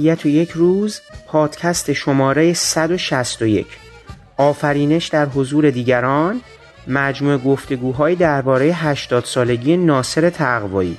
ابدیت 0.00 0.26
و 0.26 0.28
یک 0.28 0.50
روز 0.50 1.00
پادکست 1.26 1.92
شماره 1.92 2.52
161 2.52 3.66
آفرینش 4.36 5.06
در 5.06 5.26
حضور 5.26 5.70
دیگران 5.70 6.40
مجموع 6.88 7.36
گفتگوهای 7.36 8.14
درباره 8.14 8.66
80 8.66 9.24
سالگی 9.24 9.76
ناصر 9.76 10.30
تقوایی. 10.30 10.96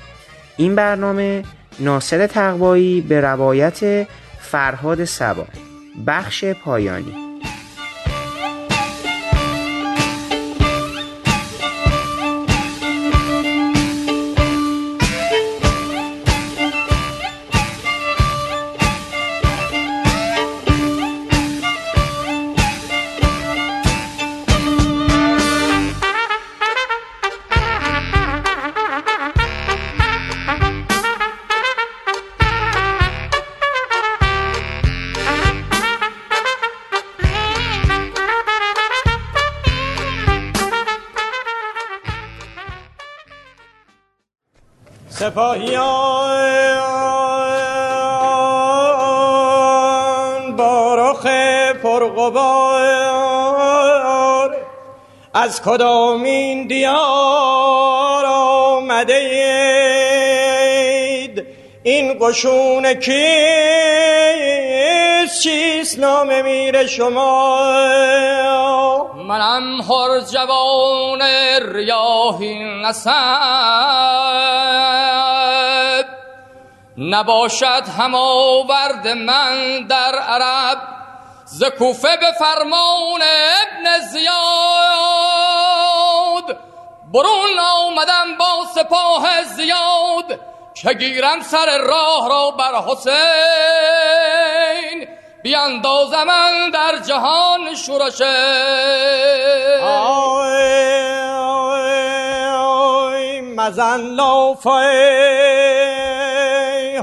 این 0.58 0.76
برنامه 0.76 1.44
ناصر 1.80 2.28
تقوایی 2.28 3.02
به 3.02 3.22
روایت 3.22 4.08
فرهاد 4.40 5.06
سبا. 5.06 5.48
بخش 6.08 6.46
پایانی. 6.46 7.31
از 55.42 55.62
کدامین 55.62 56.68
دیار 56.68 58.26
آمده 58.26 59.14
اید 61.14 61.46
این 61.84 62.18
قشون 62.22 62.94
کیست؟ 62.94 63.22
چیست 65.44 66.00
نام 66.00 66.42
میر 66.42 66.88
شما؟ 66.88 67.54
منم 69.14 69.82
هر 69.82 70.20
جوان 70.20 71.22
ریاهی 71.74 72.82
نسم 72.84 73.12
نباشد 76.98 77.84
هم 78.00 78.16
آورد 78.16 79.08
من 79.08 79.86
در 79.90 80.16
عرب 80.16 80.78
ز 81.46 81.64
کوفه 81.64 82.18
به 82.18 82.32
فرمان 82.40 83.22
ابن 83.22 84.00
زیاد. 84.12 85.01
برون 87.14 87.60
آمدم 87.60 88.38
با 88.40 88.66
سپاه 88.76 89.44
زیاد 89.44 90.40
که 90.74 90.94
گیرم 90.94 91.42
سر 91.42 91.78
راه 91.78 92.30
را 92.30 92.52
بر 92.52 92.82
حسین؟ 92.88 93.12
بیاندازم 95.44 96.24
من 96.24 96.70
در 96.70 96.98
جهان 96.98 97.76
شورش. 97.76 98.22
مزن 103.56 104.02
لافه. 104.02 104.70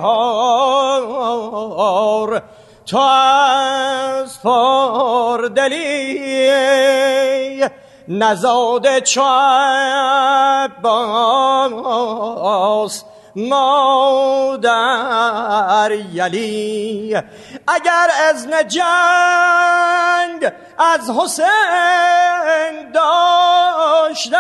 هار 0.03 2.43
تو 2.87 2.99
از 2.99 4.39
دلی 5.55 6.49
نزاد 8.09 8.99
چو 8.99 9.23
باس 10.83 13.05
مادر 13.37 14.71
یلی. 16.13 17.17
اگر 17.69 18.09
از 18.29 18.49
جنگ 18.69 20.53
از 20.79 21.11
حسین 21.11 22.93
داشتم 22.95 24.39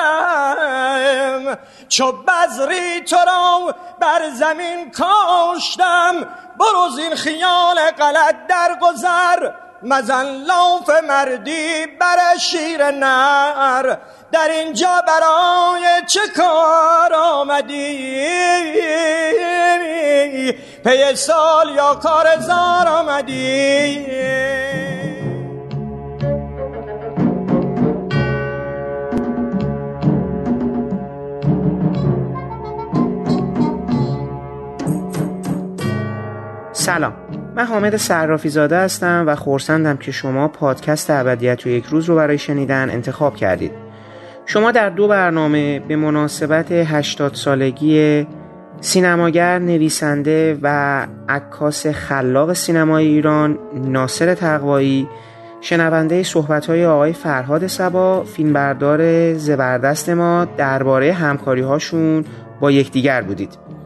چو 1.88 2.12
بزری 2.12 3.00
تو 3.00 3.16
را 3.16 3.74
بر 4.00 4.30
زمین 4.30 4.90
کاشتم 4.90 6.14
برو 6.58 6.88
زین 6.96 7.14
خیال 7.14 7.90
غلط 7.90 8.34
در 8.48 8.78
گذر. 8.82 9.50
مزن 9.82 10.26
لاف 10.26 10.90
مردی 11.08 11.86
بر 12.00 12.38
شیر 12.40 12.90
نر. 12.90 13.96
در 14.32 14.48
اینجا 14.48 15.02
برای 15.06 16.02
چه 16.06 16.20
کار 16.36 17.14
آمدی؟ 17.14 18.22
پی 20.84 21.14
سال 21.14 21.70
یا 21.76 21.94
کار 21.94 22.40
زار 22.40 22.88
آمدی؟ 22.88 24.06
سلام. 36.72 37.27
من 37.58 37.64
حامد 37.64 37.96
صرافی 37.96 38.48
زاده 38.48 38.78
هستم 38.78 39.24
و 39.26 39.34
خورسندم 39.34 39.96
که 39.96 40.12
شما 40.12 40.48
پادکست 40.48 41.10
ابدیت 41.10 41.66
و 41.66 41.68
یک 41.68 41.84
روز 41.84 42.04
رو 42.04 42.16
برای 42.16 42.38
شنیدن 42.38 42.90
انتخاب 42.90 43.36
کردید. 43.36 43.72
شما 44.46 44.72
در 44.72 44.90
دو 44.90 45.08
برنامه 45.08 45.80
به 45.80 45.96
مناسبت 45.96 46.72
80 46.72 47.34
سالگی 47.34 48.26
سینماگر 48.80 49.58
نویسنده 49.58 50.58
و 50.62 51.06
عکاس 51.28 51.86
خلاق 51.86 52.52
سینمای 52.52 53.06
ایران 53.06 53.58
ناصر 53.74 54.34
تقوایی 54.34 55.08
شنونده 55.60 56.22
صحبت‌های 56.22 56.86
آقای 56.86 57.12
فرهاد 57.12 57.66
سبا 57.66 58.24
فیلمبردار 58.24 59.34
زبردست 59.34 60.08
ما 60.08 60.44
درباره 60.56 61.12
همکاری 61.12 61.60
هاشون 61.60 62.24
با 62.60 62.70
یکدیگر 62.70 63.22
بودید. 63.22 63.77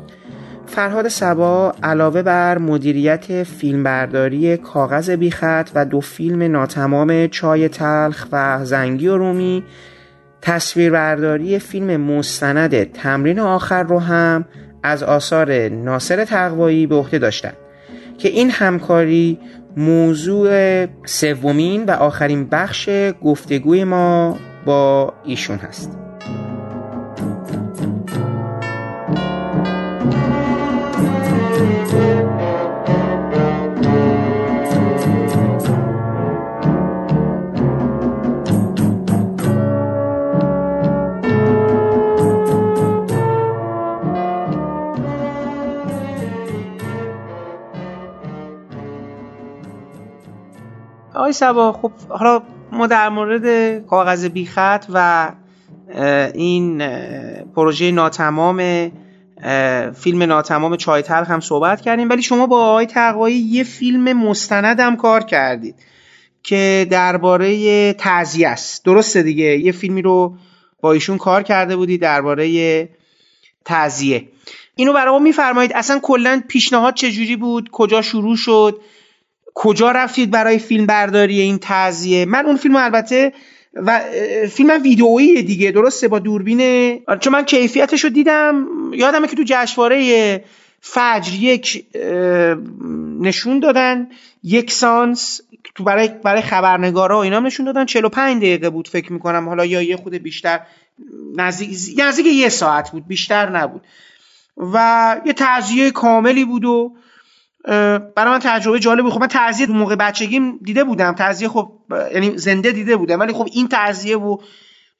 فرهاد 0.72 1.08
سبا 1.08 1.74
علاوه 1.82 2.22
بر 2.22 2.58
مدیریت 2.58 3.42
فیلمبرداری 3.42 4.56
کاغذ 4.56 5.10
بیخط 5.10 5.70
و 5.74 5.84
دو 5.84 6.00
فیلم 6.00 6.42
ناتمام 6.42 7.26
چای 7.26 7.68
تلخ 7.68 8.26
و 8.32 8.64
زنگی 8.64 9.08
و 9.08 9.16
رومی 9.16 9.64
تصویربرداری 10.42 11.58
فیلم 11.58 12.00
مستند 12.00 12.92
تمرین 12.92 13.38
آخر 13.38 13.82
رو 13.82 13.98
هم 13.98 14.44
از 14.82 15.02
آثار 15.02 15.68
ناصر 15.68 16.24
تقوایی 16.24 16.86
به 16.86 16.94
عهده 16.94 17.18
داشتند 17.18 17.56
که 18.18 18.28
این 18.28 18.50
همکاری 18.50 19.38
موضوع 19.76 20.86
سومین 21.04 21.84
و 21.84 21.90
آخرین 21.90 22.48
بخش 22.48 22.88
گفتگوی 23.22 23.84
ما 23.84 24.38
با 24.64 25.12
ایشون 25.24 25.56
هست. 25.56 26.01
آقای 51.22 51.32
سبا 51.32 51.72
خب 51.72 51.92
حالا 52.08 52.42
ما 52.72 52.86
در 52.86 53.08
مورد 53.08 53.46
کاغذ 53.86 54.24
بیخط 54.24 54.86
و 54.94 55.30
این 56.34 56.82
پروژه 57.56 57.90
ناتمام 57.90 58.90
فیلم 59.94 60.22
ناتمام 60.22 60.76
چای 60.76 61.02
تلخ 61.02 61.30
هم 61.30 61.40
صحبت 61.40 61.80
کردیم 61.80 62.08
ولی 62.08 62.22
شما 62.22 62.46
با 62.46 62.64
آقای 62.64 62.86
تقوایی 62.86 63.36
یه 63.36 63.64
فیلم 63.64 64.12
مستند 64.12 64.80
هم 64.80 64.96
کار 64.96 65.22
کردید 65.22 65.74
که 66.42 66.86
درباره 66.90 67.92
تعزیه 67.92 68.48
است. 68.48 68.84
درسته 68.84 69.22
دیگه؟ 69.22 69.58
یه 69.58 69.72
فیلمی 69.72 70.02
رو 70.02 70.36
با 70.80 70.92
ایشون 70.92 71.18
کار 71.18 71.42
کرده 71.42 71.76
بودی 71.76 71.98
درباره 71.98 72.88
تعزیه. 73.64 74.28
اینو 74.76 74.92
برای 74.92 75.12
ما 75.12 75.18
میفرمایید 75.18 75.72
اصلا 75.74 75.98
کلا 76.02 76.42
پیشنهاد 76.48 76.94
چجوری 76.94 77.36
بود؟ 77.36 77.68
کجا 77.72 78.02
شروع 78.02 78.36
شد؟ 78.36 78.80
کجا 79.54 79.90
رفتید 79.90 80.30
برای 80.30 80.58
فیلم 80.58 80.86
برداری 80.86 81.40
این 81.40 81.58
تعزیه 81.58 82.24
من 82.24 82.46
اون 82.46 82.56
فیلم 82.56 82.76
البته 82.76 83.32
و 83.74 84.00
فیلم 84.50 84.82
ویدئویی 84.82 85.42
دیگه 85.42 85.70
درسته؟ 85.70 86.08
با 86.08 86.18
دوربین 86.18 86.60
آره، 87.06 87.18
چون 87.18 87.32
من 87.32 87.44
کیفیتش 87.44 88.04
رو 88.04 88.10
دیدم 88.10 88.66
یادمه 88.92 89.28
که 89.28 89.36
تو 89.36 89.42
جشنواره 89.46 90.44
فجر 90.80 91.34
یک 91.34 91.84
نشون 93.20 93.60
دادن 93.60 94.08
یک 94.42 94.70
سانس 94.70 95.40
تو 95.74 95.84
برای 95.84 96.08
برای 96.08 96.42
خبرنگارا 96.42 97.18
و 97.18 97.20
اینا 97.20 97.40
نشون 97.40 97.66
دادن 97.66 97.84
45 97.84 98.36
دقیقه 98.36 98.70
بود 98.70 98.88
فکر 98.88 99.12
می‌کنم 99.12 99.48
حالا 99.48 99.64
یا 99.64 99.82
یه 99.82 99.96
خود 99.96 100.14
بیشتر 100.14 100.60
نزدیک 101.36 102.00
نزدیک 102.00 102.26
یه 102.26 102.48
ساعت 102.48 102.90
بود 102.90 103.06
بیشتر 103.06 103.50
نبود. 103.50 103.82
و 104.56 105.16
یه 105.26 105.32
تعذیه 105.32 105.90
کاملی 105.90 106.44
بود 106.44 106.64
و 106.64 106.92
برای 107.64 108.30
من 108.30 108.40
تجربه 108.42 108.78
جالب 108.80 109.02
بود 109.02 109.12
خب 109.12 109.20
من 109.20 109.26
تعذیه 109.26 109.66
تو 109.66 109.72
موقع 109.72 109.96
بچگیم 109.96 110.58
دیده 110.58 110.84
بودم. 110.84 111.14
تعذیه 111.14 111.48
خب 111.48 111.72
یعنی 112.14 112.38
زنده 112.38 112.72
دیده 112.72 112.96
بودم. 112.96 113.20
ولی 113.20 113.32
خب 113.32 113.46
این 113.52 113.68
تعذیه 113.68 114.16
و 114.16 114.36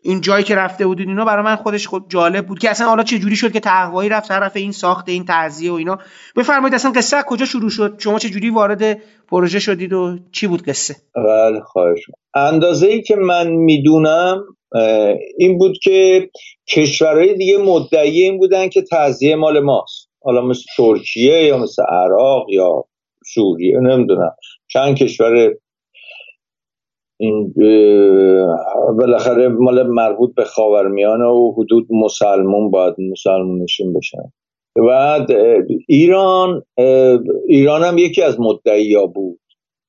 این 0.04 0.20
جایی 0.20 0.44
که 0.44 0.54
رفته 0.54 0.86
بودید 0.86 1.08
اینا 1.08 1.24
برای 1.24 1.44
من 1.44 1.56
خودش 1.56 1.86
خود 1.86 2.10
جالب 2.10 2.46
بود 2.46 2.58
که 2.58 2.70
اصلا 2.70 2.86
حالا 2.86 3.02
چه 3.02 3.18
جوری 3.18 3.36
شد 3.36 3.52
که 3.52 3.60
تقوایی 3.60 4.08
رفت 4.08 4.28
طرف 4.28 4.56
این 4.56 4.72
ساخت 4.72 5.08
این 5.08 5.24
تعذیه 5.24 5.72
و 5.72 5.74
اینا. 5.74 5.98
بفرمایید 6.36 6.74
اصلا 6.74 6.92
قصه 6.92 7.22
کجا 7.26 7.46
شروع 7.46 7.70
شد؟ 7.70 7.96
شما 7.98 8.18
چه 8.18 8.28
جوری 8.28 8.50
وارد 8.50 8.98
پروژه 9.28 9.58
شدید 9.58 9.92
و 9.92 10.18
چی 10.32 10.46
بود 10.46 10.62
قصه؟ 10.62 10.96
بله 11.14 11.60
خواهش 11.60 12.00
اندازه 12.34 12.86
ای 12.86 13.02
که 13.02 13.16
من 13.16 13.50
می‌دونم 13.50 14.44
این 15.38 15.58
بود 15.58 15.78
که 15.82 16.30
کشورهای 16.68 17.34
دیگه 17.34 17.58
مدعی 17.58 18.22
این 18.22 18.38
بودن 18.38 18.68
که 18.68 18.82
تعذیه 18.82 19.36
مال 19.36 19.60
ماست. 19.60 20.01
حالا 20.24 20.40
مثل 20.40 20.62
ترکیه 20.76 21.44
یا 21.44 21.58
مثل 21.58 21.82
عراق 21.82 22.50
یا 22.50 22.84
سوریه 23.34 23.78
نمی‌دونم. 23.78 24.34
چند 24.68 24.96
کشور 24.96 25.54
این 27.20 27.54
بالاخره 28.98 29.48
مال 29.48 29.82
مربوط 29.82 30.34
به 30.34 30.44
خاورمیانه 30.44 31.24
و 31.24 31.52
حدود 31.52 31.86
مسلمون 31.90 32.70
باید 32.70 32.94
مسلمونشون 32.98 33.92
بشن. 33.92 34.32
بعد 34.88 35.30
ایران 35.88 36.62
ایران 37.48 37.82
هم 37.82 37.98
یکی 37.98 38.22
از 38.22 38.40
مدعی 38.40 38.94
ها 38.94 39.06
بود. 39.06 39.40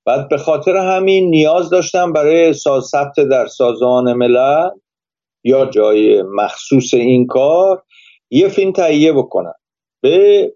بعد 0.05 0.29
به 0.29 0.37
خاطر 0.37 0.77
همین 0.77 1.29
نیاز 1.29 1.69
داشتم 1.69 2.13
برای 2.13 2.53
ثبت 2.91 3.19
در 3.31 3.45
سازمان 3.45 4.13
ملل 4.13 4.69
یا 5.43 5.65
جای 5.65 6.21
مخصوص 6.21 6.93
این 6.93 7.27
کار 7.27 7.83
یه 8.31 8.47
فیلم 8.47 8.71
تهیه 8.71 9.13
بکنم 9.13 9.53
به 10.03 10.53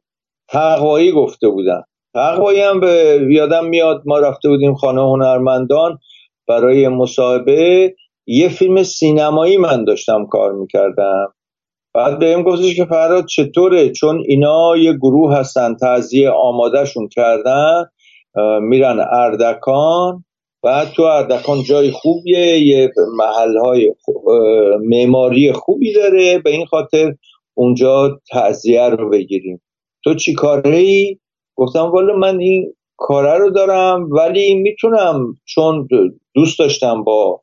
تقوایی 0.49 1.11
گفته 1.11 1.49
بودن. 1.49 1.81
تقوایی 2.13 2.61
هم 2.61 2.79
به 2.79 3.21
یادم 3.29 3.65
میاد. 3.65 4.01
ما 4.05 4.19
رفته 4.19 4.49
بودیم 4.49 4.75
خانه 4.75 5.01
هنرمندان. 5.01 5.97
برای 6.47 6.87
مصاحبه 6.87 7.93
یه 8.27 8.49
فیلم 8.49 8.83
سینمایی 8.83 9.57
من 9.57 9.83
داشتم 9.83 10.25
کار 10.25 10.51
می‌کردم. 10.51 11.33
بعد 11.93 12.19
بهم 12.19 12.43
گفتش 12.43 12.75
که 12.75 12.85
فراد 12.85 13.25
چطوره؟ 13.25 13.89
چون 13.89 14.23
اینا 14.27 14.77
یه 14.77 14.93
گروه 14.93 15.37
هستن. 15.37 15.75
تعذیه 15.75 16.29
آمادهشون 16.29 17.07
کردن. 17.07 17.85
میرن 18.61 18.99
اردکان. 19.11 20.23
بعد 20.63 20.87
تو 20.87 21.03
اردکان 21.03 21.63
جای 21.63 21.91
خوبیه. 21.91 22.59
یه 22.59 22.91
محل 23.17 23.57
های 23.57 23.93
معماری 24.79 25.51
خوبی 25.51 25.93
داره. 25.93 26.39
به 26.39 26.49
این 26.49 26.65
خاطر 26.65 27.13
اونجا 27.57 28.21
تعذیه 28.31 28.89
رو 28.89 29.09
بگیریم. 29.09 29.61
تو 30.03 30.15
چی 30.15 30.33
کاره 30.33 30.77
ای؟ 30.77 31.19
گفتم 31.55 31.91
والا 31.91 32.15
من 32.15 32.39
این 32.39 32.73
کاره 32.97 33.37
رو 33.37 33.49
دارم 33.49 34.09
ولی 34.11 34.55
می‌تونم 34.55 35.33
چون 35.45 35.87
دوست 36.33 36.59
داشتم 36.59 37.03
با 37.03 37.41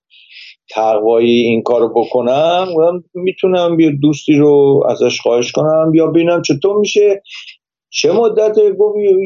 تقوایی 0.71 1.41
این 1.41 1.63
کارو 1.63 1.89
بکنم 1.95 2.67
می‌تونم 3.15 3.81
یه 3.81 3.91
دوستی 4.03 4.37
رو 4.37 4.83
ازش 4.89 5.21
خواهش 5.21 5.53
کنم 5.53 5.93
یا 5.95 6.07
ببینم 6.07 6.43
چطور 6.43 6.79
میشه. 6.79 7.23
چه 7.91 8.13
مدت 8.13 8.59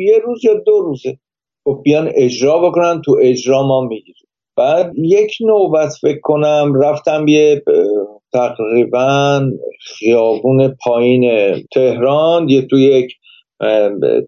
یه 0.07 0.19
روز 0.25 0.45
یا 0.45 0.55
دو 0.55 0.79
روزه. 0.79 1.19
گفت 1.65 1.83
بیان 1.83 2.11
اجرا 2.15 2.59
بکنن 2.59 3.03
تو 3.05 3.19
اجرا 3.23 3.63
ما 3.63 3.81
می‌گیریم. 3.81 4.29
بعد 4.57 4.93
یک 4.97 5.33
نوبت 5.41 5.95
فکر 6.01 6.21
کنم 6.23 6.73
رفتم 6.83 7.29
یه 7.29 7.63
تقریبا 8.33 9.51
خیابون 9.81 10.77
پایین 10.85 11.55
تهران 11.73 12.49
یه 12.49 12.63
تو 12.63 12.79
یک 12.79 13.13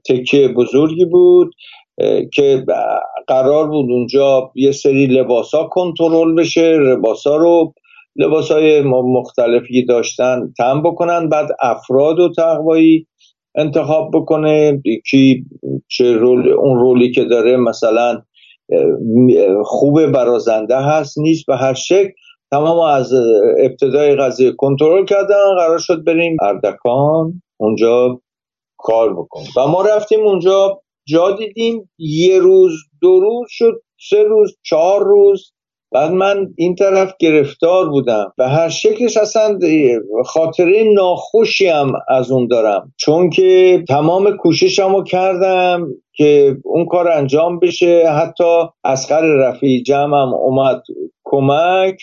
تکه 0.09 0.49
بزرگی 0.49 1.05
بود 1.05 1.55
که 2.33 2.65
قرار 3.27 3.69
بود 3.69 3.91
اونجا 3.91 4.53
یه 4.55 4.73
سری 4.73 5.07
لباس 5.07 5.55
ها 5.55 5.65
کنترل 5.65 6.35
بشه 6.35 6.79
لباس 6.79 7.27
ها 7.27 7.37
رو 7.37 7.75
لباس 8.17 8.53
های 8.53 8.81
مختلفی 8.83 9.85
داشتن 9.85 10.53
تم 10.59 10.83
بکنن 10.83 11.29
بعد 11.29 11.49
افراد 11.61 12.19
و 12.19 12.33
تقوایی 12.37 13.07
انتخاب 13.55 14.11
بکنه 14.15 14.83
کی 15.11 15.45
چه 15.89 16.13
رول 16.13 16.49
اون 16.49 16.79
رولی 16.79 17.11
که 17.11 17.25
داره 17.25 17.57
مثلا 17.57 18.23
خوب 19.65 20.07
برازنده 20.07 20.77
هست 20.77 21.19
نیست 21.19 21.47
به 21.47 21.57
هر 21.57 21.75
شکل. 21.75 22.11
تمام 22.51 22.81
از 22.81 23.13
ابتدای 23.59 24.17
قضیه 24.17 24.53
کنترل 24.53 25.05
کردن. 25.05 25.55
قرار 25.59 25.79
شد 25.79 26.05
بریم 26.05 26.37
اردکان 26.43 27.43
اونجا 27.61 28.21
کار 28.79 29.15
بکنیم. 29.15 29.51
و 29.57 29.67
ما 29.67 29.83
رفتیم 29.83 30.21
اونجا 30.21 30.81
جا 31.09 31.31
دیدیم 31.31 31.91
یه 31.99 32.39
روز 32.39 32.73
دو 33.01 33.21
روز 33.21 33.47
شد 33.49 33.83
سه 34.11 34.23
روز 34.23 34.57
چهار 34.63 35.05
روز. 35.05 35.53
بعد 35.93 36.11
من 36.11 36.47
این 36.57 36.75
طرف 36.75 37.15
گرفتار 37.21 37.89
بودم 37.89 38.33
به 38.37 38.49
هر 38.49 38.69
شکلش 38.69 39.17
اصلا 39.17 39.59
خاطره 40.25 40.85
ناخوشی 40.95 41.67
هم 41.67 41.93
از 42.09 42.31
اون 42.31 42.47
دارم. 42.47 42.93
چون 42.97 43.31
که 43.31 43.85
تمام 43.89 44.37
کوششم 44.37 45.05
کردم 45.05 45.87
که 46.13 46.57
اون 46.65 46.87
کار 46.87 47.09
انجام 47.09 47.59
بشه. 47.59 48.09
حتی 48.09 48.63
اسقر 48.85 49.23
رفیع 49.23 49.83
جمعم 49.83 50.35
اومد 50.35 50.83
کمک. 51.25 51.97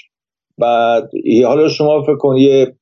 بعد 0.59 1.09
حالا 1.45 1.69
شما 1.69 2.01
فکر 2.01 2.17
کن 2.17 2.37
یه 2.37 2.75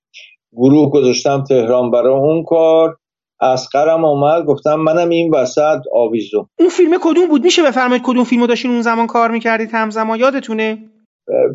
گروه 0.54 0.92
گذاشتم 0.92 1.44
تهران 1.44 1.92
برای 1.92 2.14
اون 2.14 2.44
کار. 2.44 2.98
اسقرم 3.42 4.06
اومد 4.06 4.46
گفتم 4.46 4.76
منم 4.76 5.10
این 5.10 5.36
وسط 5.36 5.80
آویزو 5.94 6.48
اون 6.60 6.70
فیلم 6.70 6.98
کدوم 7.04 7.28
بود؟ 7.30 7.44
میشه 7.44 7.64
بفرمایید 7.64 8.04
کدوم 8.06 8.24
فیلمو 8.24 8.48
داشتین 8.48 8.72
اون 8.72 8.82
زمان 8.82 9.08
کار 9.08 9.32
می‌کردید 9.32 9.70
همزمان؟ 9.74 10.20
یادتونه؟ 10.20 10.78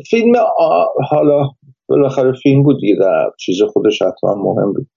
فیلم 0.09 0.33
حالا 1.09 1.49
بالاخره 1.91 2.33
فیلم 2.33 2.63
بود 2.63 2.79
دیگه 2.81 2.95
چیز 3.39 3.61
خودش 3.61 4.01
حتما 4.01 4.35
مهم 4.35 4.73
بود. 4.73 4.87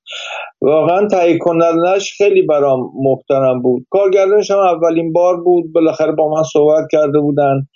واقعا 0.61 1.09
تهیه 1.09 1.39
کنندش 1.39 2.13
خیلی 2.17 2.43
برام 2.43 2.91
محترم 2.95 3.63
بود. 3.63 3.87
کارگردانش 3.91 4.51
هم 4.51 4.59
اولین 4.59 5.13
بار 5.13 5.37
بود. 5.37 5.73
بالاخره 5.73 6.13
با 6.13 6.29
من 6.29 6.43
صحبت 6.43 6.85
کرده 6.93 7.21
بودن. 7.21 7.67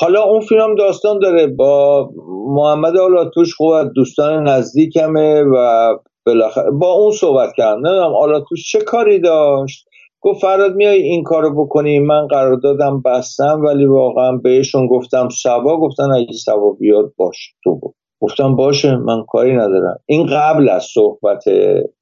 حالا 0.00 0.22
اون 0.22 0.40
فیلم 0.40 0.74
داستان 0.74 1.18
داره. 1.18 1.46
با 1.46 2.10
محمد 2.46 2.96
آلاتوش 2.96 3.54
خوب 3.54 3.92
دوستان 3.94 4.48
نزدیکمه 4.48 5.42
و 5.42 5.88
بالاخره 6.26 6.70
با 6.70 6.92
اون 6.92 7.12
صحبت 7.12 7.52
کردم. 7.56 7.86
نمی‌دونم 7.86 8.14
آلاتوش 8.14 8.70
چه 8.72 8.80
کاری 8.80 9.18
داشت؟ 9.20 9.88
گفت 10.20 10.40
فراد 10.40 10.74
میای 10.74 11.02
این 11.02 11.22
کارو 11.22 11.64
بکنی. 11.64 11.98
من 11.98 12.26
قرار 12.26 12.56
دادم 12.56 13.02
بستم 13.04 13.60
ولی 13.64 13.84
واقعا 13.84 14.32
بهشون 14.32 14.86
گفتم 14.86 15.28
سوا 15.28 15.76
گفتن 15.76 16.12
اگه 16.12 16.32
سوا 16.32 16.72
بیاد 16.80 17.12
باش 17.16 17.54
تو 17.64 17.74
بود 17.78 17.94
گفتم 18.20 18.56
باشه 18.56 18.96
من 18.96 19.24
کاری 19.28 19.52
ندارم. 19.52 19.98
این 20.06 20.26
قبل 20.26 20.68
از 20.68 20.84
صحبت 20.94 21.44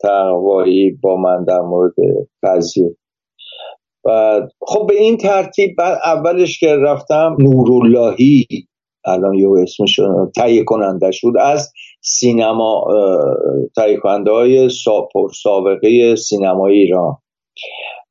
تقوایی 0.00 0.90
با 0.90 1.16
من 1.16 1.44
در 1.44 1.60
مورد 1.60 1.94
قضیه. 2.42 2.96
بعد 4.04 4.52
خب 4.60 4.86
به 4.88 4.94
این 4.94 5.16
ترتیب 5.16 5.76
بعد 5.78 5.98
اولش 6.04 6.60
که 6.60 6.76
رفتم 6.76 7.36
نوراللهی 7.38 8.46
الان 9.04 9.34
یه 9.34 9.48
اسمش 9.62 10.00
تهیه 10.36 10.64
کننده 10.64 11.10
شد 11.12 11.32
از 11.40 11.72
سینما 12.00 12.86
تهیه 13.76 13.96
کننده 13.96 14.30
های 14.30 14.68
سابقه 15.32 16.16
سینمای 16.16 16.74
ایران. 16.74 17.16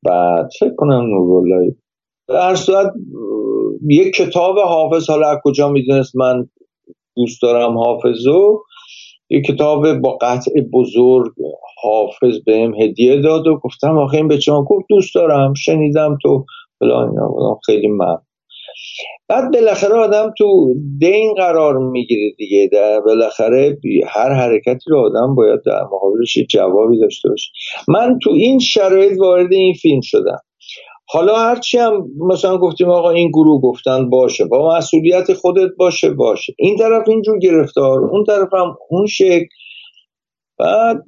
بعد 0.02 0.48
فکر 0.60 0.74
کنم 0.76 1.06
نوراللهی 1.06 1.76
در 2.28 2.54
صورت 2.54 2.92
یک 3.88 4.14
کتاب 4.14 4.58
حافظ 4.58 5.10
حالا 5.10 5.28
از 5.28 5.38
کجا 5.44 5.68
می‌دونست 5.68 6.16
من 6.16 6.48
دوست 7.16 7.42
دارم 7.42 7.78
حافظو. 7.78 8.62
یه 9.30 9.42
کتاب 9.42 9.94
با 9.94 10.18
قطع 10.20 10.50
بزرگ 10.72 11.32
حافظ 11.82 12.38
بهم 12.46 12.74
هدیه 12.74 13.20
داد 13.20 13.46
و 13.46 13.58
گفتم 13.58 13.98
آخه 13.98 14.16
این 14.16 14.28
به 14.28 14.40
شما 14.40 14.64
گفت 14.64 14.86
دوست 14.88 15.14
دارم 15.14 15.54
شنیدم 15.54 16.18
تو 16.22 16.44
فلان 16.78 17.14
خیلی 17.66 17.88
من 17.88 18.16
بعد 19.28 19.52
بالاخره 19.52 19.94
آدم 19.94 20.32
تو 20.38 20.74
دین 20.98 21.34
قرار 21.34 21.78
می‌گیره 21.78 22.32
دیگه. 22.38 22.68
در 22.72 23.00
بالاخره 23.00 23.78
هر 24.06 24.32
حرکتی 24.32 24.90
رو 24.90 24.98
آدم 24.98 25.34
باید 25.34 25.60
در 25.66 25.82
مقابلش 25.84 26.38
جوابی 26.50 26.98
داشته 26.98 27.28
باشه. 27.28 27.50
من 27.88 28.18
تو 28.22 28.30
این 28.30 28.58
شرایط 28.58 29.18
وارد 29.20 29.52
این 29.52 29.74
فیلم 29.74 30.00
شدم. 30.02 30.38
حالا 31.12 31.36
هرچی 31.36 31.78
هم 31.78 32.06
مثلا 32.18 32.58
گفتیم 32.58 32.90
آقا 32.90 33.10
این 33.10 33.28
گروه 33.28 33.60
گفتن 33.60 34.10
باشه. 34.10 34.44
با 34.44 34.76
مسئولیت 34.76 35.32
خودت 35.32 35.70
باشه 35.78 36.10
باشه. 36.10 36.54
این 36.58 36.76
طرف 36.78 37.08
اینجور 37.08 37.38
گرفتار 37.38 38.04
اون 38.04 38.24
طرف 38.24 38.54
هم 38.54 38.76
اون 38.90 39.06
شکل. 39.06 39.46
بعد 40.58 41.04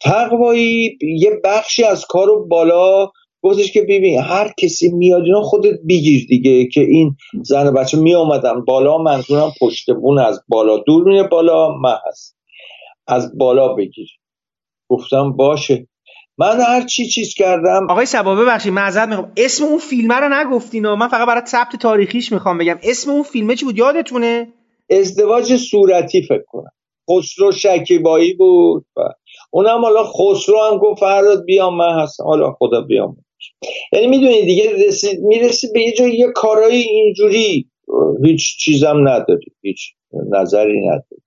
تقوایی 0.00 0.98
یه 1.02 1.30
بخشی 1.44 1.84
از 1.84 2.06
کارو 2.06 2.46
بالا 2.48 3.10
گفتش 3.42 3.72
که 3.72 3.82
ببین 3.82 4.20
هر 4.20 4.52
کسی 4.60 4.88
میاد 4.88 5.22
اینا 5.22 5.42
خودت 5.42 5.78
بگیر 5.88 6.26
دیگه 6.28 6.66
که 6.66 6.80
این 6.80 7.16
زن 7.42 7.74
بچه 7.74 7.98
می 7.98 8.14
آمدن 8.14 8.64
بالا 8.64 8.98
منظورم 8.98 9.52
پشت 9.60 9.90
بون 9.90 10.18
از 10.18 10.40
بالا. 10.48 10.78
دور 10.78 11.28
بالا 11.28 11.72
من 11.72 11.96
هست 12.08 12.36
از 13.06 13.38
بالا 13.38 13.68
بگیر. 13.68 14.08
گفتم 14.88 15.32
باشه. 15.32 15.88
من 16.38 16.60
هر 16.60 16.82
چی 16.86 17.06
چیز 17.06 17.34
کردم 17.34 17.86
آقای 17.90 18.06
سبا 18.06 18.34
ببخشید 18.34 18.72
معذرت 18.72 19.08
می‌خوام. 19.08 19.32
اسم 19.36 19.64
اون 19.64 19.78
فیلمه 19.78 20.14
رو 20.14 20.28
نگفتین 20.28 20.86
من 20.86 21.08
فقط 21.08 21.28
برای 21.28 21.46
ثبت 21.46 21.76
تاریخیش 21.76 22.32
می‌خوام 22.32 22.58
بگم. 22.58 22.78
اسم 22.82 23.10
اون 23.10 23.22
فیلمه 23.22 23.54
چی 23.56 23.64
بود؟ 23.64 23.78
یادتونه؟ 23.78 24.48
ازدواج 24.90 25.56
صورتی 25.56 26.22
فکر 26.22 26.44
کنم. 26.46 26.70
خسرو 27.10 27.52
شکیبایی 27.52 28.34
بود. 28.34 28.86
اونم 29.50 29.82
حالا 29.82 30.04
خسرو 30.04 30.58
هم 30.60 30.78
گفت 30.78 31.00
فراد 31.00 31.44
بیام 31.44 31.76
من 31.76 32.02
هستم. 32.02 32.24
حالا 32.24 32.52
خدا 32.58 32.80
بیام. 32.80 33.16
یعنی 33.92 34.06
می‌دونی 34.06 34.44
دیگه 34.44 34.86
رسید 34.86 35.20
می‌رسی 35.20 35.66
به 35.72 35.82
یه 35.82 35.92
جای 35.92 36.18
یه 36.18 36.26
کارایی 36.34 36.82
اینجوری 36.82 37.70
هیچ 38.26 38.58
چیزم 38.58 39.08
نداری. 39.08 39.46
هیچ 39.62 39.80
نظری 40.32 40.80
نداری. 40.80 41.22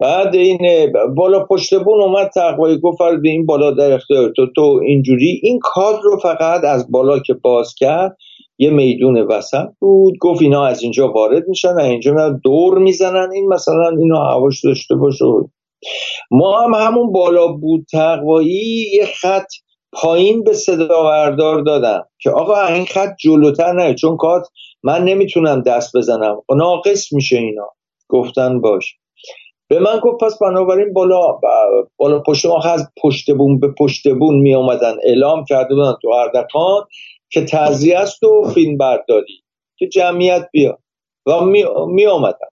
بعد 0.00 0.34
این 0.34 0.92
بالا 1.16 1.44
پشت 1.44 1.74
بون 1.74 2.02
اومد 2.02 2.30
تقوی 2.34 2.78
گفت 2.80 2.98
به 3.22 3.28
این 3.28 3.46
بالا 3.46 3.70
در 3.70 3.92
اختیار 3.92 4.32
تو 4.36 4.46
تو 4.56 4.80
اینجوری. 4.86 5.40
این 5.42 5.58
کار 5.62 6.00
رو 6.02 6.18
فقط 6.18 6.64
از 6.64 6.90
بالا 6.90 7.18
که 7.18 7.34
باز 7.34 7.74
کرد 7.74 8.16
یه 8.58 8.70
میدون 8.70 9.18
وسط 9.18 9.68
بود. 9.78 10.14
گفت 10.20 10.42
اینا 10.42 10.66
از 10.66 10.82
اینجا 10.82 11.12
وارد 11.12 11.48
میشن 11.48 11.78
اینجا 11.78 12.38
دور 12.44 12.78
می‌زنن. 12.78 13.28
این 13.34 13.48
مثلا 13.48 13.88
اینو 14.00 14.16
هواش 14.16 14.64
داشته 14.64 14.94
باشه. 14.94 15.24
ما 16.30 16.60
هم 16.60 16.74
همون 16.74 17.12
بالا 17.12 17.46
بود 17.48 17.86
تقوایی 17.92 18.90
یه 18.92 19.06
خط 19.06 19.46
پایین 19.92 20.44
به 20.44 20.52
صدا 20.52 21.02
بردار 21.02 21.62
دادم 21.62 22.04
که 22.20 22.30
آقا 22.30 22.66
این 22.66 22.84
خط 22.84 23.10
جلوتر 23.20 23.72
نه 23.72 23.94
چون 23.94 24.16
کات 24.16 24.42
من 24.82 25.04
نمی‌تونم 25.04 25.62
دست 25.62 25.96
بزنم. 25.96 26.42
ناقص 26.56 27.12
میشه 27.12 27.36
اینا. 27.36 27.68
گفتن 28.08 28.60
باش. 28.60 28.99
به 29.70 29.78
من 29.78 29.98
گفت 29.98 30.24
پس 30.24 30.38
بنابراین 30.38 30.92
بالا 30.92 31.38
بالا 31.96 32.18
پشت 32.18 32.46
ما 32.46 32.62
از 32.62 32.88
پشت 33.02 33.30
بون 33.30 33.60
به 33.60 33.68
پشت 33.78 34.08
بون 34.08 34.38
می 34.38 34.54
آمدن 34.54 34.94
اعلام 35.04 35.44
کرده 35.44 35.74
بودن 35.74 35.94
تو 36.02 36.08
اردکان 36.08 36.84
که 37.30 37.44
تعذیه 37.44 37.98
است 37.98 38.22
و 38.22 38.44
فیلم 38.54 38.78
برداری 38.78 39.42
که 39.76 39.88
جمعیت 39.88 40.48
بیا. 40.52 40.78
و 41.26 41.40
می, 41.40 41.64
می 41.88 42.06
آمدن 42.06 42.48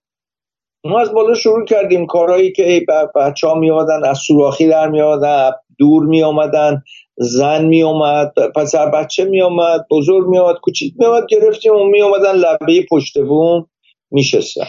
ما 0.85 1.01
از 1.01 1.13
بالا 1.13 1.35
شروع 1.35 1.65
کردیم 1.65 2.07
کارهایی 2.07 2.53
که 2.53 2.87
بچه 3.15 3.49
ها 3.49 3.55
می 3.55 3.71
آمدن 3.71 4.05
از 4.05 4.19
سوراخی 4.19 4.69
در 4.69 4.89
می 4.89 5.01
آمدن 5.01 5.51
دور 5.79 6.07
می 6.07 6.23
آمدن 6.23 6.83
زن 7.17 7.65
می 7.65 7.83
اومد 7.83 8.33
پسر 8.57 8.91
بچه 8.91 9.25
می 9.25 9.43
اومد 9.43 9.87
بزرگ 9.91 10.29
می 10.29 10.39
اومد 10.39 10.57
کوچیک 10.63 10.95
می 10.99 11.07
اومد 11.07 11.27
گرفتیم 11.29 11.75
و 11.75 11.85
می 11.85 12.03
اومدن 12.03 12.33
لبه 12.33 12.87
پشت 12.91 13.19
بوم 13.19 13.67
میشستن 14.11 14.67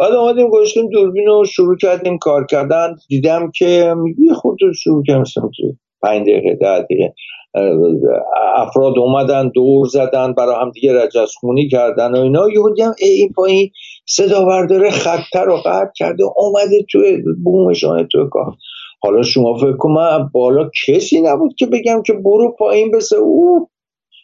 بعد 0.00 0.12
آمدیم 0.12 0.48
گذاشتیم 0.50 0.88
دوربین 0.88 1.26
رو 1.26 1.44
شروع 1.44 1.76
کردیم 1.76 2.18
کار 2.18 2.46
کردن. 2.46 2.96
دیدم 3.08 3.50
که 3.50 3.94
یه 4.18 4.34
خود 4.34 4.58
شروع 4.74 5.02
کردیم 5.06 5.24
که 5.56 5.62
پنج 6.02 6.22
دقیقه 6.22 6.58
ده 6.60 6.82
دقیقه. 6.82 7.14
افراد 8.56 8.98
اومدن 8.98 9.48
دور 9.54 9.86
زدن 9.86 10.32
برای 10.32 10.54
هم 10.60 10.70
دیگه 10.70 11.02
رجزخونی 11.02 11.68
کردن 11.68 12.14
و 12.14 12.20
اینا. 12.20 12.48
یه 12.48 12.60
دیدم 12.76 12.94
این 13.00 13.32
پایین 13.32 13.70
صدا 14.06 14.44
برداره 14.44 14.90
خطر 14.90 15.44
رو 15.44 15.56
قطع 15.56 15.92
کرده 15.96 16.24
اومده 16.36 16.86
توی 16.90 17.22
بومشانه 17.44 18.08
توی 18.12 18.24
کار. 18.30 18.52
حالا 19.02 19.22
شما 19.22 19.54
فکر 19.54 19.76
کن 19.76 20.30
بالا 20.34 20.70
کسی 20.86 21.20
نبود 21.20 21.54
که 21.58 21.66
بگم 21.66 22.02
که 22.06 22.12
برو 22.12 22.56
پایین 22.58 22.90
بسه. 22.90 23.16
او 23.16 23.68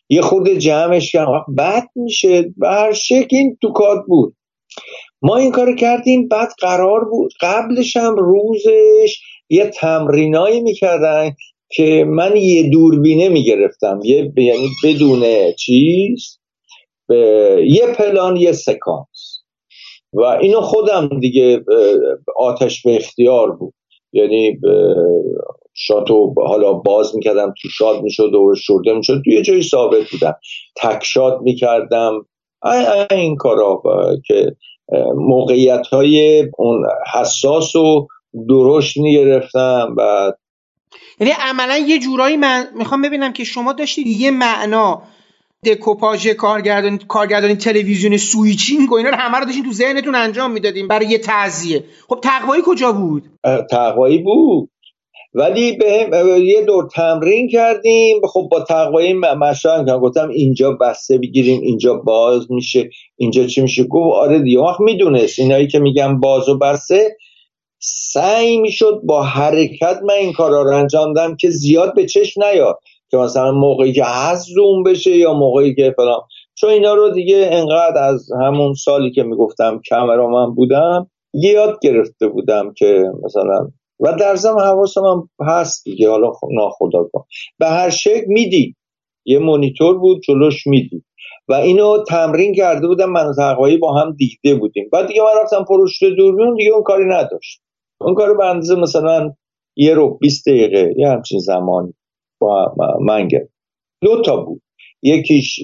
یه 0.09 0.23
خود 0.23 0.49
جمعش 0.49 1.13
کردم. 1.13 1.45
بد 1.59 1.89
میشه 1.97 2.43
به 2.57 2.69
هر 2.69 2.93
شکل 2.93 3.37
این 3.37 3.59
تو 3.63 3.73
بود. 4.09 4.35
ما 5.23 5.37
این 5.37 5.51
کار 5.53 5.75
کردیم 5.75 6.29
بعد 6.29 6.49
قرار 6.59 7.05
بود 7.05 7.33
قبلش 7.41 7.97
هم 7.97 8.17
روزش 8.17 9.21
یه 9.49 9.67
تمرینایی 9.67 10.61
می‌کردن 10.61 11.33
که 11.69 12.05
من 12.09 12.37
یه 12.37 12.71
دوربینه 12.71 13.29
می‌گرفتم. 13.29 14.01
یه 14.05 14.33
یعنی 14.37 14.69
بدون 14.85 15.53
چیز 15.53 16.39
یه 17.65 17.87
پلان 17.99 18.37
یه 18.37 18.53
سکانس. 18.53 19.41
و 20.13 20.23
اینو 20.23 20.61
خودم 20.61 21.21
دیگه 21.21 21.65
آتش 22.37 22.83
به 22.83 22.97
اختیار 22.97 23.51
بود. 23.51 23.75
یعنی 24.13 24.59
شاتو 25.75 26.35
حالا 26.37 26.73
باز 26.73 27.17
می‌کردم 27.17 27.55
تو 27.63 27.69
شاد 27.69 28.03
می‌شد 28.03 28.35
و 28.35 28.55
شرده 28.55 28.93
می‌شد. 28.93 29.23
توی 29.25 29.43
جایی 29.43 29.63
ثابت 29.63 30.11
بودم. 30.11 30.35
تک 30.77 31.05
شات 31.05 31.39
می‌کردم. 31.43 32.27
این 33.11 33.37
کارا 33.37 33.83
که 34.27 34.57
موقعیت 35.17 35.87
های 35.87 36.45
اون 36.59 36.87
حساس 37.15 37.77
و 37.77 38.07
درشت 38.49 38.97
می‌گرفتم. 38.97 39.95
و 39.97 40.33
یعنی 41.21 41.33
عملا 41.41 41.77
یه 41.77 41.99
جورایی 41.99 42.37
من 42.37 42.67
می‌خوام 42.77 43.03
ببینم 43.03 43.33
که 43.33 43.45
شما 43.45 43.73
داشتید 43.73 44.07
یه 44.07 44.31
معنا 44.31 45.03
دکوپاژ 45.67 46.29
کارگردانی 46.29 46.99
کارگردانی 47.09 47.57
تلویزیون 47.57 48.17
سویچینگ 48.17 48.93
و 48.93 48.95
اینا 48.95 49.11
رو 49.11 49.17
همه 49.17 49.39
رو 49.39 49.45
داشتین 49.45 49.65
تو 49.65 49.73
ذهنتون 49.73 50.15
انجام 50.15 50.51
می‌دادیم 50.51 50.89
برای 50.89 51.07
یه 51.07 51.19
تعزیه. 51.19 51.85
خب 52.09 52.21
تقوایی 52.23 52.63
کجا 52.67 52.93
بود؟ 52.93 53.23
تقوایی 53.71 54.19
بود. 54.19 54.71
ولی 55.35 55.73
به 55.73 56.09
یه 56.45 56.63
دور 56.63 56.89
تمرین 56.95 57.49
کردیم. 57.49 58.21
خب 58.27 58.49
با 58.51 58.61
تقوایی 58.61 59.13
مشاهد 59.13 59.87
که 59.87 59.93
گفتم 59.93 60.29
اینجا 60.29 60.73
بسته 60.73 61.19
بگیریم 61.19 61.61
اینجا 61.61 61.95
باز 61.95 62.53
میشه 62.53 62.91
اینجا 63.17 63.47
چی 63.47 63.63
میشه؟ 63.63 63.85
گفت 63.85 64.17
آره 64.17 64.39
دیگه. 64.39 64.61
می‌دونست. 64.81 65.39
اینایی 65.39 65.67
که 65.67 65.79
میگم 65.79 66.21
باز 66.21 66.49
و 66.49 66.59
بسته 66.59 67.17
سعی 67.79 68.57
می‌شد 68.57 69.01
با 69.05 69.23
حرکت 69.23 70.01
من 70.05 70.15
این 70.15 70.33
کارا 70.33 70.63
رو 70.63 70.77
انجام 70.77 71.13
دم 71.13 71.37
که 71.37 71.51
زیاد 71.51 71.95
به 71.95 72.07
چشم 72.07 72.45
نیاد. 72.45 72.79
که 73.11 73.17
مثلا 73.17 73.53
موقعی 73.53 73.93
که 73.93 74.05
هست 74.05 74.47
زوم 74.49 74.83
بشه 74.83 75.17
یا 75.17 75.35
موقعی 75.35 75.75
که 75.75 75.95
فلان. 75.97 76.21
چون 76.55 76.71
اینا 76.71 76.95
رو 76.95 77.11
دیگه 77.11 77.49
انقدر 77.53 78.03
از 78.03 78.29
همون 78.41 78.75
سالی 78.75 79.11
که 79.11 79.23
می‌گفتم 79.23 79.81
کمرامن 79.91 80.55
بودم 80.55 81.11
یاد 81.35 81.79
گرفته 81.83 82.29
بودم 82.29 82.73
که 82.79 83.05
مثلا 83.25 83.69
و 84.01 84.13
در 84.13 84.37
زم 84.37 84.59
حواسم 84.59 85.05
هم 85.05 85.29
هست 85.41 85.85
دیگه 85.85 86.11
حالا 86.11 86.33
ناخدا 86.53 87.09
کن 87.13 87.25
به 87.59 87.67
هر 87.67 87.91
شکل 87.91 88.25
میدی 88.27 88.77
یه 89.25 89.39
مونیتور 89.39 89.99
بود 89.99 90.23
جلوش 90.23 90.67
میدی 90.67 91.05
و 91.49 91.55
اینو 91.55 92.05
تمرین 92.09 92.55
کرده 92.55 92.87
بودم 92.87 93.11
من 93.11 93.33
با 93.81 94.01
هم 94.01 94.13
دیده 94.13 94.55
بودیم. 94.55 94.89
بعد 94.93 95.07
دیگه 95.07 95.23
من 95.23 95.43
رفتم 95.43 95.65
پروشت 95.65 96.05
دوربین 96.05 96.55
دیگه 96.55 96.71
اون 96.71 96.83
کاری 96.83 97.05
نداشت. 97.05 97.61
اون 98.01 98.15
کار 98.15 98.37
به 98.37 98.45
اندازه 98.45 98.75
مثلا 98.77 99.35
یه 99.77 99.95
رو 99.95 100.19
20 100.21 100.49
دقیقه 100.49 100.95
یه 100.97 101.09
همچین 101.09 101.39
زمانی 101.39 101.95
با 102.39 102.75
من 103.01 103.29
دو 104.01 104.23
تا 104.23 104.37
بود. 104.37 104.63
یکیش 105.03 105.61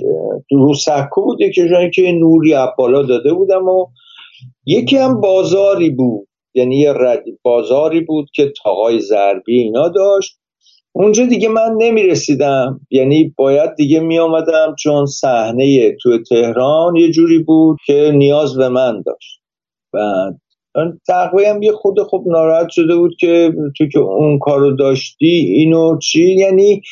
رو 0.51 0.75
سکو 0.75 1.23
بود 1.23 1.41
یکی 1.41 1.69
جایی 1.69 1.91
که 1.91 2.13
نوری 2.13 2.55
بالا 2.79 3.03
داده 3.03 3.33
بودم 3.35 3.69
و 3.69 3.87
یکی 4.67 4.97
هم 4.97 5.21
بازاری 5.21 5.91
بود. 5.91 6.29
یعنی 6.55 6.77
یه 6.81 6.95
بازاری 7.43 8.01
بود 8.01 8.29
که 8.35 8.53
تاقای 8.63 9.01
زربی 9.01 9.59
اینا 9.61 9.89
داشت. 9.89 10.37
اونجا 10.93 11.27
دیگه 11.27 11.49
من 11.49 11.75
نمی 11.79 12.03
رسیدم 12.03 12.81
یعنی 12.91 13.35
باید 13.37 13.75
دیگه 13.75 14.01
می 14.01 14.19
آمدم 14.19 14.75
چون 14.79 15.07
صحنه 15.07 15.97
تو 16.03 16.23
تهران 16.23 16.97
یه 16.97 17.11
جوری 17.11 17.39
بود 17.39 17.79
که 17.87 18.13
نیاز 18.15 18.57
به 18.57 18.69
من 18.69 19.03
داشت. 19.07 19.41
بعد 19.93 20.41
تقریبا 21.09 21.61
یه 21.63 21.73
خود 21.73 22.03
خوب 22.03 22.29
ناراحت 22.29 22.69
شده 22.71 22.97
بود 22.97 23.17
که 23.21 23.53
تو 23.79 23.87
که 23.93 23.99
اون 23.99 24.39
کارو 24.39 24.77
داشتی 24.77 25.53
اینو 25.55 25.99
چی؟ 25.99 26.35
یعنی 26.35 26.83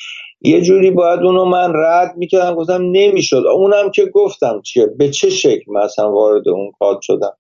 یه 0.41 0.61
جوری 0.61 0.91
باید 0.91 1.21
اونو 1.21 1.45
من 1.45 1.73
رد 1.75 2.15
می‌کردم 2.17 2.55
گفتم 2.55 2.83
نمی‌شد. 2.93 3.43
اونم 3.53 3.91
که 3.91 4.07
گفتم 4.07 4.61
چیه؟ 4.65 4.87
به 4.99 5.11
چه 5.11 5.31
شکل 5.31 5.73
مثلا 5.73 6.13
وارد 6.13 6.49
اون 6.49 6.73
کار 6.79 6.99
شدم؟ 7.03 7.33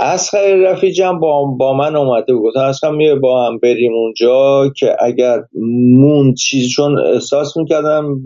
اسخر 0.00 0.54
رفیجم 0.54 1.18
با, 1.18 1.44
با 1.44 1.72
من 1.72 1.96
اومده 1.96 2.34
بود. 2.34 2.58
اسخر 2.58 2.90
میه 2.90 3.14
با 3.14 3.46
هم 3.46 3.58
بریم 3.58 3.94
اونجا 3.94 4.72
که 4.76 4.96
اگر 5.00 5.38
مون 5.98 6.34
چیز 6.34 6.70
چون 6.76 6.98
احساس 6.98 7.56
می‌کردم 7.56 8.20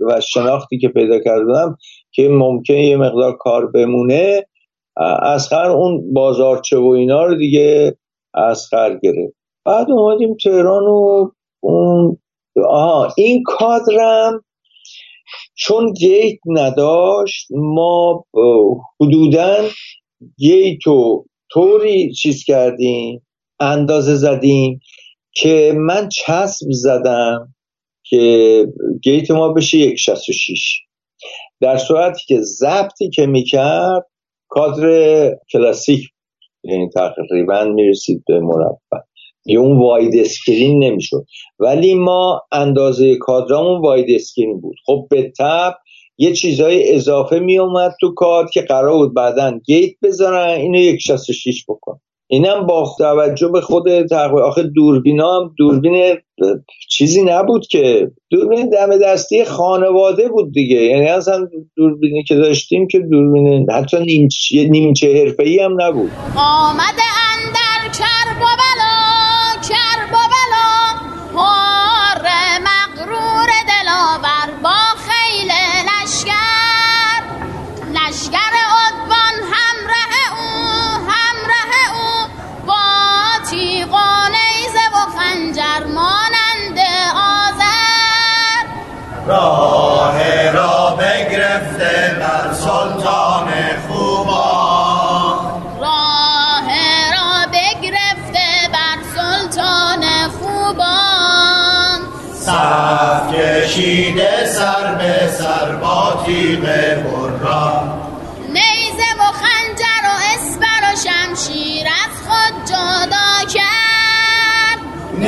و 0.00 0.20
شناختی 0.20 0.78
که 0.78 0.88
پیدا 0.88 1.18
کردم 1.18 1.76
که 2.12 2.28
ممکن 2.28 2.74
یه 2.74 2.96
مقدار 2.96 3.36
کار 3.36 3.66
بمونه 3.66 4.46
اسخر 5.22 5.70
اون 5.70 6.12
بازارچه 6.12 6.78
و 6.78 6.86
اینا 6.86 7.24
رو 7.24 7.34
دیگه 7.34 7.96
اسخر 8.34 8.98
گرفت. 9.02 9.34
بعد 9.64 9.90
اومدیم 9.90 10.36
تهران 10.44 10.82
و 10.82 11.30
اون 11.60 12.18
آها 12.68 13.12
این 13.16 13.42
کادرم 13.46 14.44
چون 15.54 15.92
گیت 15.92 16.38
نداشت 16.46 17.48
ما 17.50 18.24
حدودا 19.00 19.56
gate 20.38 21.07
و 21.07 21.24
طوری 21.52 22.12
چیز 22.12 22.44
کردیم 22.44 23.26
اندازه 23.60 24.14
زدیم 24.14 24.80
که 25.32 25.72
من 25.76 26.08
چسب 26.08 26.66
زدم 26.70 27.54
که 28.04 28.66
gate 29.02 29.30
ما 29.30 29.52
بشه 29.52 29.78
یک 29.78 29.98
شست 29.98 30.28
و 30.28 30.32
شیش. 30.32 30.80
در 31.60 31.76
صورتی 31.76 32.20
که 32.26 32.40
ضبطی 32.40 33.10
که 33.10 33.26
می‌کرد 33.26 34.06
کادر 34.48 35.30
کلاسیک 35.52 36.08
یعنی 36.64 36.88
تقریبا 36.94 37.64
می‌رسید 37.64 38.22
به 38.26 38.40
مربع. 38.40 39.04
یه 39.46 39.58
اون 39.58 39.78
wide 39.78 40.16
screen 40.16 40.84
نمی‌شد. 40.84 41.24
ولی 41.58 41.94
ما 41.94 42.42
اندازه 42.52 43.16
کادرامون 43.16 43.80
wide 43.80 44.06
screen 44.14 44.60
بود. 44.60 44.76
خب 44.86 45.06
به 45.10 45.32
تب 45.38 45.74
یه 46.18 46.32
چیزای 46.32 46.94
اضافه 46.94 47.38
می 47.38 47.58
اومد 47.58 47.92
تو 48.00 48.14
کاد 48.14 48.50
که 48.50 48.60
قرار 48.60 48.96
بود 48.96 49.14
بعدا 49.14 49.58
گیت 49.64 49.90
بذارن 50.02 50.60
اینو 50.60 50.78
یک 50.78 51.00
66 51.00 51.64
بکن. 51.68 52.00
اینم 52.32 52.66
با 52.66 52.94
توجه 52.98 53.48
به 53.48 53.60
خود 53.60 54.06
تقوی 54.06 54.42
آخه 54.42 54.62
دوربینا 54.62 55.40
هم 55.40 55.54
دوربین 55.58 56.16
چیزی 56.90 57.22
نبود 57.24 57.66
که. 57.66 58.10
دوربین 58.30 58.70
دم 58.70 58.96
دستی 58.96 59.44
خانواده 59.44 60.28
بود 60.28 60.52
دیگه. 60.52 60.76
یعنی 60.76 61.06
اصلا 61.06 61.48
دوربینی 61.76 62.24
که 62.24 62.34
داشتیم 62.34 62.88
که 62.88 62.98
دوربین 62.98 63.70
حتی 63.70 63.96
نیمچه 64.70 65.14
حرفه 65.14 65.42
ای 65.42 65.58
هم 65.58 65.82
نبود. 65.82 66.10
آمده 66.36 67.06
اندر 67.34 67.98
کرب 67.98 68.42
راه 89.30 90.50
را 90.50 90.96
بگرفته 90.98 92.16
بر 92.20 92.52
سلطان 92.52 93.48
خوبان 93.88 95.62
راه 95.80 96.68
را 97.12 97.46
بگرفته 97.52 98.48
بر 98.72 98.98
سلطان 99.16 100.02
خوبان 100.40 102.00
صف 102.34 103.34
کشیده 103.34 104.46
سر 104.46 104.94
به 104.94 105.28
سر 105.38 105.76
با 105.76 106.22
تیغ 106.26 106.60
بران 106.60 107.99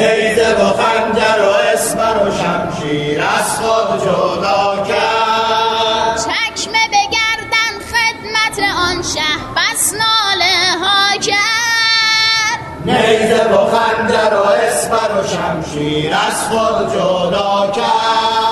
نیزه 0.03 0.55
و 0.55 0.65
خنجر 0.65 1.43
و 1.43 1.51
اسمر 1.73 2.17
و 2.17 2.31
شمشیر 2.31 3.23
از 3.23 3.61
خود 3.61 4.03
جدا 4.03 4.85
کرد. 4.89 6.19
چکمه 6.19 6.89
به 6.91 7.03
گردن 7.13 7.75
خدمت 7.93 8.69
آن 8.77 9.03
شه 9.03 9.33
بس 9.57 9.93
ناله 9.93 10.85
ها 10.85 11.17
کرد. 11.17 12.59
نیزه 12.85 13.45
و 13.45 13.57
خنجر 13.57 14.35
و 14.37 14.49
اسمر 14.49 15.21
و 15.21 15.27
شمشیر 15.27 16.15
از 16.15 16.49
خود 16.49 16.93
جدا 16.95 17.73
کرد. 17.77 18.52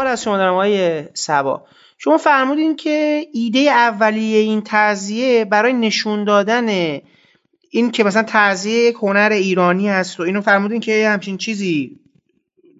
سوال 0.00 0.12
از 0.12 0.22
شما 0.22 0.36
دارم 0.36 0.52
آقای 0.52 1.02
سبا. 1.14 1.64
شما 1.98 2.18
فرمودین 2.18 2.76
که 2.76 3.26
ایده 3.32 3.60
اولیه 3.60 4.38
این 4.38 4.60
تعزیه 4.60 5.44
برای 5.44 5.72
نشون 5.72 6.24
دادن 6.24 6.68
این 7.70 7.90
که 7.90 8.04
مثلا 8.04 8.22
تعزیه 8.22 8.74
یک 8.74 8.96
هنر 9.02 9.30
ایرانی 9.32 9.88
هست 9.88 10.20
و 10.20 10.22
اینو 10.22 10.40
فرمودین 10.40 10.80
که 10.80 11.08
همچین 11.08 11.36
چیزی 11.36 12.00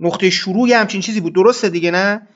نقطه 0.00 0.30
شروع 0.30 0.72
همچین 0.72 1.00
چیزی 1.00 1.20
بود. 1.20 1.35
درسته 1.35 1.68
دیگه 1.68 1.90
نه؟ 1.90 2.28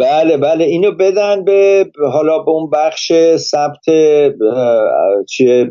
بله 0.00 0.36
بله 0.36 0.64
اینو 0.64 0.92
بدن 0.92 1.44
به 1.44 1.90
حالا 2.12 2.38
به 2.38 2.50
اون 2.50 2.70
بخش 2.70 3.12
ثبت 3.36 3.84
چیه 5.28 5.70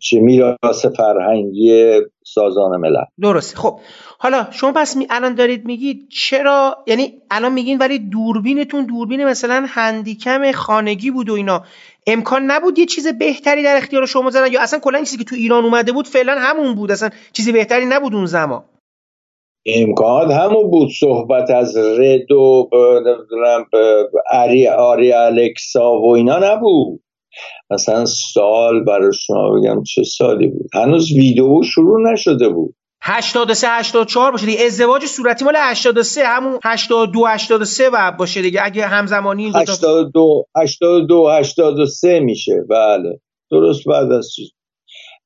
چیه 0.00 0.20
میراث 0.20 0.86
فرهنگی 0.96 2.00
سازمان 2.24 2.80
ملل. 2.80 3.04
درسته. 3.20 3.56
خب 3.56 3.80
حالا 4.18 4.46
شما 4.50 4.72
پس 4.72 4.96
می 4.96 5.06
الان 5.10 5.34
دارید 5.34 5.64
میگید 5.64 6.08
چرا؟ 6.08 6.76
یعنی 6.86 7.12
الان 7.30 7.52
میگین 7.52 7.78
ولی 7.78 7.98
دوربینتون 7.98 8.84
دوربین 8.84 9.24
مثلا 9.24 9.64
هندیکم 9.68 10.52
خانگی 10.52 11.10
بود 11.10 11.30
و 11.30 11.34
اینا. 11.34 11.64
امکان 12.06 12.42
نبود 12.50 12.78
یه 12.78 12.86
چیز 12.86 13.06
بهتری 13.06 13.62
در 13.62 13.76
اختیار 13.76 14.06
شما 14.06 14.30
زدن 14.30 14.52
یا 14.52 14.60
اصلا 14.62 14.78
کلا 14.78 14.98
چیزی 14.98 15.16
که 15.16 15.24
تو 15.24 15.36
ایران 15.36 15.64
اومده 15.64 15.92
بود 15.92 16.08
فعلا 16.08 16.36
همون 16.38 16.74
بود. 16.74 16.92
اصلا 16.92 17.10
چیزی 17.32 17.52
بهتری 17.52 17.86
نبود 17.86 18.14
اون 18.14 18.26
زمان. 18.26 18.64
امکانات 19.66 20.30
همون 20.30 20.70
بود 20.70 20.88
صحبت 21.00 21.50
از 21.50 21.76
رد 21.76 22.32
و 22.32 22.70
اری 24.30 24.68
آری 24.68 25.12
الکسا 25.12 26.00
و 26.00 26.14
اینا 26.16 26.38
نبود. 26.38 27.02
مثلا 27.70 28.04
سال 28.06 28.84
برای 28.84 29.12
شما 29.12 29.50
بگم 29.50 29.82
چه 29.82 30.02
سالی 30.02 30.46
بود. 30.46 30.66
هنوز 30.74 31.12
ویدیو 31.12 31.62
شروع 31.62 32.12
نشده 32.12 32.48
بود. 32.48 32.74
83 33.02 33.68
84 33.68 34.32
باشه 34.32 34.46
دیگه. 34.46 34.64
ازدواج 34.64 35.04
صورتی 35.04 35.44
مال 35.44 35.56
83 35.56 36.22
همون 36.24 36.58
82 36.64 37.26
83 37.26 37.90
بعد 37.90 38.16
باشه 38.16 38.42
دیگه. 38.42 38.60
اگه 38.64 38.86
همزمانی 38.86 39.44
این 39.44 39.52
دو 39.52 39.64
تا 39.64 39.72
82 39.72 40.44
82 40.56 41.28
83 41.28 42.20
میشه. 42.20 42.52
بله. 42.70 43.20
درست 43.50 43.84
بعد 43.88 44.12
از 44.12 44.30
چیز. 44.36 44.50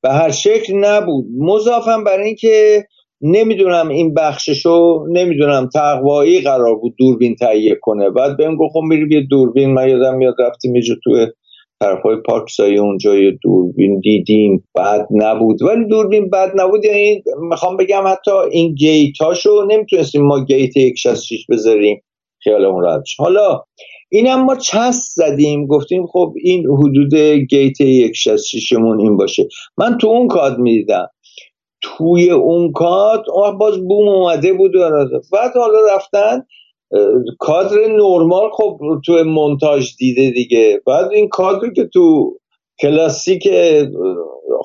به 0.03 0.11
هر 0.11 0.31
شکل 0.31 0.75
نبود. 0.75 1.25
مضافم 1.39 2.05
برای 2.05 2.27
اینکه 2.27 2.85
نمی‌دونم 3.21 3.89
این 3.89 4.15
بخششو 4.15 5.05
نمی‌دونم 5.11 5.69
تقوایی 5.75 6.41
قرار 6.41 6.75
بود 6.75 6.95
دوربین 6.99 7.35
تهیه 7.35 7.79
کنه. 7.83 8.11
بعد 8.11 8.37
بهم 8.37 8.57
گفت 8.57 8.73
خب 8.73 8.81
میریم 8.81 9.13
یه 9.13 9.21
دوربین. 9.31 9.75
من 9.75 9.89
یادم 9.89 10.17
میاد 10.17 10.35
رفتیم 10.39 10.77
یه 10.77 10.83
توی 11.05 11.27
طرفای 11.81 12.17
پارک 12.27 12.51
سایه 12.51 12.81
اونجا 12.81 13.15
یه 13.15 13.39
دوربین 13.43 14.01
دیدیم. 14.01 14.65
بد 14.75 15.07
نبود. 15.11 15.63
ولی 15.63 15.87
دوربین 15.87 16.31
بد 16.31 16.53
نبود. 16.55 16.85
یعنی 16.85 17.23
می‌خوام 17.51 17.77
بگم 17.77 18.03
حتی 18.07 18.31
این 18.51 18.75
گیتاشو 18.75 19.65
نمی‌تونستیم 19.71 20.27
ما 20.27 20.45
گیت 20.45 20.73
166 20.73 21.47
بذاریم. 21.51 22.03
خیالمون 22.43 22.83
راحت. 22.83 23.03
حالا 23.19 23.63
اینم 24.13 24.45
ما 24.45 24.57
چسب 24.57 25.13
زدیم. 25.15 25.67
گفتیم 25.67 26.07
خب 26.07 26.33
این 26.43 26.67
حدود 26.67 27.15
گیت 27.51 27.77
166 27.77 28.73
مون 28.73 29.01
این 29.01 29.17
باشه. 29.17 29.49
من 29.79 29.99
تو 29.99 30.07
اون 30.07 30.29
کاد 30.29 30.59
می‌دیدم. 30.59 31.07
توی 31.85 32.31
اون 32.31 32.73
کاد 32.73 33.25
اون 33.35 33.59
باز 33.59 33.79
بوم 33.79 34.09
اومده 34.09 34.53
بود 34.53 34.77
و 34.77 34.91
بعد 35.33 35.53
حالا 35.55 35.79
رفتن 35.95 36.43
کادر 37.39 37.77
نرمال 37.89 38.51
خب 38.53 38.79
تو 39.07 39.25
مونتاژ 39.25 39.97
دیده 39.97 40.31
دیگه. 40.31 40.81
بعد 40.87 41.13
این 41.13 41.29
کادر 41.29 41.71
که 41.77 41.85
تو 41.85 42.35
کلاسیک 42.81 43.49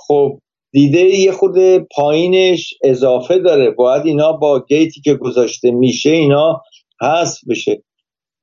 خب 0.08 0.40
دیده 0.72 1.00
یه 1.00 1.32
خود 1.32 1.58
پایینش 1.96 2.74
اضافه 2.84 3.40
داره. 3.40 3.72
باید 3.72 4.06
اینا 4.06 4.32
با 4.32 4.66
گیتی 4.68 5.02
که 5.02 5.14
گذاشته 5.14 5.72
میشه 5.72 6.10
اینا 6.10 6.62
حذف 7.02 7.40
بشه. 7.50 7.84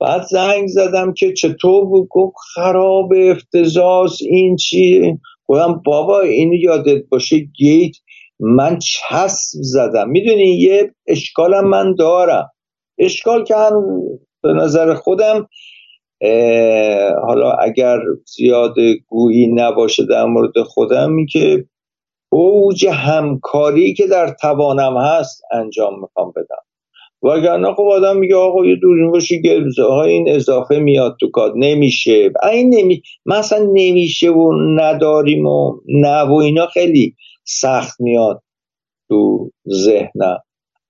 بعد 0.01 0.23
زنگ 0.23 0.67
زدم 0.67 1.13
که 1.13 1.33
چطور 1.33 1.85
بود؟ 1.85 2.09
گفت 2.11 2.37
خراب 2.55 3.13
افتزاس 3.31 4.19
این 4.23 4.57
چی؟ 4.57 5.19
گفتم 5.49 5.83
بابا 5.85 6.21
اینو 6.21 6.55
یادت 6.55 7.03
باشه 7.09 7.39
گیت 7.39 7.97
من 8.41 8.79
چسب 8.79 9.59
زدم. 9.63 10.09
می‌دونی 10.09 10.59
یه 10.59 10.95
اشکالم 11.07 11.69
من 11.69 11.95
دارم. 11.95 12.51
اشکال 12.99 13.45
که 13.45 13.57
هم 13.57 14.01
به 14.43 14.53
نظر 14.53 14.95
خودم 14.95 15.49
حالا 17.27 17.51
اگر 17.53 17.99
زیاد 18.37 18.75
گویی 19.07 19.47
نباشه 19.47 20.07
در 20.07 20.25
مورد 20.25 20.63
خودم 20.63 21.13
می 21.13 21.27
که 21.27 21.65
اوج 22.33 22.87
همکاری 22.87 23.95
که 23.95 24.07
در 24.07 24.35
توانم 24.41 24.97
هست 24.97 25.43
انجام 25.53 26.01
می‌خوام 26.01 26.33
بدم. 26.37 26.63
وگرنه 27.23 27.75
خب 27.75 27.83
آدم 27.83 28.17
میگه 28.17 28.37
آقا 28.37 28.67
یه 28.67 28.77
دورین 28.77 29.11
باشی 29.11 29.43
گلزه 29.43 29.83
ها 29.83 30.03
این 30.03 30.31
اضافه 30.31 30.79
میاد 30.79 31.17
تو 31.21 31.31
کاد 31.31 31.53
نمیشه. 31.57 32.31
این 32.53 32.75
نمی 32.75 33.03
مثلا 33.27 33.71
نمیشه 33.73 34.31
و 34.31 34.53
نداریم 34.75 35.47
و 35.47 35.81
نه 35.89 36.23
و 36.23 36.33
اینا. 36.33 36.67
خیلی 36.67 37.15
سخت 37.49 38.01
میاد 38.01 38.43
تو 39.09 39.51
ذهنم. 39.69 40.39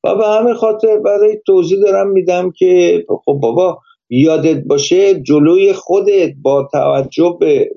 و 0.05 0.15
به 0.15 0.27
همین 0.27 0.55
خاطر 0.55 0.99
برای 0.99 1.39
توضیح 1.47 1.79
دارم 1.83 2.11
میدم 2.11 2.51
که 2.51 3.05
خب 3.25 3.39
بابا 3.43 3.79
یادت 4.11 4.65
باشه 4.65 5.21
جلوی 5.21 5.73
خودت 5.73 6.33
با 6.43 6.69
توجه 6.73 7.37
به 7.41 7.71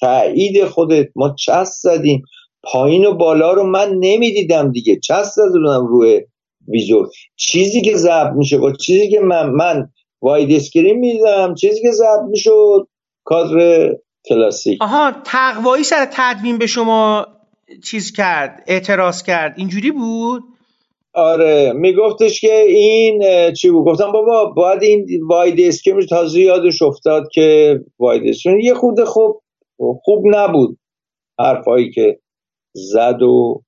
تایید 0.00 0.64
خودت 0.64 1.08
ما 1.16 1.34
چسب 1.38 1.82
زدیم. 1.82 2.22
پایین 2.62 3.06
و 3.06 3.14
بالا 3.14 3.52
رو 3.52 3.62
من 3.62 3.94
نمی‌دیدم 4.00 4.72
دیگه. 4.72 5.00
چسب 5.00 5.34
زدم 5.36 5.86
روی 5.86 6.22
ویزور. 6.68 7.08
چیزی 7.36 7.82
که 7.82 7.96
ضبط 7.96 8.32
میشه 8.36 8.58
با 8.58 8.72
چیزی 8.72 9.10
که 9.10 9.20
من 9.20 9.50
من 9.50 9.88
wide 10.22 10.52
screen 10.52 10.98
میدم 10.98 11.54
چیزی 11.54 11.82
که 11.82 11.90
ضبط 11.90 12.28
می‌شد 12.30 12.88
کادر 13.24 13.92
کلاسیک. 14.28 14.82
آها 14.82 15.12
تقوایی 15.24 15.84
سر 15.84 16.08
تدوین 16.12 16.58
به 16.58 16.66
شما 16.66 17.26
چیز 17.84 18.12
کرد 18.12 18.64
اعتراض 18.66 19.22
کرد 19.22 19.54
اینجوری 19.56 19.90
بود؟ 19.90 20.42
آره 21.14 21.72
میگفتش 21.72 22.40
که 22.40 22.54
این 22.54 23.22
چی 23.52 23.70
بود؟ 23.70 23.86
گفتم 23.86 24.12
بابا 24.12 24.44
باید 24.44 24.82
این 24.82 25.06
واید 25.28 25.60
اسکرین 25.60 26.06
تازه 26.06 26.40
یادش 26.40 26.82
افتاد 26.82 27.28
که 27.32 27.78
واید 27.98 28.22
اسکرین 28.28 28.60
یه 28.60 28.74
خود 28.74 29.04
خوب 29.04 29.42
خوب 29.76 30.22
نبود 30.26 30.78
حرفایی 31.38 31.90
که 31.90 32.18
زد 32.74 33.22
و 33.22 33.62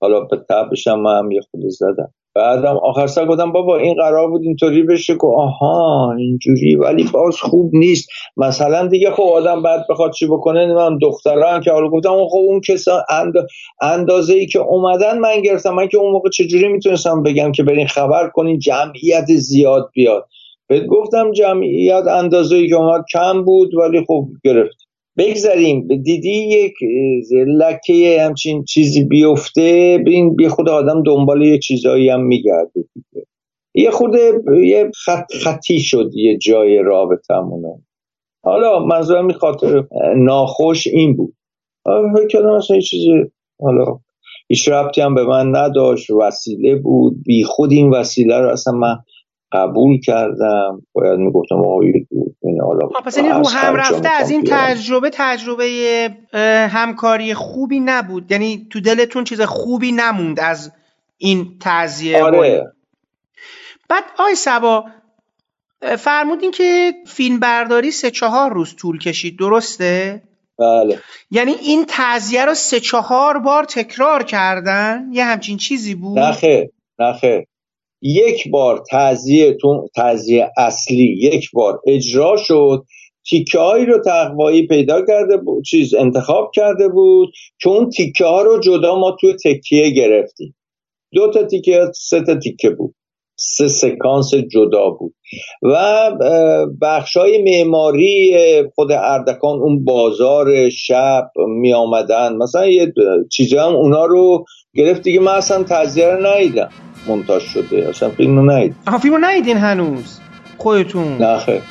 حالا 0.00 0.20
به 0.20 0.36
تبش 0.50 0.86
هم, 0.86 1.06
هم 1.06 1.30
یه 1.30 1.40
خود 1.50 1.60
زدم. 1.68 2.12
بعدم 2.34 2.76
آخر 2.82 3.06
سر 3.06 3.26
گفتم 3.26 3.52
بابا 3.52 3.76
این 3.76 3.94
قرار 3.94 4.30
بود 4.30 4.42
اینطوری 4.42 4.82
بشه 4.82 5.14
که 5.14 5.26
آها 5.26 6.14
اینجوری 6.18 6.76
ولی 6.76 7.04
باز 7.12 7.36
خوب 7.36 7.70
نیست. 7.74 8.08
مثلا 8.36 8.86
دیگه 8.86 9.10
خب 9.10 9.22
آدم 9.22 9.62
بعد 9.62 9.86
بخواد 9.90 10.12
چی 10.12 10.26
بکنه 10.26 10.74
من 10.74 10.98
دختران 10.98 11.60
که 11.60 11.72
حالا 11.72 11.88
گفتم 11.88 12.10
خب 12.10 12.36
اون 12.36 12.60
کسا 12.60 13.04
اند... 13.10 13.32
اندازه 13.80 14.34
ای 14.34 14.46
که 14.46 14.58
اومدن 14.58 15.18
من 15.18 15.42
گرفتم. 15.42 15.74
من 15.74 15.88
که 15.88 15.98
اون 15.98 16.12
موقع 16.12 16.28
چجوری 16.30 16.68
می‌تونستم 16.68 17.22
بگم 17.22 17.52
که 17.52 17.62
برین 17.62 17.86
خبر 17.86 18.28
کنین 18.28 18.58
جمعیت 18.58 19.26
زیاد 19.26 19.90
بیاد. 19.92 20.28
بهت 20.66 20.86
گفتم 20.86 21.32
جمعیت 21.32 22.06
اندازه 22.06 22.56
ای 22.56 22.68
که 22.68 22.76
اومد 22.76 23.04
کم 23.12 23.44
بود 23.44 23.74
ولی 23.74 24.04
خب 24.06 24.28
گرفت. 24.44 24.89
بگذاریم. 25.18 25.88
دیدی 26.02 26.30
یک 26.30 26.74
لکه 27.46 28.18
همچین 28.20 28.64
چیزی 28.64 29.04
بیفته 29.04 29.98
بین 30.04 30.36
بی 30.36 30.48
خود 30.48 30.68
آدم 30.68 31.02
دنبال 31.02 31.42
یه 31.42 31.58
چیزایی 31.58 32.08
هم 32.08 32.24
میگرده 32.24 32.84
یه 33.74 33.90
خود 33.90 34.14
یه 34.64 34.90
خط 35.04 35.32
خطی 35.44 35.80
شد 35.80 36.10
یه 36.14 36.38
جای 36.38 36.78
رابطمونه 36.78 37.82
حالا 38.44 38.78
منظورم 38.84 39.26
این 39.26 39.36
خاطر 39.36 39.84
ناخوش 40.16 40.86
این 40.86 41.16
بود. 41.16 41.34
فکر 42.16 42.26
کردم 42.30 42.50
اصلا 42.50 42.76
یه 42.76 42.82
چیزی 42.82 43.12
حالا 43.60 43.84
هیچ 44.48 44.68
ربطی 44.68 45.00
هم 45.00 45.14
به 45.14 45.24
من 45.24 45.56
نداشت. 45.56 46.10
وسیله 46.10 46.76
بود. 46.76 47.22
بی 47.26 47.44
خود 47.44 47.72
این 47.72 47.90
وسیله 47.90 48.38
رو 48.40 48.48
اصلا 48.48 48.72
من 48.72 48.96
قبول 49.52 50.00
کردم. 50.00 50.82
باید 50.92 51.18
می‌گفتم 51.18 51.54
آقای 51.54 52.06
این 52.42 52.60
حالا 52.60 52.86
پس 52.86 53.18
این 53.18 53.30
رو 53.30 53.48
هم 53.48 53.74
رفته 53.76 54.08
از 54.08 54.30
این 54.30 54.44
تجربه 54.46 55.10
تجربه 55.12 55.66
همکاری 56.70 57.34
خوبی 57.34 57.80
نبود. 57.80 58.32
یعنی 58.32 58.66
تو 58.70 58.80
دلتون 58.80 59.24
چیز 59.24 59.40
خوبی 59.40 59.92
نموند 59.92 60.40
از 60.40 60.72
این 61.18 61.58
تعذیه 61.60 62.22
آره. 62.22 62.72
بعد 63.88 64.04
آی 64.18 64.34
سبا 64.34 64.84
فرمودین 65.98 66.50
که 66.50 66.92
فیلم 67.06 67.40
برداری 67.40 67.90
سه 67.90 68.10
چهار 68.10 68.52
روز 68.52 68.76
طول 68.76 68.98
کشید. 68.98 69.38
درسته؟ 69.38 70.22
بله. 70.58 70.98
یعنی 71.30 71.52
این 71.52 71.84
تعذیه 71.84 72.44
رو 72.44 72.54
سه 72.54 72.80
چهار 72.80 73.38
بار 73.38 73.64
تکرار 73.64 74.22
کردن؟ 74.22 75.08
یه 75.12 75.24
همچین 75.24 75.56
چیزی 75.56 75.94
بود؟ 75.94 76.18
نخه 76.18 76.70
نخه 76.98 77.46
یک 78.02 78.50
بار 78.50 78.82
تعذیه 78.90 79.56
تعذیه 79.96 80.50
اصلی 80.56 81.18
یک 81.20 81.50
بار 81.52 81.80
اجرا 81.86 82.36
شد. 82.36 82.84
تیکه 83.30 83.58
هایی 83.58 83.86
رو 83.86 84.02
تقوایی 84.04 84.66
پیدا 84.66 85.04
کرده 85.06 85.36
بود 85.36 85.64
چیز 85.64 85.94
انتخاب 85.94 86.50
کرده 86.54 86.88
بود 86.88 87.28
که 87.60 87.68
اون 87.68 87.90
تیکه 87.90 88.24
ها 88.24 88.42
رو 88.42 88.60
جدا 88.60 88.98
ما 88.98 89.16
توی 89.20 89.34
تکیه 89.44 89.90
گرفتیم. 89.90 90.56
دو 91.12 91.30
تا 91.30 91.42
تیکه 91.42 91.80
سه 91.94 92.20
تا 92.20 92.34
تیکه 92.34 92.70
بود. 92.70 92.94
سه 93.36 93.68
سکانس 93.68 94.34
جدا 94.34 94.90
بود. 94.90 95.14
و 95.62 96.10
بخش 96.82 97.16
های 97.16 97.42
معماری 97.42 98.36
خود 98.74 98.92
اردکان 98.92 99.58
اون 99.58 99.84
بازار 99.84 100.70
شب 100.70 101.30
می 101.48 101.72
آمدن 101.72 102.36
مثلا 102.36 102.66
یه 102.66 102.92
چیزی 103.32 103.56
هم 103.56 103.74
اونا 103.74 104.04
رو 104.04 104.44
گرفت 104.74 105.02
دیگه 105.02 105.20
من 105.20 105.32
اصلا 105.32 105.62
تذیه 105.62 106.06
رو 106.06 106.26
ندیدم. 106.26 106.70
منتاج 107.06 107.42
شده. 107.42 107.88
اصلا 107.88 108.10
فیلم 108.10 108.36
رو 108.36 108.44
نهید. 108.44 108.76
آها 108.86 108.98
فیلم 108.98 109.14
رو 109.14 109.20
نهیدین 109.20 109.58
هنوز. 109.58 110.20
خودتون. 110.58 111.18
نه 111.18 111.38
خیر 111.38 111.62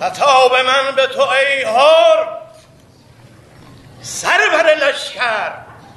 خطاب 0.00 0.52
من 0.66 0.96
به 0.96 1.06
تو 1.06 1.20
ای 1.20 1.62
هار 1.62 2.28
سرور 4.00 4.88
لشکر. 4.88 5.50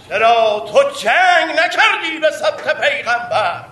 چرا 0.09 0.65
تو 0.71 0.83
جنگ 0.99 1.49
نکردی 1.51 2.19
به 2.21 2.31
سبت 2.31 2.81
پیغمبر؟ 2.81 3.63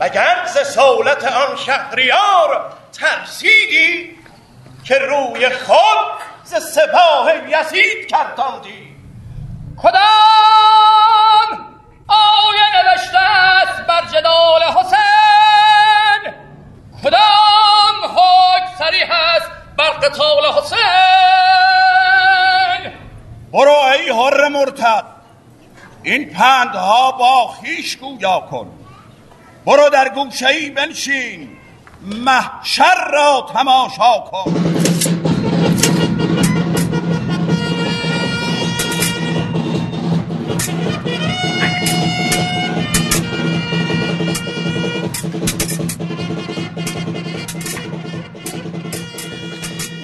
مگر 0.00 0.36
ز 0.46 0.58
سولت 0.74 1.24
آن 1.24 1.56
شهریار 1.56 2.72
ترسیدی 3.00 4.18
که 4.84 4.98
روی 4.98 5.48
خود 5.48 6.06
ز 6.44 6.54
سپاه 6.54 7.32
یزید 7.48 8.06
کرداندی 8.08 8.94
کدام 9.82 9.98
آیه 12.08 12.84
نوشته 12.84 13.18
است 13.18 13.80
بر 13.80 14.02
جدال 14.12 14.62
حسین؟ 14.62 16.34
کدام 17.04 18.04
حکم 18.04 18.76
سریح 18.78 19.10
است 19.12 19.50
بر 19.76 19.90
قتال 19.90 20.52
حسین؟ 20.58 20.78
برو 23.52 23.72
ای 23.72 24.10
حر 24.10 24.48
مرتد 24.48 25.04
این 26.02 26.30
پندها 26.30 27.12
با 27.12 27.48
خیش 27.48 27.96
گویا 27.96 28.40
کن. 28.40 28.70
برو 29.66 29.88
در 29.88 30.08
گوشه 30.08 30.46
ای 30.46 30.70
بنشین. 30.70 31.58
محشر 32.02 33.10
را 33.12 33.46
تماشا 33.54 34.18
کن. 34.30 34.54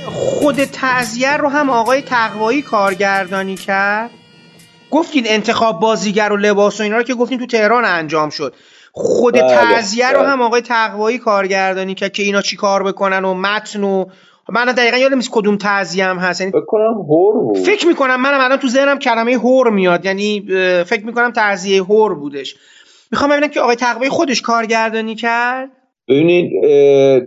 خود 0.07 0.65
تعذیر 0.65 1.37
رو 1.37 1.49
هم 1.49 1.71
آقای 1.71 2.03
تقوایی 2.03 2.63
کارگردانی 2.63 3.57
کرد؟ 3.57 4.11
گفتین 4.91 5.25
انتخاب 5.27 5.81
بازیگر 5.81 6.33
و 6.33 6.37
لباس 6.37 6.81
و 6.81 6.83
اینا 6.83 6.97
رو 6.97 7.03
که 7.03 7.15
گفتین 7.15 7.39
تو 7.39 7.47
تهران 7.47 7.85
انجام 7.85 8.31
شد. 8.31 8.55
خود 8.97 9.35
بله، 9.35 9.49
تعذیه 9.49 10.11
رو 10.11 10.19
بله. 10.19 10.29
هم 10.29 10.43
آقای 10.43 10.61
تقوایی 10.61 11.19
کارگردانی 11.19 11.95
که 11.95 12.09
که 12.09 12.23
اینا 12.23 12.43
چی 12.43 12.57
کار 12.57 12.83
بکنن 12.83 13.25
و 13.25 13.35
متن 13.35 13.85
و 13.85 14.05
من 14.49 14.65
دقیقا 14.65 14.97
یادم 14.97 15.17
نیست 15.17 15.31
کدوم 15.33 15.57
تعذیه 15.57 16.05
هم 16.05 16.19
هست. 16.19 16.41
یعنی 16.41 16.53
فکر 16.53 16.65
کنم 16.67 16.93
هور 16.93 17.39
بود. 17.39 17.59
فکر 17.59 17.87
می‌کنم 17.87 18.21
منم 18.21 18.41
الان 18.41 18.59
تو 18.59 18.69
ذهنم 18.69 18.99
کلمه 18.99 19.33
هور 19.33 19.71
میاد. 19.71 20.05
یعنی 20.05 20.45
فکر 20.87 21.07
می‌کنم 21.07 21.31
تعذیه 21.31 21.83
هور 21.83 22.15
بودش. 22.15 22.57
می‌خوام 23.13 23.31
ببینم 23.31 23.49
که 23.49 23.61
آقای 23.61 23.77
تقوایی 23.77 24.11
خودش 24.11 24.43
کارگردانی 24.43 25.15
کرد؟ 25.15 25.71
ببینید 26.09 26.51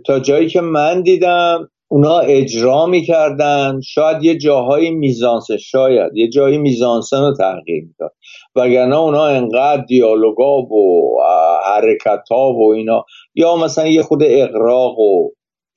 تا 0.06 0.20
جایی 0.20 0.48
که 0.48 0.60
من 0.60 1.02
دیدم 1.02 1.68
اونا 1.90 2.18
اجرا 2.18 2.86
می‌کردن. 2.86 3.80
شاید 3.80 4.24
یه 4.24 4.38
جاهای 4.38 4.90
میزانسه 4.90 5.56
شاید. 5.56 6.16
یه 6.16 6.28
جایی 6.28 6.58
میزانسن 6.58 7.20
رو 7.20 7.34
تغییر 7.34 7.84
می‌داد. 7.84 8.12
وگرنه 8.56 8.96
اونا 8.98 9.24
انقدر 9.24 9.84
دیالوگا 9.84 10.62
و 10.62 11.18
حرکت 11.64 12.22
ها 12.30 12.52
و 12.52 12.72
اینا 12.72 13.04
یا 13.34 13.56
مثلا 13.56 13.86
یه 13.86 14.02
خود 14.02 14.22
اقراق 14.22 14.98
و 14.98 15.30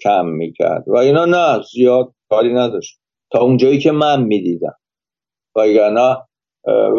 کم 0.04 0.26
می‌کرد. 0.26 0.84
و 0.88 0.98
اینا 0.98 1.26
نه 1.26 1.62
زیاد 1.74 2.14
کاری 2.30 2.54
نداشت. 2.54 3.00
تا 3.32 3.40
اونجایی 3.40 3.80
که 3.80 3.92
من 3.92 4.24
می‌دیدم. 4.24 4.76
وگرنه 5.56 6.18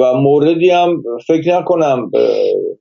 و 0.01 0.15
موردی 0.15 0.71
هم 0.71 1.03
فکر 1.27 1.59
نکنم 1.59 2.11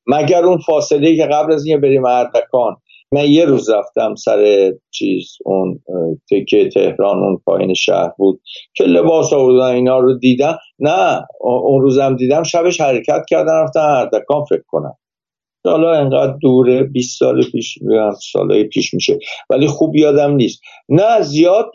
مگر 0.07 0.45
اون 0.45 0.57
فاصله 0.57 1.15
که 1.15 1.25
قبل 1.25 1.53
از 1.53 1.65
اینکه 1.65 1.81
بریم 1.81 2.05
اردکان 2.05 2.75
من 3.13 3.25
یه 3.25 3.45
روز 3.45 3.69
رفتم 3.69 4.15
سر 4.15 4.71
چیز 4.91 5.37
اون 5.45 5.79
تکه 6.31 6.69
تهران 6.69 7.23
اون 7.23 7.41
پایین 7.45 7.73
شهر 7.73 8.11
بود. 8.17 8.41
که 8.75 8.83
لباس 8.83 9.33
آوردن 9.33 9.75
اینا 9.75 9.99
رو 9.99 10.17
دیدم. 10.17 10.57
نه 10.79 11.25
اون 11.41 11.81
روزم 11.81 12.15
دیدم 12.15 12.43
شبش 12.43 12.81
حرکت 12.81 13.21
کردن 13.29 13.53
رفتن 13.53 13.79
اردکان 13.79 14.43
فکر 14.49 14.63
کنم. 14.67 14.97
حالا 15.65 15.91
انقدر 15.91 16.37
دوره 16.41 16.83
20 16.83 17.19
سال 17.19 17.43
پیش 17.51 17.79
سالهای 18.31 18.63
پیش 18.63 18.93
میشه. 18.93 19.19
ولی 19.49 19.67
خوب 19.67 19.95
یادم 19.95 20.35
نیست. 20.35 20.61
نه 20.89 21.21
زیاد 21.21 21.71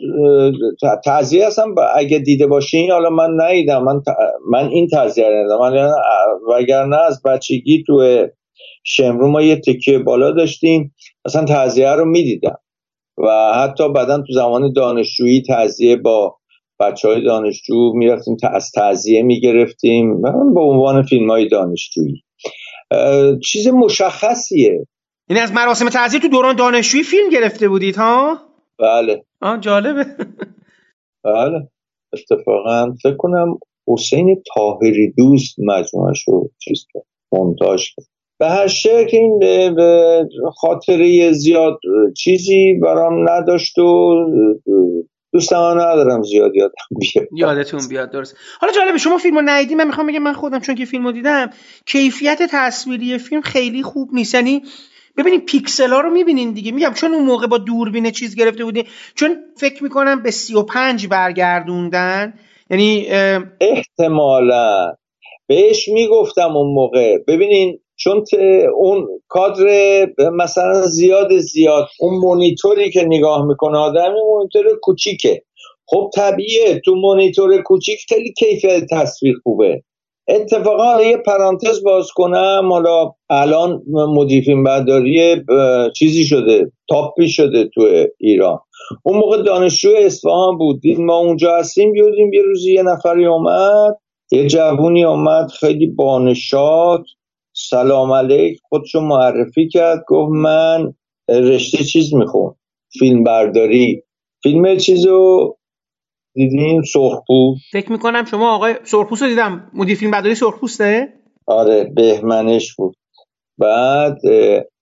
تعذیه 1.05 1.47
هستم. 1.47 1.75
اگه 1.95 2.19
دیده 2.19 2.47
باشین 2.47 2.91
حالا 2.91 3.09
من 3.09 3.29
نیدم 3.47 3.83
من, 3.83 4.01
من 4.51 4.67
این 4.67 4.87
تعذیه 4.87 5.25
ندم 5.29 5.59
من 5.59 5.91
وگرنه 6.49 6.97
از 6.97 7.21
بچگی 7.23 7.83
تو 7.87 8.27
شمرو 8.83 9.27
ما 9.27 9.41
یه 9.41 9.55
تکیه 9.55 9.99
بالا 9.99 10.31
داشتیم. 10.31 10.95
اصلا 11.25 11.45
تعذیه 11.45 11.91
رو 11.91 12.05
می‌دیدم. 12.05 12.57
و 13.17 13.53
حتی 13.55 13.89
بعدا 13.89 14.17
تو 14.17 14.33
زمان 14.33 14.73
دانشجویی 14.73 15.41
تعذیه 15.41 15.95
با 15.95 16.37
بچه 16.79 17.07
های 17.07 17.23
دانشجو 17.23 17.93
می‌رفتیم 17.93 18.37
از 18.53 18.71
تعذیه 18.71 19.23
می‌گرفتیم. 19.23 20.21
به 20.53 20.61
عنوان 20.61 21.03
فیلم 21.03 21.29
های 21.29 21.47
دانشجویی 21.47 22.23
چیز 23.43 23.67
مشخصیه. 23.67 24.71
این 24.71 24.85
یعنی 25.29 25.41
از 25.41 25.53
مراسم 25.53 25.89
تعذیه 25.89 26.19
تو 26.19 26.27
دوران 26.27 26.55
دانشجویی 26.55 27.03
فیلم 27.03 27.29
گرفته 27.29 27.69
بودید 27.69 27.95
ها؟ 27.95 28.37
بله. 28.79 29.25
آه 29.41 29.59
جالبه. 29.59 30.05
بله. 31.23 31.69
اتفاقا 32.13 32.95
فکر 33.03 33.15
کنم 33.17 33.59
حسین 33.87 34.43
تاهری 34.55 35.13
دوست 35.17 35.55
مجموعش 35.59 36.27
رو 36.27 36.51
چیز 36.59 36.85
کرد 36.93 37.05
منتاج 37.31 37.95
کرد. 37.95 38.07
به 38.39 38.47
هر 38.47 38.67
شکل 38.67 39.17
این 39.17 39.39
خاطره 40.55 41.31
زیاد 41.31 41.79
چیزی 42.17 42.73
برام 42.73 43.29
نداشت 43.29 43.79
و 43.79 44.15
دوست 45.33 45.53
ندارم 45.53 46.23
زیاد 46.23 46.55
یادم 46.55 46.73
بیاد. 46.99 47.27
یادتون 47.35 47.79
بیاد 47.89 48.11
درست. 48.11 48.35
حالا 48.61 48.73
جالبه 48.73 48.97
شما 48.97 49.17
فیلمو 49.17 49.41
ندیدی؟ 49.45 49.75
من 49.75 49.87
می‌خوام 49.87 50.07
بگم 50.07 50.19
من 50.19 50.33
خودم 50.33 50.59
چون 50.59 50.75
که 50.75 50.85
فیلمو 50.85 51.11
دیدم 51.11 51.49
کیفیت 51.85 52.41
تصویری 52.51 53.17
فیلم 53.17 53.41
خیلی 53.41 53.83
خوب 53.83 54.09
نیست. 54.13 54.33
یعنی 54.35 54.61
ببینید 55.17 55.45
پیکسل 55.45 55.89
ها 55.89 55.99
رو 55.99 56.09
می‌بینین 56.09 56.51
دیگه. 56.51 56.71
میگم 56.71 56.93
چون 56.93 57.13
اون 57.13 57.25
موقع 57.25 57.47
با 57.47 57.57
دوربین 57.57 58.11
چیز 58.11 58.35
گرفته 58.35 58.63
بودین 58.63 58.83
چون 59.15 59.35
فکر 59.57 59.83
می‌کنم 59.83 60.23
به 60.23 60.31
35 60.31 61.07
برگردوندن. 61.07 62.33
یعنی 62.69 63.07
احتمالا. 63.61 64.93
بهش 65.47 65.89
می‌گفتم 65.89 66.57
اون 66.57 66.73
موقع. 66.73 67.17
ببینین 67.27 67.79
چون 67.97 68.23
اون 68.75 69.07
کادر 69.27 70.07
مثلا 70.33 70.81
زیاد 70.81 71.37
زیاد 71.37 71.87
اون 71.99 72.13
مونیتوری 72.17 72.91
که 72.91 73.03
نگاه 73.05 73.45
می‌کنه 73.45 73.77
آدم 73.77 74.13
مونیتور 74.27 74.65
کوچیکه. 74.81 75.43
خب 75.85 76.09
طبیعه 76.15 76.79
تو 76.85 76.95
مونیتور 76.95 77.61
کوچیک 77.61 77.99
خیلی 78.09 78.33
کیفیت 78.33 78.83
تصویر 78.91 79.35
خوبه. 79.43 79.81
اتفاقا 80.29 81.01
یه 81.03 81.17
پرانتز 81.17 81.83
باز 81.83 82.07
کنم 82.15 82.69
حالا 82.71 83.11
الان 83.29 83.81
مدیفین 83.87 84.63
برداری 84.63 85.35
چیزی 85.95 86.25
شده 86.25 86.71
تاپی 86.89 87.29
شده 87.29 87.69
تو 87.73 88.05
ایران. 88.19 88.59
اون 89.03 89.17
موقع 89.17 89.43
دانشجو 89.43 89.89
اصفهان 89.97 90.57
بودیم 90.57 91.05
ما 91.05 91.17
اونجا 91.17 91.57
هستیم 91.57 91.91
بیودیم 91.91 92.33
یه 92.33 92.41
روزی 92.41 92.73
یه 92.73 92.83
نفری 92.83 93.25
اومد 93.25 93.97
یه 94.31 94.47
جوونی 94.47 95.05
اومد 95.05 95.51
خیلی 95.51 95.87
بانشاد. 95.87 97.03
سلام 97.59 98.11
علیک. 98.11 98.59
خودشو 98.69 99.01
معرفی 99.01 99.67
کرد 99.67 100.03
گفت 100.07 100.31
من 100.31 100.93
رشته 101.29 101.83
چیز 101.83 102.13
میخون 102.13 102.55
فیلم 102.99 103.23
برداری. 103.23 104.03
فیلم 104.43 104.77
چیزو 104.77 105.55
دیدیم؟ 106.33 106.81
سرخپوست. 106.81 107.61
فکر 107.71 107.91
می‌کنم 107.91 108.25
شما 108.25 108.55
آقای 108.55 108.75
سرخپوست 108.83 109.21
رو 109.21 109.27
دیدم. 109.27 109.71
مدیر 109.73 109.97
فیلم 109.97 110.11
برداری 110.11 110.35
سرخپوسته؟ 110.35 111.13
آره 111.47 111.83
بهمنش 111.83 112.75
بود. 112.75 112.95
بعد 113.57 114.17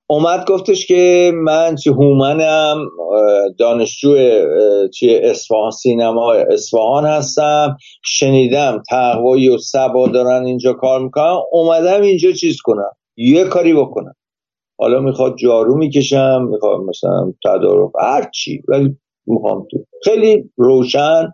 اومد 0.07 0.45
گفتش 0.47 0.87
که 0.87 1.31
من 1.35 1.75
چه 1.75 1.91
هومنم 1.91 2.89
دانشجو 3.57 4.15
چه 4.93 5.21
اصفهان 5.23 5.71
سینما 5.71 6.33
اصفهان 6.33 7.05
هستم 7.05 7.77
شنیدم 8.03 8.83
تقوایی 8.89 9.49
و 9.49 9.57
سبا 9.57 10.07
دارن 10.07 10.45
اینجا 10.45 10.73
کار 10.73 11.01
می‌کنم 11.01 11.37
اومدم 11.51 12.01
اینجا 12.01 12.31
چیز 12.31 12.57
کنم 12.61 12.91
یه 13.17 13.43
کاری 13.43 13.73
بکنم. 13.73 14.15
حالا 14.79 14.99
می‌خواد 14.99 15.37
جارو 15.37 15.77
می‌کشم 15.77 16.47
می‌خواد 16.51 16.79
مثلا 16.81 17.33
تدارک 17.45 17.91
هر 18.01 18.29
چی 18.33 18.61
ولی 18.67 18.97
می‌خوام 19.27 19.67
تو. 19.71 19.77
خیلی 20.03 20.51
روشن 20.57 21.33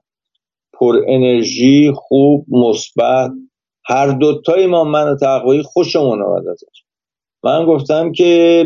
پر 0.74 0.96
انرژی 1.08 1.92
خوب 1.96 2.46
مثبت 2.50 3.32
هر 3.86 4.08
دوتای 4.08 4.68
ما 4.68 4.84
من 4.84 5.08
و 5.10 5.16
تقوایی 5.16 5.62
خوشمون 5.62 6.22
آمد 6.24 6.48
ازش. 6.48 6.84
من 7.44 7.66
گفتم 7.66 8.12
که 8.12 8.64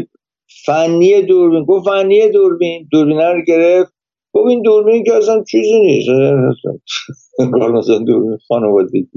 فنی 0.65 1.21
دوربین 1.21 1.65
گفت 1.65 1.89
فنی 1.89 2.29
دوربین 2.29 2.87
دوربین 2.91 3.17
رو 3.17 3.41
گرفت. 3.47 3.93
گفت 4.33 4.49
این 4.49 4.61
دوربین 4.61 5.03
که 5.03 5.13
اصلا 5.15 5.43
چیزی 5.51 5.79
نیست. 5.79 6.09
مثلا 7.73 7.97
دوربین 7.97 8.37
خانوادگی 8.47 9.07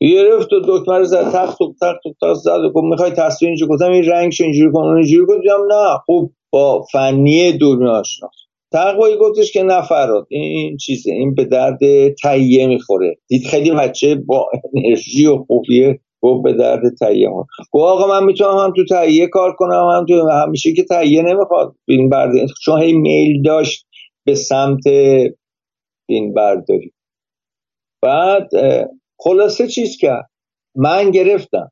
گرفت 0.00 0.52
و 0.52 0.60
دکمه 0.60 0.98
رو 0.98 1.04
زد 1.04 1.32
تخت 1.32 1.60
و 1.60 1.74
تخت 1.82 2.06
و 2.06 2.14
تخت 2.22 2.40
زد 2.40 2.60
و 2.76 2.82
می‌خوای 2.82 3.10
تصویر 3.10 3.48
اینجا 3.48 3.66
گفتم 3.66 3.90
این 3.90 4.04
رنگش 4.04 4.40
اینجوری 4.40 4.72
کن 4.72 4.96
اینجوری 4.96 5.26
کن. 5.26 5.34
نه. 5.70 5.98
خوب 6.06 6.32
با 6.52 6.84
فنی 6.92 7.52
دوربین 7.52 7.86
آشنا. 7.86 8.30
تقوایی 8.72 9.16
گفتش 9.16 9.52
که 9.52 9.62
نفراد. 9.62 10.26
این 10.30 10.76
چیزه. 10.76 11.12
این 11.12 11.34
به 11.34 11.44
درد 11.44 11.78
تهیه 12.22 12.66
می‌خوره. 12.66 13.16
دید 13.28 13.46
خیلی 13.46 13.70
بچه 13.70 14.14
با 14.14 14.50
انرژی 14.76 15.26
و 15.26 15.36
خوبیه. 15.36 16.00
گفت 16.22 16.44
به 16.44 16.52
درد 16.52 16.82
تهیه 17.00 17.28
ما. 17.28 17.46
گفت 17.72 17.84
آقا 17.84 18.06
من 18.06 18.24
می‌تونم 18.24 18.58
هم 18.58 18.72
تو 18.76 18.84
تهیه 18.84 19.26
کار 19.26 19.52
کنم 19.52 19.88
هم 19.96 20.04
تو 20.08 20.28
همیشه 20.28 20.72
که 20.72 20.84
تهیه 20.84 21.22
نمی‌خواد. 21.22 21.74
فیلم 21.86 22.08
برداری 22.08 22.46
چون 22.64 22.82
هی 22.82 22.92
میل 22.92 23.42
داشت 23.42 23.86
به 24.26 24.34
سمت 24.34 24.82
فیلم 26.06 26.34
برداری. 26.34 26.92
بعد 28.02 28.48
خلاصه 29.18 29.68
چیز 29.68 29.96
کرد. 29.96 30.30
من 30.74 31.10
گرفتم. 31.10 31.70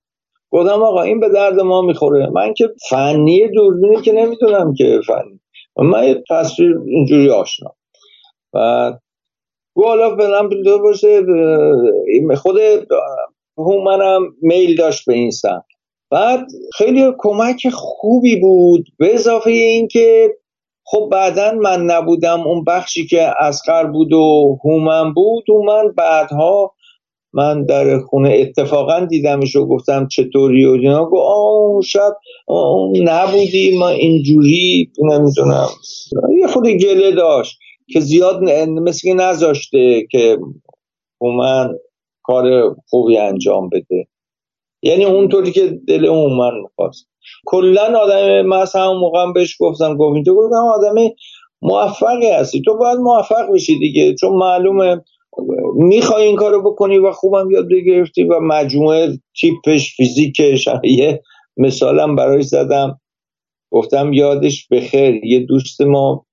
گفتم 0.51 0.83
آقا 0.83 1.03
این 1.03 1.21
به 1.21 1.29
درد 1.29 1.61
ما 1.61 1.83
می‌خوره. 1.83 2.31
من 2.31 2.55
که 2.55 2.69
فنی 2.91 3.49
دوربینی 3.49 4.03
که 4.03 4.13
نمی‌تونم 4.13 4.75
که 4.75 5.01
فنی. 5.07 5.41
من 5.77 6.09
یه 6.09 6.23
تصویر 6.31 6.79
اینجوری 6.87 7.31
آشنا. 7.31 7.75
بعد 8.53 9.03
گفت 9.75 9.89
حالا 9.89 10.17
فعلا 10.17 10.49
خود 12.37 12.57
منم 13.59 14.23
میل 14.43 14.77
داشت 14.77 15.05
به 15.07 15.15
این 15.15 15.31
سمت 15.31 15.65
بعد 16.11 16.47
خیلی 16.75 17.05
کمک 17.19 17.69
خوبی 17.73 18.37
بود 18.37 18.87
به 18.99 19.15
اضافه 19.15 19.51
اینکه 19.51 20.35
خب 20.85 21.09
بعدا 21.13 21.53
من 21.53 21.83
نبودم 21.83 22.41
اون 22.41 22.65
بخشی 22.65 23.07
که 23.07 23.33
اسقر 23.41 23.85
بود 23.85 24.13
و 24.13 24.59
هومن 24.65 25.13
بود 25.13 25.45
هومن 25.49 25.93
بعدها 25.97 26.75
من 27.33 27.65
در 27.65 27.99
خونه 27.99 28.31
اتفاقا 28.41 29.01
دیدمش 29.01 29.57
و 29.57 29.67
گفتم 29.67 30.09
چطوری 30.09 30.65
و 30.65 30.71
اینا. 30.71 31.05
گفت 31.05 31.23
آه 31.27 31.81
شب 31.83 32.17
نبودی 33.05 33.79
ما 33.79 33.89
اینجوری 33.89 34.93
نمی‌دونم. 34.99 35.69
یه 36.41 36.47
خود 36.47 36.69
گله 36.69 37.11
داشت 37.11 37.59
که 37.93 38.01
زیاد 38.01 38.43
مثل 38.69 39.13
نذاشته 39.13 40.07
که 40.11 40.39
هومن 41.21 41.75
کار 42.27 42.77
خوبی 42.89 43.19
انجام 43.19 43.69
بده. 43.69 44.09
یعنی 44.83 45.05
اونطوری 45.05 45.53
که 45.53 45.81
دل 45.89 46.07
اون 46.07 46.33
من 46.33 46.61
می‌خواست. 46.63 47.09
کلا 47.47 47.99
آدم 47.99 48.43
من 48.47 48.67
همون 48.75 48.97
موقع 48.97 49.33
بهش 49.33 49.57
گفتم 49.61 49.97
گفت 49.97 50.25
تو 50.25 50.35
گفتم 50.35 50.57
آدم 50.57 50.95
موفقی 51.63 52.31
هستی. 52.31 52.63
تو 52.63 52.79
باید 52.79 52.99
موفق 52.99 53.53
بشی 53.53 53.79
دیگه 53.79 54.15
چون 54.15 54.33
معلومه 54.33 55.05
می‌خوای 55.77 56.27
این 56.27 56.37
کارو 56.37 56.63
بکنی 56.73 56.99
و 56.99 57.13
خوبم 57.13 57.51
یاد 57.51 57.69
بگرفتی 57.71 58.25
و 58.25 58.41
مجموعه 58.41 59.19
تیپش 59.41 59.97
فیزیکش 59.97 60.69
یه 60.85 61.23
مثالم 61.57 62.17
برای 62.17 62.43
زدم. 62.43 63.01
گفتم 63.71 64.13
یادش 64.13 64.69
بخیر. 64.69 65.25
یه 65.25 65.41
دوست 65.41 65.81
ما 65.81 66.27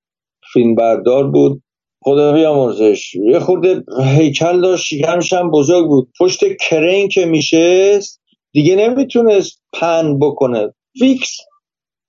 فیلم 0.52 0.74
بردار 0.74 1.30
بود. 1.30 1.62
خدا 2.04 2.32
بیامرزش 2.32 3.14
یه 3.14 3.38
خورده 3.38 3.84
هیکل 4.04 4.60
داشت 4.60 4.84
شکمش 4.84 5.32
هم 5.32 5.50
بزرگ 5.50 5.86
بود. 5.86 6.08
پشت 6.20 6.44
crane 6.56 7.08
که 7.08 7.26
میشه 7.26 7.98
دیگه 8.52 8.76
نمی‌تونست 8.76 9.62
pan 9.72 10.18
بکنه. 10.18 10.74
فیکس. 10.98 11.36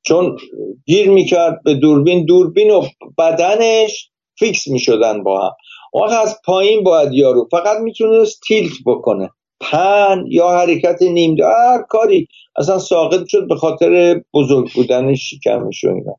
چون 0.05 0.37
گیر 0.85 1.09
می‌کرد 1.09 1.63
به 1.63 1.73
دوربین. 1.73 2.25
دوربین 2.25 2.71
و 2.71 2.81
بدنش 3.17 4.09
فیکس 4.39 4.67
می‌شدن 4.67 5.23
با 5.23 5.45
هم. 5.45 5.51
اون 5.93 6.09
از 6.09 6.35
پایین 6.45 6.83
باید 6.83 7.13
یارو. 7.13 7.47
فقط 7.51 7.77
می‌تونست 7.81 8.41
tilt 8.47 8.73
بکنه. 8.85 9.29
پن 9.59 10.23
یا 10.27 10.49
حرکت 10.49 11.01
نیم. 11.01 11.35
هر 11.43 11.83
کاری. 11.89 12.27
اصلا 12.57 12.79
ساقط 12.79 13.27
شد 13.27 13.47
به 13.47 13.55
خاطر 13.55 14.21
بزرگ 14.33 14.71
بودن 14.73 15.15
شکمش 15.15 15.83
و 15.83 15.87
اینا. 15.87 16.15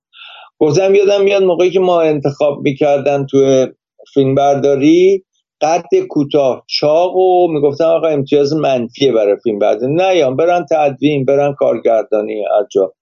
گفتم 0.59 0.95
یادم 0.95 1.25
میاد 1.25 1.43
موقعی 1.43 1.71
که 1.71 1.81
ما 1.81 2.01
انتخاب 2.01 2.59
می‌کردن 2.63 3.27
تو 3.27 3.67
فیلم 4.15 4.35
برداری 4.35 5.25
قد 5.61 5.85
کوتاه 6.09 6.65
چاق 6.67 7.17
و 7.17 7.49
می‌گفتن 7.53 7.85
آقا 7.85 8.07
امتیاز 8.07 8.55
منفیه 8.55 9.13
برای 9.13 9.37
فیلم 9.43 9.59
برداری 9.59 9.95
نه 9.95 10.17
یا 10.17 10.31
برن 10.31 10.67
تدوین 10.71 11.25
برن 11.25 11.55
کارگردانی 11.55 12.45
اجا. 12.61 12.93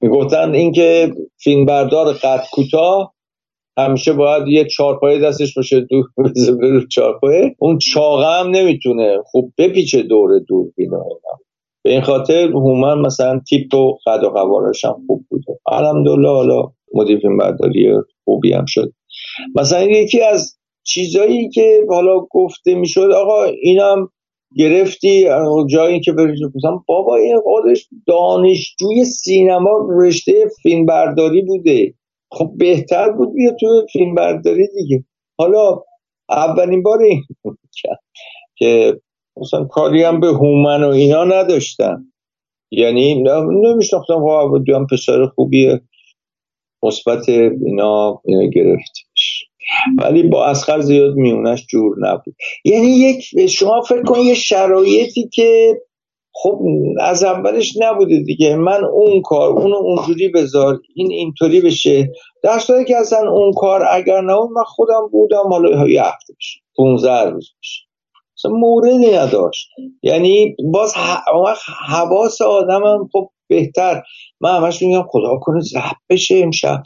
می‌گفتن 0.00 0.54
اینکه 0.54 1.12
فیلم 1.38 1.66
بردار 1.66 2.12
قد 2.12 2.44
کوتاه 2.52 3.14
همیشه 3.78 4.12
باید 4.12 4.48
یه 4.48 4.64
چارپایه 4.64 5.18
دستش 5.18 5.54
باشه 5.54 5.80
دور 5.80 6.04
بره 6.60 6.86
چارپایه. 6.90 7.54
اون 7.58 7.78
چاقه 7.78 8.40
هم 8.40 8.50
نمی‌تونه 8.50 9.18
خوب 9.26 9.52
بپیچه 9.58 10.02
دور 10.02 10.38
دور 10.48 10.66
اینا. 10.78 11.04
به 11.84 11.90
این 11.90 12.00
خاطر 12.00 12.48
هومن 12.48 12.98
مثلا 12.98 13.40
تیپ 13.48 13.74
و 13.74 13.98
قد 14.06 14.24
و 14.24 14.28
قوارش 14.28 14.84
هم 14.84 14.96
خوب 15.06 15.24
بوده 15.30 15.58
الحمدلله 15.72 16.28
حالا 16.28 16.62
مدیر 16.94 17.18
فیلم 17.18 17.36
برداری 17.36 17.92
خوبی 18.24 18.52
هم 18.52 18.64
شد. 18.68 18.92
مثلا 19.54 19.82
یکی 19.82 20.20
از 20.20 20.58
چیزایی 20.84 21.48
که 21.48 21.80
حالا 21.88 22.20
گفته 22.30 22.74
می‌شد 22.74 23.10
آقا 23.16 23.44
اینم 23.44 24.08
گرفتی 24.56 25.28
جایی 25.70 26.00
که 26.00 26.12
بگم 26.12 26.84
بابا 26.86 27.16
این 27.16 27.40
خودش 27.40 27.88
دانشجوی 28.06 29.04
سینما 29.04 29.88
رشته 29.90 30.32
فیلم 30.62 30.86
برداری 30.86 31.42
بوده. 31.42 31.94
خب 32.32 32.52
بهتر 32.56 33.10
بود 33.12 33.34
بیا 33.34 33.52
تو 33.60 33.86
فیلم 33.92 34.14
برداری 34.14 34.68
دیگه. 34.78 35.04
حالا 35.38 35.82
اولین 36.28 36.82
بار 36.82 37.02
این 37.02 37.22
که 38.58 39.00
مثلا 39.36 39.64
کاری 39.64 40.02
هم 40.02 40.20
به 40.20 40.26
هومن 40.26 40.84
و 40.84 40.88
اینا 40.88 41.24
نداشتن. 41.24 42.12
یعنی 42.70 43.24
نمیشناختم 43.64 44.14
خب 44.20 44.86
پسر 44.90 45.26
خوبیه. 45.26 45.80
مثبت 46.82 47.28
اینا 47.28 48.22
اینا 48.24 48.76
ولی 49.98 50.22
با 50.22 50.46
اسخر 50.46 50.80
زیاد 50.80 51.14
میونش 51.14 51.66
جور 51.66 51.96
نبود. 51.98 52.34
یعنی 52.64 52.86
یک 52.86 53.46
شما 53.46 53.80
فکر 53.80 54.02
کن 54.02 54.20
یه 54.20 54.34
شرایطی 54.34 55.28
که 55.32 55.80
خب 56.34 56.60
از 57.00 57.24
اولش 57.24 57.72
نبوده 57.80 58.20
دیگه. 58.20 58.56
من 58.56 58.84
اون 58.84 59.22
کار 59.22 59.50
اونو 59.50 59.76
اونجوری 59.76 60.28
بذار 60.28 60.78
این 60.94 61.12
اینطوری 61.12 61.60
بشه. 61.60 62.12
در 62.42 62.58
صورتی 62.58 62.84
که 62.84 62.96
اصلا 62.96 63.30
اون 63.30 63.52
کار 63.52 63.84
اگر 63.90 64.20
نبود 64.20 64.50
من 64.50 64.64
خودم 64.66 65.08
بودم 65.12 65.48
حالا 65.48 65.88
یه 65.88 66.02
هفته 66.02 66.34
بشه 66.38 66.60
15 66.76 67.30
روز 67.30 67.50
بشه 67.62 67.92
موردی 68.50 68.98
نداشت. 68.98 69.68
یعنی 70.02 70.56
باز 70.72 70.94
حواس 71.88 72.42
آدمم 72.42 73.08
خب 73.12 73.30
بهتر. 73.54 74.02
من 74.40 74.56
همش 74.56 74.82
میگم 74.82 75.02
خدا 75.08 75.38
کنه 75.40 75.60
زب 75.60 75.96
بشه 76.10 76.40
امشب. 76.42 76.82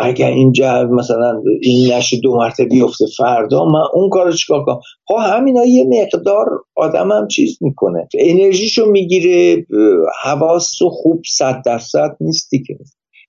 اگر 0.00 0.28
این 0.30 0.52
جو 0.52 0.86
مثلا 0.90 1.42
این 1.62 1.92
نشه 1.92 2.16
دو 2.22 2.36
مرتبه 2.36 2.64
بیفته 2.64 3.04
فردا 3.16 3.64
من 3.64 3.84
اون 3.94 4.10
کارو 4.10 4.32
چیکار 4.32 4.64
کنم؟ 4.64 4.80
خب 5.08 5.16
همینا 5.22 5.64
یه 5.64 5.84
مقدار 5.88 6.46
آدمم 6.76 7.28
چیز 7.28 7.58
می‌کنه. 7.60 8.08
انرژیشو 8.18 8.86
می‌گیره 8.86 9.66
حواس 10.22 10.82
و 10.82 10.90
خوب 10.90 11.22
صد 11.26 11.62
درصد 11.66 12.16
نیستی 12.20 12.62
که 12.62 12.78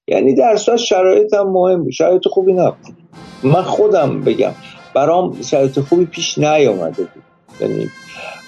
یعنی 0.07 0.35
در 0.35 0.55
شرایط 0.77 1.33
هم 1.33 1.51
مهم 1.51 1.89
شرایط 1.89 2.27
خوبی 2.27 2.53
نبود. 2.53 2.95
من 3.43 3.63
خودم 3.63 4.21
بگم 4.21 4.53
برام 4.95 5.41
شرایط 5.41 5.79
خوبی 5.79 6.05
پیش 6.05 6.37
نیامده 6.37 7.03
بود. 7.03 7.23
یعنی 7.61 7.89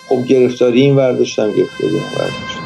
خب 0.10 0.26
گرفتاری 0.28 0.82
این 0.82 0.96
ورداشتم 0.96 1.48
گرفتاری 1.48 1.94
این 1.94 2.04
ورداشتم 2.04 2.61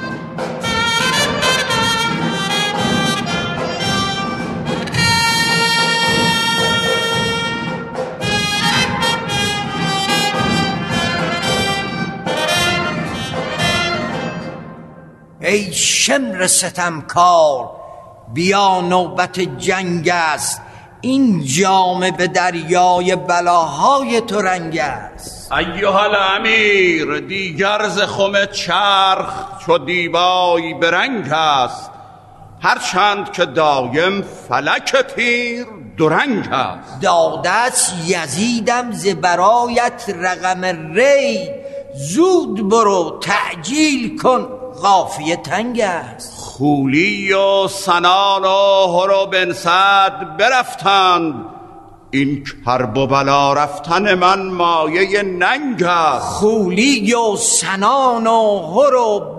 شمر 16.06 16.48
ستمکار 16.48 17.70
بیا 18.34 18.82
نوبت 18.82 19.40
جنگ 19.40 20.10
است. 20.10 20.62
این 21.02 21.44
جام 21.46 22.12
به 22.12 22.28
دریای 22.28 23.16
بلاهای 23.16 24.22
تو 24.22 24.42
رنگ 24.42 24.78
است. 24.78 25.52
ایها 25.52 26.04
الامیر 26.04 27.20
دیگر 27.20 27.88
ز 27.88 28.00
خم 28.00 28.46
چرخ 28.46 29.34
چو 29.66 29.78
دیبای 29.78 30.74
برنگ 30.74 31.34
است. 31.34 31.92
هرچند 32.62 33.32
که 33.32 33.46
دایم 33.46 34.22
فلک 34.22 34.96
تیر 35.16 35.66
درنگ 35.98 36.54
است. 36.54 37.02
دادت 37.02 37.94
یزیدم 38.08 38.92
ز 38.92 39.08
برایت 39.08 40.16
رقم 40.20 40.94
ری. 40.94 41.50
زود 41.96 42.70
برو 42.70 43.20
تعجیل 43.24 44.18
کن. 44.18 44.65
قافیه 44.82 45.36
تنگ 45.36 45.82
است. 45.82 46.40
خولی 46.40 47.34
و 47.34 47.68
سنان 47.68 48.44
و 48.44 48.88
هر 48.98 49.12
و 49.12 49.26
بنسد 49.26 50.38
برفتند. 50.38 51.46
این 52.12 52.44
کرب 52.66 52.98
و 52.98 53.08
بلا 53.08 53.54
رفتن 53.54 54.14
من 54.14 54.42
مایه 54.42 55.22
ننگ 55.24 55.84
است. 55.84 56.26
خولی 56.26 57.14
و 57.14 57.36
سنان 57.36 58.28
و 58.28 58.74
هر 58.74 58.96
و 58.96 59.38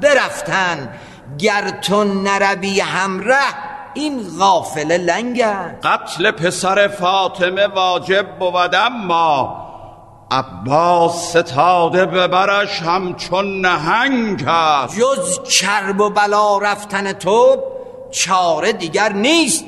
برفتند. 0.00 0.94
گر 1.38 1.70
تو 1.70 2.04
نروی 2.04 2.80
همره 2.80 3.36
این 3.94 4.22
غافل 4.38 4.96
لنگ 4.96 5.40
است. 5.40 5.86
قتل 5.86 6.30
پسر 6.30 6.88
فاطمه 6.88 7.66
واجب 7.66 8.38
بود 8.38 8.74
اما 8.74 9.69
عباس 10.30 11.36
ستاده 11.36 12.06
ببرش 12.06 12.82
همچون 12.82 13.60
نهنگ 13.60 14.48
است. 14.48 14.98
جز 14.98 15.42
کرب 15.42 16.00
و 16.00 16.10
بلا 16.10 16.58
رفتن 16.58 17.12
تو 17.12 17.56
چاره 18.10 18.72
دیگر 18.72 19.12
نیست. 19.12 19.64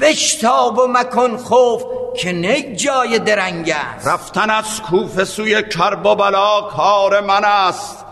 بشتاب 0.00 0.78
و 0.78 0.86
مکن 0.86 1.36
خوف 1.36 1.82
که 2.16 2.32
نه 2.32 2.74
جای 2.74 3.18
درنگ 3.18 3.74
است. 3.94 4.08
رفتن 4.08 4.50
از 4.50 4.82
کوفه 4.82 5.24
سوی 5.24 5.62
کرب 5.68 6.06
و 6.06 6.14
بلا 6.14 6.60
کار 6.60 7.20
من 7.20 7.44
است. 7.44 8.04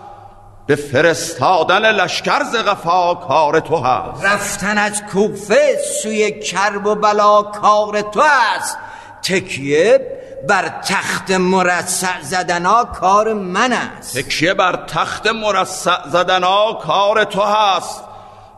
به 0.66 0.76
فرستادن 0.76 1.90
لشکر 1.90 2.44
ز 2.44 2.56
غفا 2.56 3.14
کار 3.14 3.60
تو 3.60 3.76
هست. 3.76 4.24
رفتن 4.24 4.78
از 4.78 5.02
کوفه 5.12 5.78
سوی 6.02 6.40
کرب 6.40 6.86
و 6.86 6.94
بلا 6.94 7.42
کار 7.42 8.00
تو 8.00 8.22
است. 8.56 8.78
تکیه 9.22 10.14
بر 10.48 10.68
تخت 10.68 11.30
مرصع 11.30 12.20
زدنا 12.22 12.84
کار 12.84 13.32
من 13.32 13.72
است. 13.72 14.18
تکیه 14.18 14.54
بر 14.54 14.76
تخت 14.86 15.26
مرصع 15.26 16.08
زدنا 16.08 16.72
کار 16.72 17.24
تو 17.24 17.42
هست. 17.42 18.04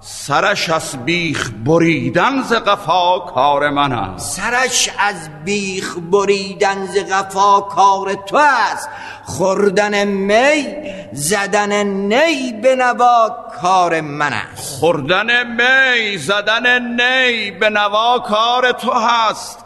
سرش 0.01 0.71
از 0.71 1.05
بیخ 1.05 1.51
بریدن 1.65 2.43
ز 2.43 2.53
قفا 2.53 3.19
کار 3.19 3.71
من 3.71 3.93
است. 3.93 4.41
سرش 4.41 4.91
از 4.99 5.45
بیخ 5.45 5.97
بریدن 6.13 6.87
ز 6.87 6.99
قفا 6.99 7.61
کار 7.61 8.15
تو 8.15 8.37
است. 8.37 8.89
خوردن 9.25 10.05
می 10.05 10.67
زدن 11.13 11.83
نی 11.83 12.53
به 12.63 12.77
نوا 12.77 13.37
کار 13.63 14.01
من 14.01 14.33
است. 14.33 14.79
خوردن 14.81 15.47
می 15.47 16.19
زدن 16.19 16.83
نی 17.01 17.51
به 17.51 17.71
نوا 17.71 18.19
کار 18.19 18.73
تو 18.73 18.93
هست. 18.93 19.66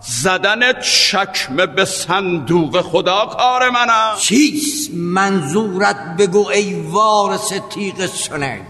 زدن 0.00 0.72
چکمه 0.82 1.66
به 1.66 1.84
صندوق 1.84 2.80
خدا 2.80 3.26
کار 3.26 3.70
منم 3.70 4.16
چیست 4.18 4.90
منظورت 4.94 6.16
بگو 6.18 6.48
ای 6.48 6.74
وارث 6.74 7.52
تیغ 7.70 8.06
سنه 8.06 8.60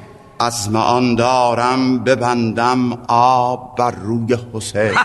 از 0.41 0.75
آن 0.75 1.15
دارم 1.15 2.05
ببندم 2.05 2.99
آب 3.09 3.77
بر 3.79 3.91
روی 3.91 4.37
حسین. 4.55 4.95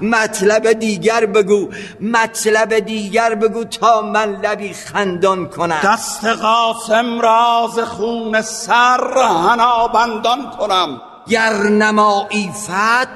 مطلب 0.00 0.72
دیگر 0.72 1.26
بگو 1.26 1.68
مطلب 2.00 2.78
دیگر 2.78 3.34
بگو 3.34 3.64
تا 3.64 4.02
من 4.02 4.40
لبی 4.42 4.72
خندان 4.72 5.48
کنم. 5.48 5.80
دست 5.84 6.24
قاسم 6.24 7.20
راز 7.20 7.78
خون 7.78 8.42
سر 8.42 9.18
هنا 9.18 9.88
بندان 9.88 10.50
کنم. 10.58 11.00
گر 11.28 11.52
نمایی 11.52 12.50
فت 12.66 13.08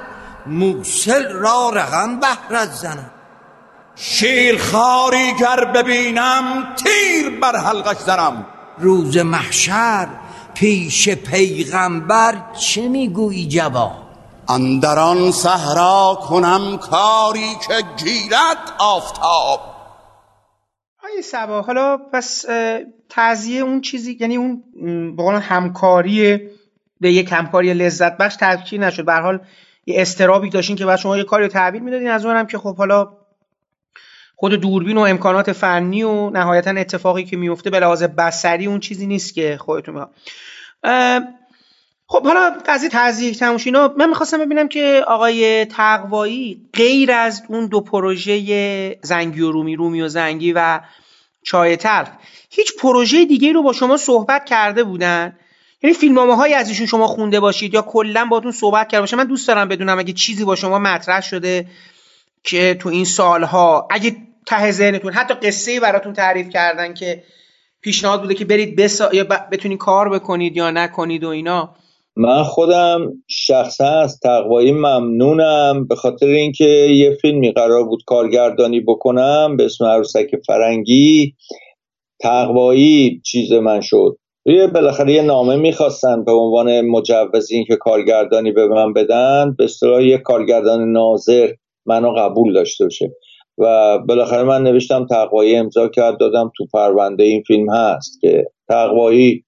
موسل 0.47 1.31
را 1.31 1.69
رقم 1.69 2.19
بهرت 2.19 2.71
زنم. 2.71 3.11
شیرخواری 3.95 5.33
گر 5.39 5.65
ببینم 5.65 6.75
تیر 6.75 7.39
بر 7.39 7.55
حلقش 7.55 7.97
زنم. 7.97 8.45
روز 8.77 9.17
محشر 9.17 10.07
پیش 10.53 11.09
پیغمبر 11.09 12.35
چه 12.59 12.87
می‌گویی 12.87 13.47
جواب؟ 13.47 13.91
اندران 14.49 15.31
صحرا 15.31 16.19
کنم 16.29 16.77
کاری 16.77 17.55
که 17.67 17.73
گیرد 18.03 18.73
آفتاب. 18.79 19.59
آیه 21.03 21.21
سبا 21.21 21.61
حالا 21.61 21.97
پس 21.97 22.45
تعذیه 23.09 23.61
اون 23.61 23.81
چیزی 23.81 24.17
یعنی 24.19 24.37
اون 24.37 24.63
به 25.15 25.23
همکاری 25.39 26.49
به 27.01 27.11
یک 27.11 27.31
همکاری 27.31 27.73
لذت 27.73 28.17
بخش 28.17 28.35
تفکیر 28.39 28.81
نشد. 28.81 29.05
به 29.05 29.13
حال 29.13 29.39
یه 29.85 30.01
استرابی 30.01 30.49
داشتین 30.49 30.75
که 30.75 30.85
بعد 30.85 30.99
شما 30.99 31.17
یه 31.17 31.23
کاری 31.23 31.47
تحویل 31.47 31.81
می‌دادین. 31.81 32.09
از 32.09 32.25
اونم 32.25 32.47
که 32.47 32.57
خب 32.57 32.77
حالا 32.77 33.17
خود 34.35 34.53
دوربین 34.53 34.97
و 34.97 35.01
امکانات 35.01 35.51
فنی 35.51 36.03
و 36.03 36.29
نهایتا 36.29 36.71
اتفاقی 36.71 37.23
که 37.23 37.37
میفته 37.37 37.69
به 37.69 37.79
لحاظ 37.79 38.03
بصری 38.03 38.65
اون 38.65 38.79
چیزی 38.79 39.07
نیست 39.07 39.33
که 39.33 39.57
خودتون 39.61 40.05
خب 42.07 42.23
حالا 42.23 42.57
قضیه 42.65 42.89
تزریق 42.89 43.37
تموش 43.37 43.65
اینا 43.65 43.93
من 43.97 44.09
می‌خواستم 44.09 44.37
ببینم 44.37 44.67
که 44.67 45.03
آقای 45.07 45.65
تقوایی 45.65 46.69
غیر 46.73 47.11
از 47.11 47.43
اون 47.47 47.67
دو 47.67 47.81
پروژه 47.81 48.99
زنگی 49.01 49.41
و 49.41 49.51
رومی 49.51 49.75
رومی 49.75 50.01
و 50.01 50.07
زنگی 50.07 50.53
و 50.53 50.79
چای 51.43 51.77
تلخ 51.77 52.09
هیچ 52.49 52.75
پروژه 52.79 53.25
دیگه 53.25 53.51
رو 53.51 53.63
با 53.63 53.73
شما 53.73 53.97
صحبت 53.97 54.45
کرده 54.45 54.83
بودن؟ 54.83 55.37
یعنی 55.85 55.97
فیلمنامه 55.97 56.35
های 56.35 56.53
از 56.53 56.69
ایشون 56.69 56.85
شما 56.85 57.07
خونده 57.07 57.39
باشید 57.39 57.73
یا 57.73 57.81
کلا 57.81 58.27
باتون 58.31 58.51
صحبت 58.51 58.87
کرده 58.87 59.01
باشه 59.01 59.17
من 59.17 59.27
دوست 59.27 59.47
دارم 59.47 59.67
بدونم 59.67 59.99
اگه 59.99 60.13
چیزی 60.13 60.45
با 60.45 60.55
شما 60.55 60.79
مطرح 60.79 61.21
شده 61.21 61.65
که 62.43 62.77
تو 62.79 62.89
این 62.89 63.05
سالها 63.05 63.87
اگه 63.91 64.15
ته 64.47 64.71
ذهنتون 64.71 65.13
حتی 65.13 65.33
قصه 65.33 65.79
براتون 65.79 66.13
تعریف 66.13 66.49
کردن 66.49 66.93
که 66.93 67.23
پیشنهاد 67.81 68.21
بوده 68.21 68.33
که 68.33 68.45
برید 68.45 68.75
بسا... 68.75 69.09
یا 69.13 69.23
بتونید 69.23 69.77
کار 69.77 70.09
بکنید 70.09 70.57
یا 70.57 70.71
نکنید 70.71 71.23
و 71.23 71.27
اینا. 71.27 71.75
من 72.15 72.43
خودم 72.43 73.13
شخصا 73.27 73.99
از 74.01 74.19
تقوایی 74.19 74.71
ممنونم. 74.71 75.87
به 75.87 75.95
خاطر 75.95 76.25
اینکه 76.25 76.69
یه 76.89 77.17
فیلمی 77.21 77.51
قرار 77.51 77.83
بود 77.83 78.03
کارگردانی 78.05 78.79
بکنم 78.79 79.57
به 79.57 79.65
اسم 79.65 79.85
عروسک 79.85 80.31
فرنگی 80.47 81.35
تقوایی 82.21 83.21
چیز 83.25 83.51
من 83.51 83.81
شد. 83.81 84.17
یه 84.47 84.67
بالاخره 84.67 85.13
یه 85.13 85.21
نامه 85.21 85.55
می‌خواستن 85.55 86.23
به 86.23 86.31
عنوان 86.31 86.81
مجوز 86.81 87.49
که 87.67 87.75
کارگردانی 87.75 88.51
به 88.51 88.67
من 88.67 88.93
بدن 88.93 89.55
به 89.57 89.63
اصطلاح 89.63 90.03
یه 90.03 90.17
کارگردان 90.17 90.91
ناظر 90.91 91.53
منو 91.85 92.11
قبول 92.11 92.53
داشته 92.53 92.85
باشه. 92.85 93.11
و 93.57 93.97
بالاخره 93.99 94.43
من 94.43 94.63
نوشتم 94.63 95.05
تقوایی 95.05 95.55
امضا 95.55 95.87
کرد 95.87 96.17
دادم 96.17 96.51
تو 96.57 96.65
پرونده 96.73 97.23
این 97.23 97.43
فیلم 97.47 97.69
هست 97.69 98.21
که 98.21 98.45
تقوایی 98.69 99.43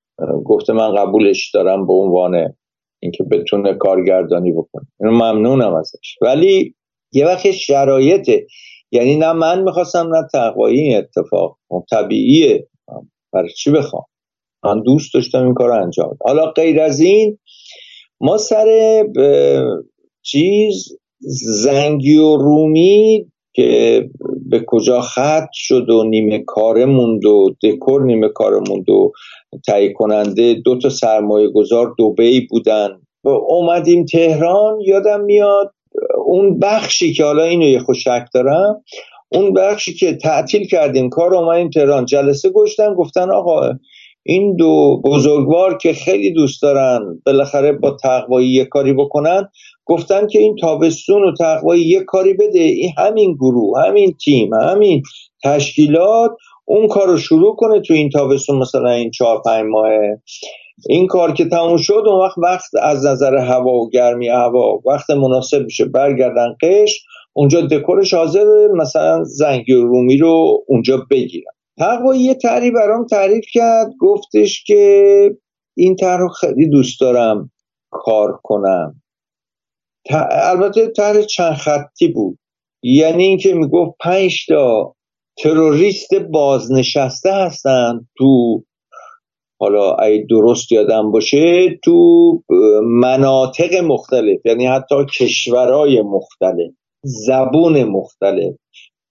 گفته 0.45 0.73
من 0.73 0.95
قبولش 0.95 1.51
دارم 1.53 1.87
به 1.87 1.93
عنوان 1.93 2.53
اینکه 2.99 3.23
بتونه 3.23 3.73
کارگردانی 3.73 4.51
بکنه. 4.51 4.87
اینو 4.99 5.11
ممنونم 5.13 5.73
ازش. 5.73 6.17
ولی 6.21 6.75
یه 7.13 7.25
وقت 7.25 7.51
شرایطه. 7.51 8.45
یعنی 8.91 9.15
نه 9.15 9.33
من 9.33 9.63
می‌خواستم 9.63 10.15
نه 10.15 10.27
تقوایی 10.33 10.95
اتفاق. 10.95 11.57
خب 11.69 11.83
طبیعیه. 11.91 12.67
برای 13.33 13.49
چی 13.49 13.71
بخوام؟ 13.71 14.03
من 14.63 14.81
دوست 14.81 15.13
داشتم 15.13 15.43
این 15.43 15.53
کار 15.53 15.71
انجام 15.71 16.17
حالا 16.25 16.45
غیر 16.51 16.81
از 16.81 16.99
این 16.99 17.37
ما 18.21 18.37
سر 18.37 19.03
چیز 20.21 20.97
زنگی 21.63 22.15
و 22.15 22.37
رومی 22.37 23.25
که 23.53 24.09
به 24.49 24.63
کجا 24.67 25.01
خط 25.01 25.47
شد 25.53 25.89
و 25.89 26.03
نیمه 26.03 26.43
کاره 26.47 26.85
موند 26.85 27.25
و 27.25 27.55
دکور 27.63 28.03
نیمه 28.03 28.29
کاره 28.29 28.59
موند 28.69 28.89
و 28.89 29.11
تهیه 29.67 29.93
کننده 29.93 30.53
دو 30.53 30.77
تا 30.77 30.89
سرمایه 30.89 31.47
گذار 31.47 31.93
دوبی 31.97 32.47
بودن. 32.49 32.89
و 33.23 33.29
اومدیم 33.29 34.05
تهران 34.05 34.79
یادم 34.79 35.21
میاد 35.21 35.73
اون 36.25 36.59
بخشی 36.59 37.13
که 37.13 37.23
حالا 37.23 37.43
اینو 37.43 37.65
یه 37.65 37.79
خوشک 37.79 38.25
دارم 38.33 38.83
اون 39.31 39.53
بخشی 39.53 39.93
که 39.93 40.13
تعطیل 40.13 40.67
کردیم 40.67 41.09
کار 41.09 41.35
اومدیم 41.35 41.69
تهران. 41.69 42.05
جلسه 42.05 42.49
گشتن 42.49 42.93
گفتن 42.93 43.31
آقا 43.31 43.69
این 44.29 44.55
دو 44.55 45.01
بزرگوار 45.05 45.77
که 45.77 45.93
خیلی 45.93 46.33
دوست 46.33 46.61
دارن 46.61 47.21
بالاخره 47.25 47.71
با 47.71 47.97
تقوایی 48.03 48.49
یه 48.49 48.65
کاری 48.65 48.93
بکنن 48.93 49.49
گفتن 49.85 50.27
که 50.27 50.39
این 50.39 50.55
تابستون 50.61 51.23
و 51.23 51.33
تقوایی 51.39 51.83
یه 51.83 52.03
کاری 52.03 52.33
بده. 52.33 52.59
این 52.59 52.91
همین 52.97 53.33
گروه 53.33 53.81
همین 53.87 54.15
تیم 54.25 54.53
همین 54.53 55.03
تشکیلات 55.43 56.31
اون 56.65 56.87
کار 56.87 57.07
رو 57.07 57.17
شروع 57.17 57.55
کنه 57.55 57.81
تو 57.81 57.93
این 57.93 58.09
تابستون 58.09 58.57
مثلا 58.57 58.89
این 58.89 59.11
چهار 59.11 59.41
پنج 59.45 59.65
ماه 59.69 59.89
این 60.89 61.07
کار 61.07 61.33
که 61.33 61.45
تموم 61.45 61.77
شد 61.77 62.03
اون 62.05 62.25
وقت 62.25 62.37
وقت 62.37 62.69
از 62.81 63.05
نظر 63.05 63.35
هوا 63.35 63.73
و 63.73 63.89
گرمی 63.89 64.27
هوا 64.27 64.81
وقت 64.85 65.09
مناسب 65.09 65.63
میشه. 65.63 65.85
برگردن 65.85 66.55
قش 66.61 67.03
اونجا 67.33 67.61
دکورش 67.61 68.13
حاضر 68.13 68.67
مثلا 68.75 69.23
زنگی 69.23 69.73
رومی 69.73 70.17
رو 70.17 70.63
اونجا 70.67 71.05
بگیرن. 71.11 71.56
تقوایی 71.77 72.21
یه 72.21 72.35
تعریف 72.35 72.73
برام 72.73 73.05
تعریف 73.05 73.45
کرد 73.53 73.91
گفتش 73.99 74.63
که 74.63 75.31
این 75.77 75.95
طرح 75.95 76.27
خیلی 76.39 76.69
دوست 76.69 77.01
دارم 77.01 77.51
کار 77.91 78.39
کنم. 78.43 79.01
البته 80.31 80.87
طرح 80.87 81.21
چند 81.21 81.53
خطی 81.53 82.07
بود. 82.07 82.39
یعنی 82.83 83.23
اینکه 83.23 83.53
می‌گفت 83.53 83.97
پنج 83.99 84.45
تا 84.47 84.95
تروریست 85.37 86.13
بازنشسته 86.13 87.33
هستن 87.33 88.07
تو 88.17 88.63
حالا 89.59 89.95
ای 89.95 90.25
درست 90.25 90.71
یادم 90.71 91.11
باشه 91.11 91.79
تو 91.83 91.93
مناطق 92.83 93.75
مختلف 93.75 94.45
یعنی 94.45 94.65
حتی 94.65 94.95
کشورهای 95.19 96.01
مختلف 96.01 96.71
زبون 97.03 97.83
مختلف. 97.83 98.55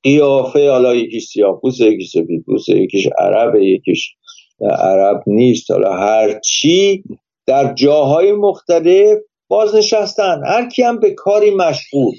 قیافه 0.03 0.71
حالا 0.71 0.95
یکیش 0.95 1.25
سیاه 1.25 1.61
پوسته 1.61 1.85
یکیش 1.85 2.11
سفید 2.11 2.45
پوسته 2.47 2.81
یکیش 2.81 3.09
عربه 3.19 3.67
یکیش 3.67 4.15
عرب 4.61 5.23
نیست. 5.27 5.71
حالا 5.71 5.93
هر 5.93 6.41
چی 6.41 7.03
در 7.47 7.75
جاهای 7.75 8.33
مختلف 8.33 9.19
بازنشستن. 9.49 10.41
هر 10.47 10.69
کی 10.69 10.83
هم 10.83 11.01
به 11.01 11.11
کاری 11.11 11.51
مشغول. 11.51 12.15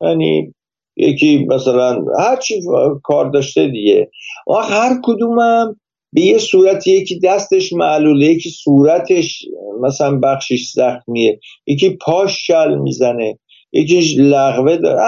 یعنی 0.00 0.54
یکی 0.96 1.46
مثلا 1.48 2.04
هر 2.18 2.36
چی 2.36 2.60
کار 3.02 3.30
داشته 3.30 3.66
دیگه. 3.66 4.10
و 4.46 4.52
هر 4.52 5.00
کدومم 5.02 5.76
به 6.12 6.20
یه 6.20 6.38
صورت 6.38 6.86
یکی 6.86 7.18
دستش 7.18 7.72
معلوله 7.72 8.26
یکی 8.26 8.50
صورتش 8.50 9.44
مثلا 9.80 10.18
بخشش 10.18 10.72
زخمیه. 10.74 11.40
یکی 11.66 11.96
پاش 11.96 12.46
شل 12.46 12.74
می‌زنه. 12.78 13.38
یکیش 13.72 14.14
لغوه 14.18 14.76
داره. 14.76 15.00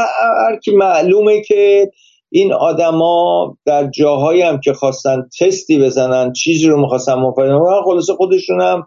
هر 0.47 0.59
کی 0.65 0.71
معلومه 0.71 1.41
که 1.41 1.91
این 2.35 2.53
آدما 2.53 3.57
در 3.67 3.91
جاهایی 3.91 4.43
هم 4.43 4.61
که 4.65 4.73
خواستن 4.73 5.29
تستی 5.41 5.79
بزنن 5.79 6.33
چیزی 6.33 6.67
رو 6.67 6.81
می‌خواستن 6.81 7.15
مفاهیم 7.15 7.59
خلاصه 7.85 8.13
خودشون 8.13 8.61
هم 8.61 8.83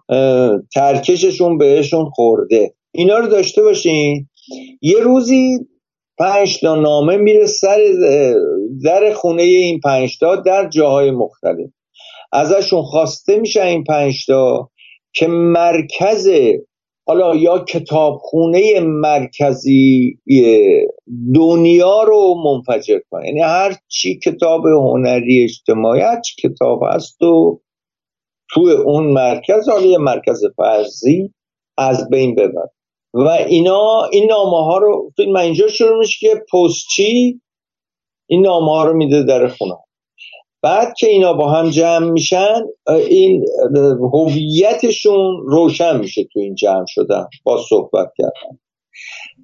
ترکششون 0.74 1.58
بهشون 1.58 2.10
خورده. 2.10 2.74
اینا 2.92 3.18
رو 3.18 3.28
داشته 3.28 3.64
باشین. 3.64 4.30
یه 4.82 5.00
روزی 5.00 5.60
پنج 6.18 6.60
تا 6.60 6.76
نامه 6.76 7.18
میره 7.18 7.46
سر 7.46 7.80
در 8.84 9.14
خونه 9.14 9.44
این 9.44 9.80
پنج 9.80 10.20
تا 10.20 10.36
در 10.36 10.70
جاهای 10.70 11.12
مختلف. 11.12 11.70
ازشون 12.32 12.82
خواسته 12.82 13.40
میشه 13.40 13.64
این 13.64 13.84
پنج 13.84 14.26
تا 14.26 14.70
که 15.14 15.28
مرکز 15.28 16.30
حالا 17.08 17.36
یا 17.36 17.60
کتابخونه 17.60 18.80
مرکزی 18.80 20.20
دنیا 21.36 22.04
رو 22.04 22.36
منفجر 22.46 23.00
کنه. 23.12 23.28
یعنی 23.28 23.42
هر 23.42 23.76
چی 23.88 24.20
کتاب 24.20 24.66
هنری 24.66 25.44
اجتماعی 25.44 26.02
هر 26.02 26.22
چی 26.22 26.50
کتاب 26.50 26.80
هست 26.84 27.22
و 27.22 27.62
توی 28.50 28.72
اون 28.72 29.08
مرکز 29.08 29.70
حالا 29.70 29.86
یه 29.86 29.98
مرکز 29.98 30.42
فرضی 30.58 31.34
از 31.78 32.10
بین 32.10 32.36
ببر. 32.36 32.68
و 33.14 33.28
اینا 33.28 34.04
این 34.12 34.30
نامه 34.30 34.66
ها 34.66 34.78
رو 34.78 35.12
من 35.28 35.42
اینجا 35.42 35.68
شروع 35.68 36.00
میشه 36.00 36.28
که 36.28 36.44
پستچی 36.54 37.42
این 38.30 38.42
نامه 38.42 38.72
ها 38.72 38.86
رو 38.86 38.98
میده 38.98 39.24
در 39.24 39.48
خونه. 39.48 39.76
بعد 40.66 40.94
که 40.98 41.08
اینا 41.08 41.34
با 41.34 41.52
هم 41.52 41.70
جمع 41.70 42.10
میشن 42.10 42.62
این 43.10 43.46
هویتشون 44.14 45.44
روشن 45.48 46.00
میشه 46.00 46.24
تو 46.34 46.40
این 46.40 46.56
جمع 46.56 46.86
شدن 46.88 47.26
با 47.44 47.64
صحبت 47.70 48.12
کردن. 48.18 48.58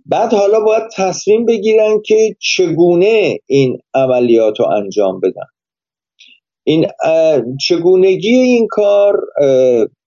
بعد 0.05 0.33
حالا 0.33 0.59
باید 0.59 0.83
تصمیم 0.95 1.45
بگیرن 1.45 2.01
که 2.05 2.35
چگونه 2.39 3.37
این 3.45 3.77
عملیات 3.93 4.59
رو 4.59 4.65
انجام 4.67 5.19
بدن. 5.19 5.47
این 6.63 6.85
چگونگی 7.67 8.35
این 8.35 8.67
کار 8.69 9.19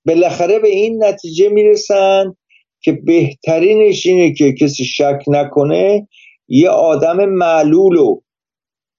بالاخره 0.06 0.58
به 0.58 0.68
این 0.68 1.04
نتیجه 1.04 1.48
می‌رسن 1.48 2.34
که 2.82 2.92
بهترینش 2.92 4.06
اینه 4.06 4.32
که 4.32 4.54
کسی 4.60 4.84
شک 4.84 5.18
نکنه 5.28 6.08
یه 6.48 6.68
آدم 6.68 7.24
معلول 7.24 7.96
رو 7.96 8.22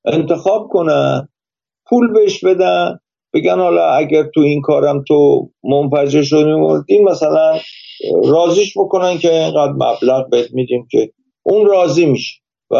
انتخاب 0.05 0.67
کنن 0.69 1.29
پول 1.89 2.13
بهش 2.13 2.43
بدن 2.43 2.99
بگن 3.33 3.59
حالا 3.59 3.89
اگر 3.89 4.23
تو 4.23 4.41
این 4.41 4.61
کارم 4.61 5.03
تو 5.07 5.49
منفجر 5.63 6.21
شدی 6.21 6.53
مردی 6.53 6.99
مثلا 6.99 7.59
رازیش 8.25 8.77
بکنن 8.77 9.17
که 9.17 9.33
اینقدر 9.33 9.71
مبلغ 9.71 10.29
بهت 10.29 10.53
میدیم 10.53 10.87
که 10.91 11.11
اون 11.43 11.65
راضی 11.65 12.05
میشه 12.05 12.41
و 12.71 12.77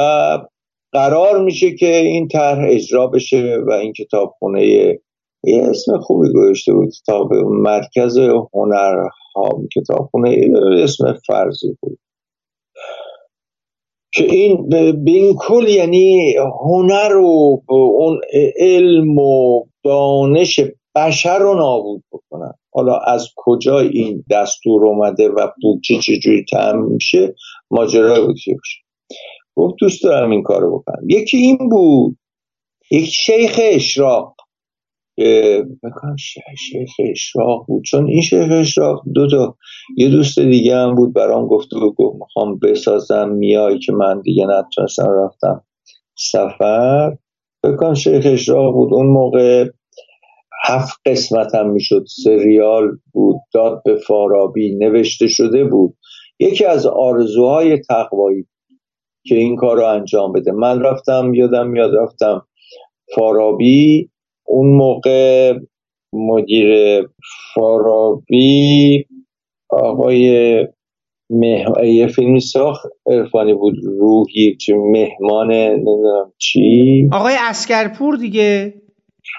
قرار 0.91 1.43
میشه 1.43 1.76
که 1.76 1.95
این 1.95 2.28
طرح 2.28 2.66
اجرا 2.68 3.08
بشه 3.08 3.58
و 3.68 3.72
این 3.72 3.93
کتابخونه 3.93 4.66
یه 4.68 5.01
اسم 5.45 5.99
خوبی 5.99 6.34
گذاشته 6.34 6.74
بود 6.74 6.89
کتاب 7.01 7.34
مرکز 7.34 8.18
هنرها 8.53 9.49
کتابخونه 9.76 10.38
اسم 10.84 11.14
فرضی 11.28 11.78
بود. 11.82 11.99
که 14.16 14.24
این 14.24 14.70
به 14.70 15.11
این 15.11 15.36
کل 15.39 15.68
یعنی 15.68 16.36
هنر 16.61 17.16
و 17.16 17.61
اون 17.70 18.22
علم 18.59 19.20
و 19.20 19.63
دانش 19.84 20.59
بشر 20.95 21.39
رو 21.39 21.53
نابود 21.53 22.03
بکنن. 22.11 22.53
حالا 22.74 22.97
از 22.97 23.28
کجا 23.36 23.80
این 23.80 24.24
دستور 24.32 24.86
اومده 24.86 25.30
و 25.30 25.47
بودجه 25.61 25.99
چجوری 25.99 26.45
تعمین 26.51 26.93
میشه؟ 26.93 27.36
ماجرای 27.72 28.22
بودجه 28.22 28.53
باشه. 28.53 28.82
گفت 29.55 29.76
دوست 29.80 30.03
دارم 30.03 30.32
این 30.32 30.43
کارو 30.43 30.80
بکنم. 30.80 31.09
یکی 31.09 31.38
این 31.38 31.70
بود. 31.70 32.18
یک 32.91 33.05
شیخ 33.05 33.59
اشراق. 33.63 34.35
بکنم 35.84 36.16
شیخ 36.57 36.89
اشراق 37.11 37.66
بود. 37.68 37.84
چون 37.84 38.07
این 38.07 38.22
شیخ 38.22 38.51
اشراق 38.51 39.03
دو 39.16 39.28
تا 39.28 39.55
یه 39.97 40.09
دوست 40.09 40.39
دیگه 40.39 40.76
هم 40.76 40.95
بود 40.95 41.13
برام 41.13 41.47
گفته 41.47 41.78
و 41.78 41.91
گفت 41.91 42.16
می‌خوام 42.22 42.59
بسازم 42.59 43.30
میای 43.30 43.80
که 43.80 43.93
من 43.93 44.22
دیگه 44.22 44.45
نتونستم 44.45 45.09
رفتم 45.26 45.63
سفر. 46.18 47.18
بکنم 47.63 47.93
شیخ 47.93 48.26
اشراق 48.26 48.74
بود. 48.74 48.93
اون 48.93 49.07
موقع 49.07 49.70
هفت 50.66 50.99
قسمت 51.05 51.55
هم 51.55 51.70
می‌شد. 51.70 52.05
سریال 52.24 52.97
بود. 53.13 53.36
داد 53.53 53.82
به 53.86 53.95
فارابی. 53.95 54.76
نوشته 54.76 55.28
شده 55.28 55.63
بود. 55.63 55.97
یکی 56.39 56.66
از 56.66 56.86
آرزوهای 56.86 57.78
تقوایی 57.78 58.45
که 59.28 59.36
این 59.36 59.55
کار 59.55 59.78
رو 59.78 59.86
انجام 59.86 60.34
بده. 60.34 60.51
من 60.51 60.82
رفتم 60.82 61.34
یادم 61.34 61.68
میاد 61.68 61.95
رفتم 61.95 62.47
فارابی. 63.16 64.09
اون 64.48 64.68
موقع 64.68 65.54
مدیر 66.14 67.02
فارابی 67.54 69.06
آقای 69.70 70.68
مه... 71.30 71.66
یه 71.84 72.08
فیلمی 72.08 72.39
ساخت 72.39 72.86
عرفانی 73.08 73.53
بود 73.54 73.76
روحی 74.00 74.56
چه 74.56 74.76
مهمان 74.76 75.52
نمی‌دونم 75.52 76.34
چی. 76.38 77.10
آقای 77.14 77.36
عسگرپور 77.39 78.16
دیگه؟ 78.16 78.74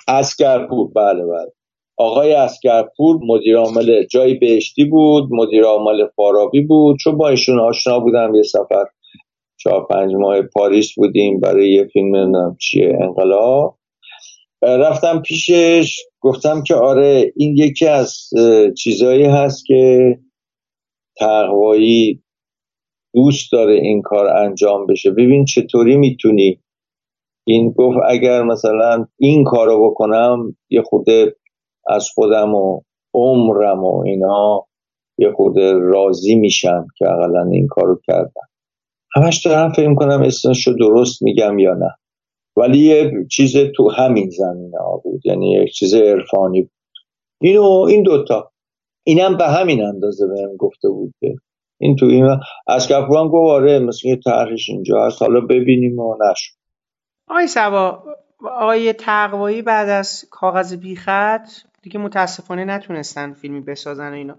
عسگرپور 0.09 0.91
بله 0.97 1.27
بله. 1.27 1.53
آقای 1.99 2.33
عسگرپور 2.33 3.19
مدیر 3.23 3.57
عامل 3.57 4.05
جای 4.11 4.35
بهشتی 4.35 4.85
بود 4.85 5.29
مدیر 5.31 5.65
عامل 5.65 6.07
فارابی 6.17 6.61
بود. 6.61 6.97
چون 7.05 7.17
با 7.17 7.29
ایشون 7.29 7.61
آشنا 7.61 8.01
بودم 8.01 8.35
یه 8.35 8.43
سفر 8.43 8.85
چهار 9.57 9.87
پنج 9.91 10.15
ماه 10.15 10.43
پاریس 10.43 10.95
بودیم 10.97 11.41
برای 11.41 11.73
یه 11.73 11.85
فیلم 11.93 12.17
نمی‌دونم 12.17 12.57
چیه 12.61 12.99
انقلاب. 13.03 13.79
رفتم 14.63 15.23
پیشش 15.23 15.97
گفتم 16.21 16.63
که 16.63 16.75
آره 16.75 17.33
این 17.37 17.57
یکی 17.57 17.87
از 17.87 18.17
چیزایی 18.79 19.25
هست 19.25 19.65
که 19.67 20.19
تقوایی 21.19 22.23
دوست 23.15 23.53
داره 23.53 23.75
این 23.75 24.03
کار 24.03 24.27
انجام 24.27 24.87
بشه. 24.87 25.11
ببین 25.11 25.45
چطوری 25.45 25.97
می‌تونی. 25.97 26.61
این 27.49 27.71
گفت 27.71 27.99
اگر 28.09 28.43
مثلا 28.43 29.07
این 29.19 29.45
کارو 29.45 29.91
بکنم 29.91 30.57
یه 30.71 30.83
خورده 30.83 31.37
از 31.89 32.09
خودم 32.15 32.55
و 32.55 32.81
عمرم 33.15 33.85
و 33.85 34.03
اینا 34.07 34.67
یه 35.19 35.33
خورده 35.33 35.73
راضی 35.73 36.35
میشم 36.35 36.87
که 36.99 37.11
اقلا 37.11 37.51
این 37.53 37.67
کارو 37.67 38.01
کردم. 38.07 38.49
همش 39.15 39.47
دارم 39.47 39.73
فکر 39.73 39.95
کنم 39.95 40.23
اسمشو 40.23 40.73
درست 40.73 41.23
میگم 41.23 41.59
یا 41.59 41.75
نه. 41.75 41.91
ولی 42.57 42.79
یه 42.79 43.13
چیز 43.31 43.57
تو 43.77 43.91
همین 43.91 44.31
زمینه 44.31 44.79
ها 44.79 44.97
بود. 44.97 45.27
یعنی 45.27 45.53
یک 45.53 45.73
چیز 45.73 45.95
عرفانی 45.95 46.63
بود. 46.63 46.71
اینو 47.41 47.71
این 47.89 48.03
دوتا. 48.03 48.53
اینم 49.05 49.37
به 49.37 49.49
همین 49.49 49.83
اندازه 49.83 50.27
بهم 50.27 50.57
گفته 50.57 50.89
بود 50.89 51.15
این 51.79 51.97
تو 51.97 52.07
این 52.07 52.29
از 52.67 52.89
کفران 52.89 53.29
گفت 53.29 53.51
آره 53.51 53.79
مثل 53.79 54.09
یه 54.09 54.17
طرحش 54.17 54.69
اینجا 54.69 55.07
هست. 55.07 55.23
حالا 55.23 55.41
ببینیم 55.41 55.99
و 55.99 56.17
نشو 56.31 56.53
آقای 57.29 57.47
سوا 57.47 58.03
آقای 58.45 58.93
تقوایی 58.93 59.63
بعد 59.63 59.89
از 59.89 60.25
کاغذ 60.31 60.75
بیخط 60.75 61.49
دیگه 61.83 61.99
متاسفانه 61.99 62.65
نتونستن 62.65 63.33
فیلمی 63.33 63.61
بسازن 63.61 64.11
و 64.11 64.15
اینا. 64.15 64.37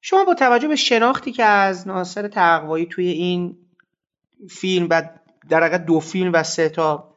شما 0.00 0.24
با 0.24 0.34
توجه 0.34 0.68
به 0.68 0.76
شناختی 0.76 1.32
که 1.32 1.44
از 1.44 1.88
ناصر 1.88 2.28
تقوایی 2.28 2.86
توی 2.86 3.08
این 3.08 3.56
فیلم 4.50 4.86
و 4.90 5.02
در 5.48 5.78
دو 5.78 6.00
فیلم 6.00 6.32
و 6.34 6.42
سه 6.42 6.68
تا 6.68 7.13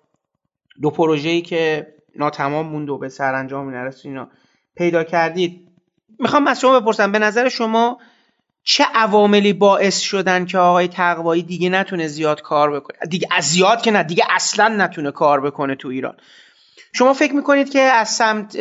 دو 0.81 0.89
پروژه‌ای 0.89 1.41
که 1.41 1.87
ناتمام 2.15 2.67
موند 2.67 2.89
و 2.89 2.97
به 2.97 3.09
سرانجام 3.09 3.69
نرسید 3.69 4.05
اینا. 4.05 4.29
پیدا 4.75 5.03
کردید. 5.03 5.67
می‌خوام 6.19 6.47
از 6.47 6.59
شما 6.59 6.79
بپرسم 6.79 7.11
به 7.11 7.19
نظر 7.19 7.49
شما 7.49 7.99
چه 8.63 8.85
عواملی 8.95 9.53
باعث 9.53 9.99
شدن 9.99 10.45
که 10.45 10.57
آقای 10.57 10.87
تقوایی 10.87 11.43
دیگه 11.43 11.69
نتونه 11.69 12.07
زیاد 12.07 12.41
کار 12.41 12.71
بکنه؟ 12.71 12.97
دیگه 13.09 13.27
از 13.31 13.45
زیاد 13.45 13.81
که 13.81 13.91
نه 13.91 14.03
دیگه 14.03 14.23
اصلا 14.29 14.67
نتونه 14.67 15.11
کار 15.11 15.41
بکنه 15.41 15.75
تو 15.75 15.87
ایران. 15.87 16.17
شما 16.93 17.13
فکر 17.13 17.33
می‌کنید 17.33 17.69
که 17.69 17.79
از 17.79 18.09
سمت 18.09 18.57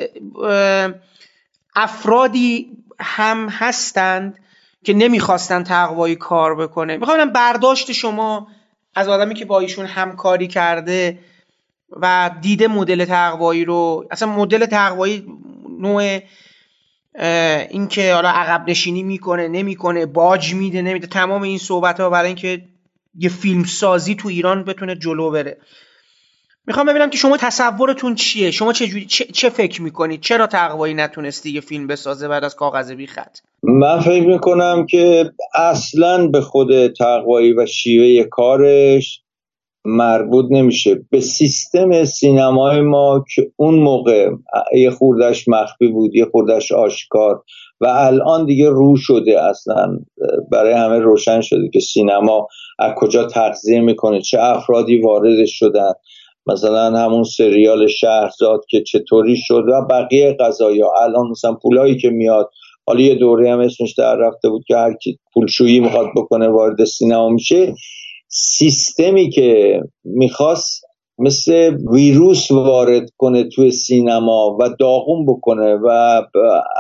افرادی 1.77 2.77
هم 3.01 3.49
هستند 3.49 4.39
که 4.85 4.95
نمی‌خواستن 4.95 5.62
تقوایی 5.62 6.17
کار 6.17 6.55
بکنه؟ 6.57 6.97
می‌خوام 6.97 7.31
برداشت 7.33 7.93
شما 7.93 8.49
از 8.95 9.09
آدمی 9.09 9.35
که 9.35 9.45
با 9.45 9.61
ایشون 9.61 9.87
همکاری 9.87 10.49
کرده 10.49 11.19
و 11.91 12.30
دیده 12.43 12.68
مدل 12.68 13.05
تقوایی 13.05 13.64
رو 13.64 14.07
اصلا 14.11 14.28
مدل 14.28 14.66
تقوایی 14.66 15.26
نوع 15.80 16.20
اینکه 17.70 18.14
حالا 18.14 18.28
عقب 18.28 18.70
نشینی 18.70 19.03
می‌کنه 19.03 19.49
نمی‌کنه 19.49 20.07
باج 20.07 20.55
میده 20.55 20.82
نمیده 20.82 21.07
تمام 21.07 21.43
این 21.43 21.59
صحبت 21.59 22.01
ها 22.01 22.11
برای 22.11 22.26
اینکه 22.26 22.62
یه 23.18 23.28
فیلم 23.28 23.64
سازی 23.64 24.14
تو 24.14 24.28
ایران 24.28 24.64
بتونه 24.64 24.95
جلو 24.95 25.30
بره. 25.30 25.59
می‌خوام 26.66 26.87
ببینم 26.87 27.11
که 27.11 27.18
شما 27.18 27.37
تصورتون 27.37 28.14
چیه؟ 28.14 28.51
شما 28.51 28.72
چه, 28.72 29.05
چه, 29.05 29.24
چه 29.24 29.49
فکر 29.49 29.82
می‌کنید؟ 29.82 30.20
چرا 30.20 30.47
تقوایی 30.47 30.95
نتونستی 30.95 31.51
یه 31.51 31.61
فیلم 31.61 31.87
بسازه 31.87 32.28
بعد 32.28 32.45
از 32.45 32.57
کاغذ 32.57 32.93
بی 32.93 33.07
خط؟ 33.07 33.39
من 33.62 34.01
فکر 34.01 34.26
می‌کنم 34.26 34.87
که 34.87 35.32
اصلا 35.55 36.26
به 36.26 36.41
خود 36.41 36.93
تقوایی 36.93 37.53
و 37.53 37.66
شیوه 37.66 38.24
کارش 38.24 39.22
مربوط 39.87 40.47
نمیشه. 40.51 40.95
به 41.11 41.20
سیستم 41.20 42.05
سینمای 42.05 42.80
ما 42.80 43.24
که 43.34 43.43
اون 43.57 43.74
موقع 43.74 44.30
یه 44.74 44.91
خوردش 44.91 45.49
مخفی 45.49 45.89
بود 45.89 46.14
یه 46.14 46.24
خوردش 46.24 46.72
آشکار 46.72 47.43
و 47.80 47.87
الان 47.87 48.47
دیگه 48.47 48.70
رو 48.70 48.97
شده 48.97 49.43
اصلا 49.43 49.99
برای 50.53 50.72
همه 50.72 50.99
روشن 50.99 51.41
شده 51.41 51.68
که 51.72 51.80
سینما 51.80 52.49
از 52.78 52.93
کجا 52.97 53.24
تغذیه 53.24 53.80
می‌کنه 53.80 54.20
چه 54.20 54.39
افرادی 54.41 55.03
وارد 55.03 55.47
شدن. 55.47 55.93
مثلا 56.47 56.99
همون 56.99 57.24
سریال 57.24 57.87
شهرزاد 57.87 58.61
که 58.70 58.82
چطوری 58.82 59.37
شد 59.37 59.64
و 59.68 59.87
بقیه 59.91 60.37
قضایا 60.41 60.87
الان 61.03 61.28
مثلا 61.30 61.55
پولایی 61.55 61.97
که 61.97 62.11
میاد. 62.11 62.51
حالا 62.87 63.01
یه 63.01 63.14
دوره 63.14 63.53
هم 63.53 63.61
اسمش 63.61 63.95
در 63.99 64.16
رفته 64.16 64.49
بود 64.49 64.64
که 64.66 64.76
هر 64.76 64.95
کی 64.95 65.18
پولشویی 65.34 65.80
می‌خواد 65.80 66.07
بکنه 66.16 66.49
وارد 66.49 66.84
سینما 66.84 67.28
میشه. 67.28 67.74
سیستمی 68.39 69.30
که 69.30 69.80
می‌خواست 70.05 70.84
مثل 71.18 71.76
ویروس 71.93 72.51
وارد 72.51 73.11
کنه 73.16 73.45
توی 73.45 73.70
سینما 73.70 74.57
و 74.61 74.68
داغون 74.80 75.26
بکنه 75.26 75.74
و 75.74 76.22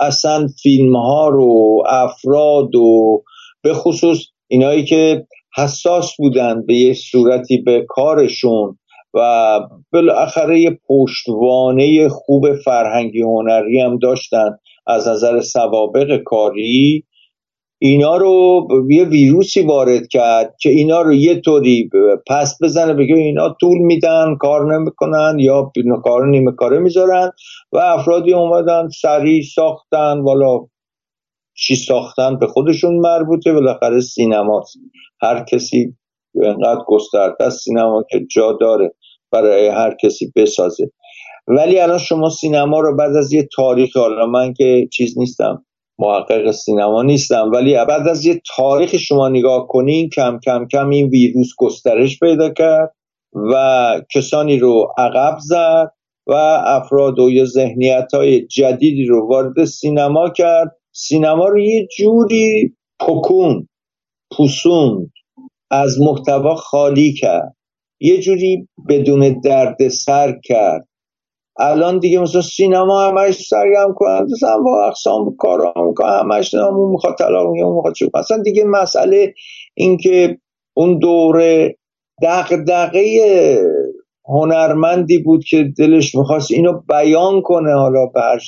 اصلا 0.00 0.48
فیلم 0.62 0.96
ها 0.96 1.28
رو 1.28 1.82
افراد 1.86 2.74
و 2.74 3.22
به 3.62 3.74
خصوص 3.74 4.18
اینایی 4.48 4.84
که 4.84 5.26
حساس 5.56 6.16
بودن 6.18 6.66
به 6.66 6.74
یه 6.74 6.94
صورتی 6.94 7.58
به 7.58 7.86
کارشون 7.88 8.78
و 9.14 9.60
بالاخره 9.92 10.60
یه 10.60 10.78
پشتوانه 10.88 12.08
خوب 12.08 12.54
فرهنگی 12.54 13.22
هنری 13.22 13.80
هم 13.80 13.98
داشتن 13.98 14.50
از 14.86 15.08
نظر 15.08 15.40
سوابق 15.40 16.16
کاری. 16.16 17.04
اینا 17.78 18.16
رو 18.16 18.66
یه 18.90 19.04
ویروسی 19.04 19.62
وارد 19.62 20.08
کرد 20.08 20.54
که 20.60 20.70
اینا 20.70 21.02
رو 21.02 21.14
یه 21.14 21.40
طوری 21.40 21.90
پس 22.26 22.58
بزنه 22.62 22.94
بگه 22.94 23.14
اینا 23.14 23.56
طول 23.60 23.78
میدن 23.78 24.36
کار 24.40 24.74
نمی‌کنن 24.74 25.36
یا 25.38 25.72
کار 26.04 26.26
نیمه 26.26 26.52
کاره 26.52 26.78
می‌ذارن 26.78 27.32
و 27.72 27.78
افرادی 27.78 28.32
اومدن 28.34 28.88
سریع 28.88 29.42
ساختن 29.54 30.20
والا 30.20 30.66
چی 31.54 31.76
ساختن 31.76 32.38
به 32.38 32.46
خودشون 32.46 32.96
مربوطه 32.96 33.52
بالاخره 33.52 34.00
سینماست. 34.00 34.78
هر 35.22 35.44
کسی 35.44 35.94
انقدر 36.44 36.80
گسترده 36.86 37.44
است 37.44 37.64
سینما 37.64 38.04
که 38.10 38.26
جا 38.30 38.52
داره 38.60 38.94
برای 39.32 39.68
هر 39.68 39.96
کسی 40.02 40.32
بسازه. 40.36 40.90
ولی 41.48 41.78
الان 41.78 41.98
شما 41.98 42.30
سینما 42.30 42.80
رو 42.80 42.96
بعد 42.96 43.16
از 43.16 43.32
یه 43.32 43.48
تاریخ 43.56 43.96
حالا 43.96 44.26
من 44.26 44.54
که 44.54 44.88
چیز 44.92 45.18
نیستم 45.18 45.65
محقق 45.98 46.50
سینما 46.50 47.02
نیستم. 47.02 47.50
ولی 47.54 47.74
بعد 47.74 48.08
از 48.08 48.24
یه 48.26 48.40
تاریخ 48.56 48.96
شما 48.96 49.28
نگاه 49.28 49.66
کنین 49.66 50.08
کم 50.08 50.38
کم 50.44 50.66
کم 50.72 50.88
این 50.88 51.08
ویروس 51.08 51.48
گسترش 51.58 52.18
پیدا 52.20 52.50
کرد 52.50 52.92
و 53.52 53.54
کسانی 54.14 54.58
رو 54.58 54.92
عقب 54.98 55.38
زد 55.40 55.92
و 56.26 56.32
افراد 56.66 57.18
و 57.18 57.30
یه 57.30 57.44
ذهنیت 57.44 58.14
های 58.14 58.46
جدیدی 58.46 59.04
رو 59.04 59.28
وارد 59.28 59.64
سینما 59.64 60.28
کرد. 60.28 60.76
سینما 60.92 61.48
رو 61.48 61.58
یه 61.58 61.88
جوری 61.98 62.76
پکون 63.00 63.68
پوسون 64.36 65.12
از 65.70 66.00
محتوا 66.00 66.54
خالی 66.54 67.12
کرد. 67.12 67.56
یه 68.00 68.20
جوری 68.20 68.68
بدون 68.88 69.40
درد 69.44 69.88
سر 69.88 70.40
کرد. 70.44 70.88
الان 71.58 71.98
دیگه 71.98 72.18
مثلا 72.20 72.40
سینما 72.40 73.00
همش 73.00 73.34
سرگرم 73.34 73.94
کنند 73.94 74.30
مثلا 74.30 74.58
با 74.58 74.86
اقسام 74.86 75.36
کارا 75.36 75.74
می‌کنه 75.76 76.10
همش 76.10 76.54
اون 76.54 76.90
می‌خواد 76.90 77.14
طلاق 77.18 77.50
میگه 77.50 77.64
می‌خواد 77.64 77.94
چون 77.94 78.10
مثلا 78.14 78.42
دیگه 78.42 78.64
مسئله 78.64 79.34
اینکه 79.74 80.38
اون 80.74 80.98
دوره 80.98 81.76
دغدغه 82.22 83.02
هنرمندی 84.28 85.18
بود 85.18 85.44
که 85.44 85.72
دلش 85.78 86.14
می‌خواست 86.14 86.50
اینو 86.52 86.80
بیان 86.88 87.42
کنه 87.42 87.72
حالا 87.74 88.06
به 88.06 88.20
هر 88.20 88.38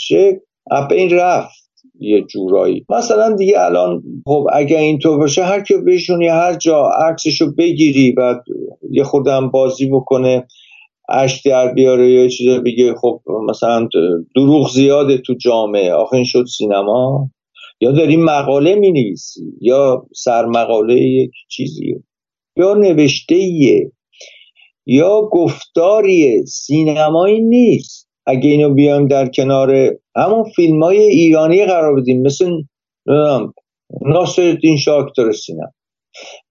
این 0.92 1.10
رفت 1.10 1.68
یه 2.00 2.22
جورایی. 2.22 2.86
مثلا 2.88 3.36
دیگه 3.36 3.60
الان 3.60 4.02
خب 4.26 4.46
اگه 4.52 4.78
اینطور 4.78 5.18
باشه 5.18 5.44
هر 5.44 5.60
که 5.60 5.74
بشونی 5.86 6.28
هر 6.28 6.54
جا 6.54 6.82
عکسشو 7.08 7.54
بگیری 7.58 8.14
و 8.16 8.34
یه 8.90 9.04
خودم 9.04 9.50
بازی 9.50 9.90
بکنه. 9.90 10.46
اش 11.08 11.40
در 11.46 11.72
بیاره 11.72 12.10
یا 12.10 12.28
چیزا 12.28 12.60
بگه 12.60 12.94
خب 12.94 13.20
مثلا 13.48 13.88
دروغ 14.36 14.70
زیاده 14.70 15.18
تو 15.18 15.34
جامعه. 15.34 15.92
آخه 15.92 16.24
شد 16.24 16.44
سینما. 16.56 17.30
یا 17.80 17.92
داری 17.92 18.16
مقاله 18.16 18.74
می 18.74 19.14
یا 19.60 20.06
سرمقاله 20.14 20.94
یک 20.94 21.30
چیزیه. 21.48 22.02
یا 22.56 22.74
نوشته 22.74 23.36
یا 24.86 25.20
گفتاریه. 25.32 26.44
سینمایی 26.44 27.40
نیست. 27.40 28.08
اگه 28.26 28.50
اینو 28.50 28.74
بیایم 28.74 29.08
در 29.08 29.28
کنار 29.28 29.96
همون 30.16 30.44
فیلم 30.56 30.82
های 30.82 30.98
ایرانی 30.98 31.66
قرار 31.66 32.00
بدیم 32.00 32.22
مثل 32.22 32.50
ناصر 34.02 34.42
الدین 34.42 34.76
شاه 34.76 35.12
سینما. 35.32 35.72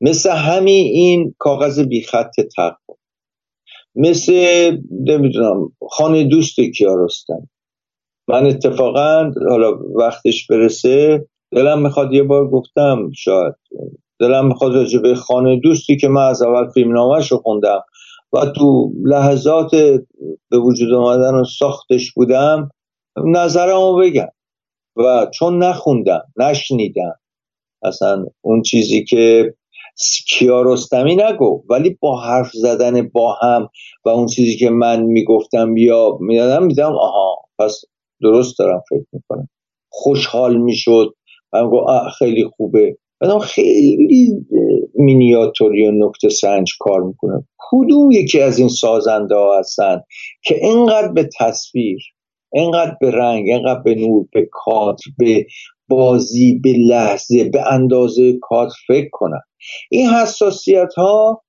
مثل 0.02 0.30
همین 0.30 0.86
این 0.86 1.36
کاغذ 1.38 1.80
بی 1.80 2.02
خط 2.02 2.42
تقوا. 2.56 2.97
مثل 3.98 4.34
نمی‌دونم 4.92 5.72
خانه 5.92 6.24
دوست 6.24 6.60
کیارستم 6.60 7.50
من 8.28 8.46
اتفاقا 8.46 9.32
حالا 9.50 9.80
وقتش 9.96 10.48
برسه 10.48 11.26
دلم 11.52 11.82
می‌خواد 11.82 12.14
یه 12.14 12.24
بار 12.24 12.50
گفتم 12.50 13.12
شاید 13.16 13.54
دلم 14.20 14.48
می‌خواد 14.48 14.76
راجع 14.76 15.00
به 15.00 15.16
خانه 15.16 15.60
دوستی 15.60 15.98
که 15.98 16.08
من 16.08 16.28
از 16.28 16.42
اول 16.42 16.72
فیلم 16.72 16.94
نامش 16.94 17.32
رو 17.32 17.38
خوندم 17.38 17.82
و 18.34 18.46
تو 18.46 18.94
لحظات 19.04 19.72
به 20.50 20.58
وجود 20.58 20.94
آمدن 20.94 21.36
و 21.36 21.44
ساختش 21.44 22.14
بودم 22.14 22.70
نظرمو 23.26 23.96
بگم. 23.96 24.28
و 24.96 25.28
چون 25.34 25.64
نخوندم 25.64 26.24
نشنیدم 26.38 27.16
اصلا 27.84 28.26
اون 28.42 28.62
چیزی 28.62 29.04
که 29.04 29.54
کیارستمی 30.30 31.16
نگو 31.16 31.64
ولی 31.70 31.98
با 32.00 32.22
حرف 32.22 32.52
زدن 32.54 33.10
با 33.10 33.34
هم 33.34 33.70
و 34.06 34.10
اون 34.10 34.28
چیزی 34.28 34.58
که 34.58 34.70
من 34.70 35.04
می‌گفتم 35.04 35.78
یا 35.78 36.18
می‌دادم 36.22 36.66
میدم 36.66 36.94
آها 36.94 37.36
پس 37.60 37.82
درست 38.22 38.60
دارم 38.60 38.84
فکر 38.90 39.06
می‌کنم. 39.14 39.50
خوشحال 39.90 40.58
می‌شد. 40.58 41.14
من 41.54 41.70
گفت 41.70 41.88
خیلی 42.18 42.46
خوبه. 42.58 42.98
بعدم 43.22 43.40
خیلی 43.40 44.46
مینیاتوری 44.96 45.88
و 45.88 45.92
نکته 45.92 46.30
سنج 46.30 46.72
کار 46.80 47.02
می‌کنم 47.04 47.48
کدوم 47.58 48.12
یکی 48.12 48.42
از 48.42 48.60
این 48.60 48.70
سازنده 48.70 49.36
ها 49.36 49.60
هستن 49.60 50.02
که 50.44 50.56
اینقدر 50.62 51.08
به 51.08 51.30
تصویر 51.40 52.00
اینقدر 52.54 52.98
به 53.02 53.12
رنگ 53.12 53.50
اینقدر 53.50 53.80
به 53.80 53.96
نور 53.96 54.26
به 54.34 54.50
کادر 54.52 55.04
به 55.18 55.46
بازی 55.88 56.60
به 56.64 56.74
لحظه 56.90 57.50
به 57.50 57.74
اندازه 57.74 58.38
کادر 58.42 58.74
فکر 58.88 59.10
کنن 59.12 59.42
این 59.92 60.10
حساسیت 60.10 60.94
ها 60.98 61.44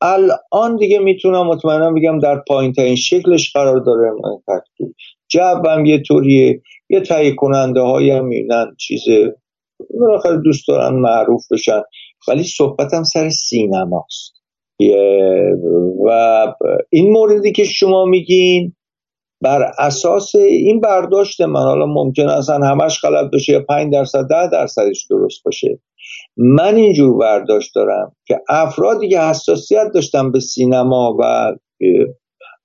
الان 0.00 0.76
دیگه 0.76 0.98
می‌تونم 0.98 1.46
مطمئنا 1.46 1.92
بگم 1.92 2.18
در 2.18 2.42
پایین 2.48 2.72
ترین 2.72 2.96
شکلش 2.96 3.52
قرار 3.52 3.80
داره 3.80 4.10
جبم 5.28 5.84
یه 5.84 6.02
طوریه 6.02 6.62
یه 6.90 7.00
تهیه 7.00 7.34
کننده 7.34 7.80
های 7.80 8.10
هم 8.10 8.26
می‌بینن 8.26 8.66
چیز 8.78 9.02
بالاخره 10.00 10.36
دوست 10.44 10.68
دارن 10.68 10.94
معروف 10.94 11.52
بشن. 11.52 11.82
ولی 12.28 12.42
صحبتم 12.42 13.02
سر 13.02 13.28
سینماست. 13.28 14.32
و 16.06 16.10
این 16.90 17.12
موردی 17.12 17.52
که 17.52 17.64
شما 17.64 18.04
میگین 18.04 18.75
بر 19.40 19.70
اساس 19.78 20.34
این 20.34 20.80
برداشت 20.80 21.40
من 21.40 21.60
حالا 21.60 21.86
ممکن 21.86 22.28
اصلا 22.28 22.66
همش 22.66 23.00
غلط 23.00 23.30
باشه 23.32 23.52
یا 23.52 23.64
5 23.68 23.92
درصد 23.92 24.28
ده 24.30 24.50
درصدش 24.52 25.06
درست 25.10 25.44
باشه 25.44 25.80
من 26.36 26.76
اینجور 26.76 27.18
برداشت 27.18 27.74
دارم 27.74 28.12
که 28.26 28.40
افرادی 28.48 29.08
که 29.08 29.20
حساسیت 29.20 29.90
داشتن 29.94 30.32
به 30.32 30.40
سینما 30.40 31.16
و 31.20 31.52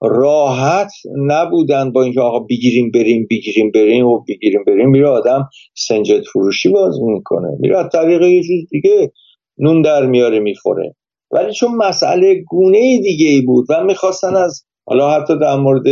راحت 0.01 0.91
نبودن 1.27 1.91
با 1.91 2.03
اینکه 2.03 2.21
آقا 2.21 2.39
بگیریم 2.39 2.91
بریم 2.91 3.27
بگیریم 3.31 3.71
بریم 3.71 4.05
و 4.05 4.23
بگیریم 4.29 4.63
بریم 4.67 4.89
میره 4.89 5.07
آدم 5.07 5.49
سنجد 5.73 6.23
فروشی 6.23 6.69
باز 6.69 7.01
می‌کنه. 7.01 7.47
میره 7.59 7.77
از 7.77 7.89
طریق 7.91 8.21
یه 8.21 8.43
چیز 8.43 8.69
دیگه 8.69 9.11
نون 9.57 9.81
در 9.81 10.05
میاره 10.05 10.39
می‌خوره. 10.39 10.95
ولی 11.31 11.53
چون 11.53 11.75
مسئله 11.75 12.43
گونه 12.49 12.99
دیگه 13.01 13.27
ای 13.27 13.41
بود 13.41 13.65
و 13.69 13.83
می‌خواستن 13.83 14.35
از 14.35 14.65
حالا 14.91 15.11
حتی 15.11 15.39
در 15.39 15.55
مورد 15.55 15.83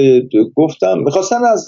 گفتم 0.56 1.00
می‌خواستن 1.00 1.46
از 1.46 1.66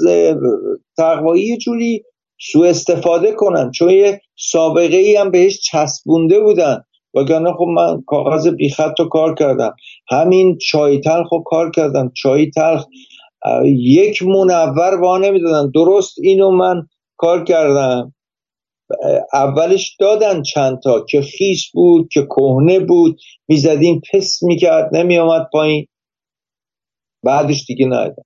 تقوایی 0.97 1.57
جوری 1.57 2.03
سوء 2.51 2.69
استفاده 2.69 3.31
کنن 3.31 3.71
چون 3.71 3.89
یه 3.89 4.21
سابقه 4.37 4.97
ای 4.97 5.15
هم 5.15 5.31
بهش 5.31 5.59
چسبونده 5.59 6.39
بودن. 6.39 6.83
وگرنه 7.13 7.53
خب 7.53 7.65
من 7.75 8.01
کاغذ 8.07 8.47
بی 8.47 8.69
خط 8.69 8.99
رو 8.99 9.09
کار 9.09 9.35
کردم. 9.35 9.75
همین 10.09 10.57
چای 10.57 10.99
تلخ 10.99 11.33
رو 11.33 11.43
کار 11.45 11.71
کردم. 11.71 12.11
چای 12.15 12.49
تلخ 12.49 12.85
یک 13.65 14.23
منور 14.23 15.01
وا 15.01 15.17
نمی‌دادن. 15.17 15.71
درست 15.75 16.15
اینو 16.23 16.51
من 16.51 16.87
کار 17.17 17.43
کردم. 17.43 18.13
اولش 19.33 19.95
دادن 19.99 20.41
چند 20.41 20.79
تا 20.83 21.05
که 21.09 21.21
خیس 21.21 21.71
بود 21.73 22.07
که 22.11 22.21
کهنه 22.21 22.79
بود. 22.79 23.17
می‌زدیم 23.47 24.01
پس 24.13 24.39
می‌کرد 24.43 24.95
نمیامد 24.95 25.47
پایین. 25.53 25.87
بعدش 27.23 27.65
دیگه 27.65 27.85
ندادم 27.85 28.23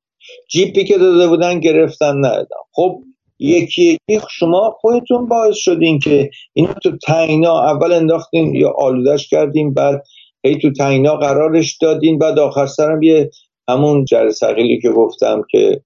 جیپی 0.49 0.83
که 0.83 0.97
داده 0.97 1.27
بودن 1.27 1.59
گرفتن 1.59 2.17
ندادم 2.17 2.63
خب 2.71 3.01
یکی 3.39 3.97
یکی 4.09 4.25
شما 4.31 4.75
خودتون 4.81 5.27
باعث 5.27 5.55
شدین 5.55 5.99
که 5.99 6.29
اینا 6.53 6.73
تو 6.73 6.97
تنگنا 6.97 7.61
اول 7.61 7.93
انداختین 7.93 8.55
یا 8.55 8.73
آلودش 8.77 9.29
کردیم 9.29 9.73
بعد 9.73 10.03
هی 10.45 10.57
تو 10.57 10.71
تنگنا 10.71 11.15
قرارش 11.15 11.77
دادین 11.77 12.17
بعد 12.19 12.39
آخر 12.39 12.65
سرم 12.65 13.03
یه 13.03 13.29
همون 13.69 14.05
جر 14.05 14.29
سقیلی 14.29 14.81
که 14.81 14.89
گفتم 14.89 15.41
که 15.51 15.81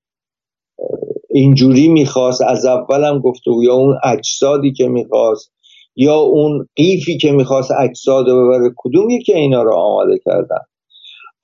اینجوری 1.29 1.87
می‌خواست 1.87 2.41
از 2.41 2.65
اولم 2.65 3.19
گفته 3.19 3.51
یا 3.63 3.73
اون 3.73 3.97
اجسادی 4.03 4.73
که 4.73 4.87
می‌خواست 4.87 5.51
یا 5.95 6.15
اون 6.15 6.67
قیفی 6.75 7.17
که 7.17 7.31
می‌خواست 7.31 7.71
اجساد 7.79 8.29
رو 8.29 8.47
ببره 8.47 8.73
کدوم 8.77 9.09
یکی 9.09 9.33
اینا 9.33 9.63
رو 9.63 9.73
آماده 9.73 10.19
کردن؟ 10.25 10.61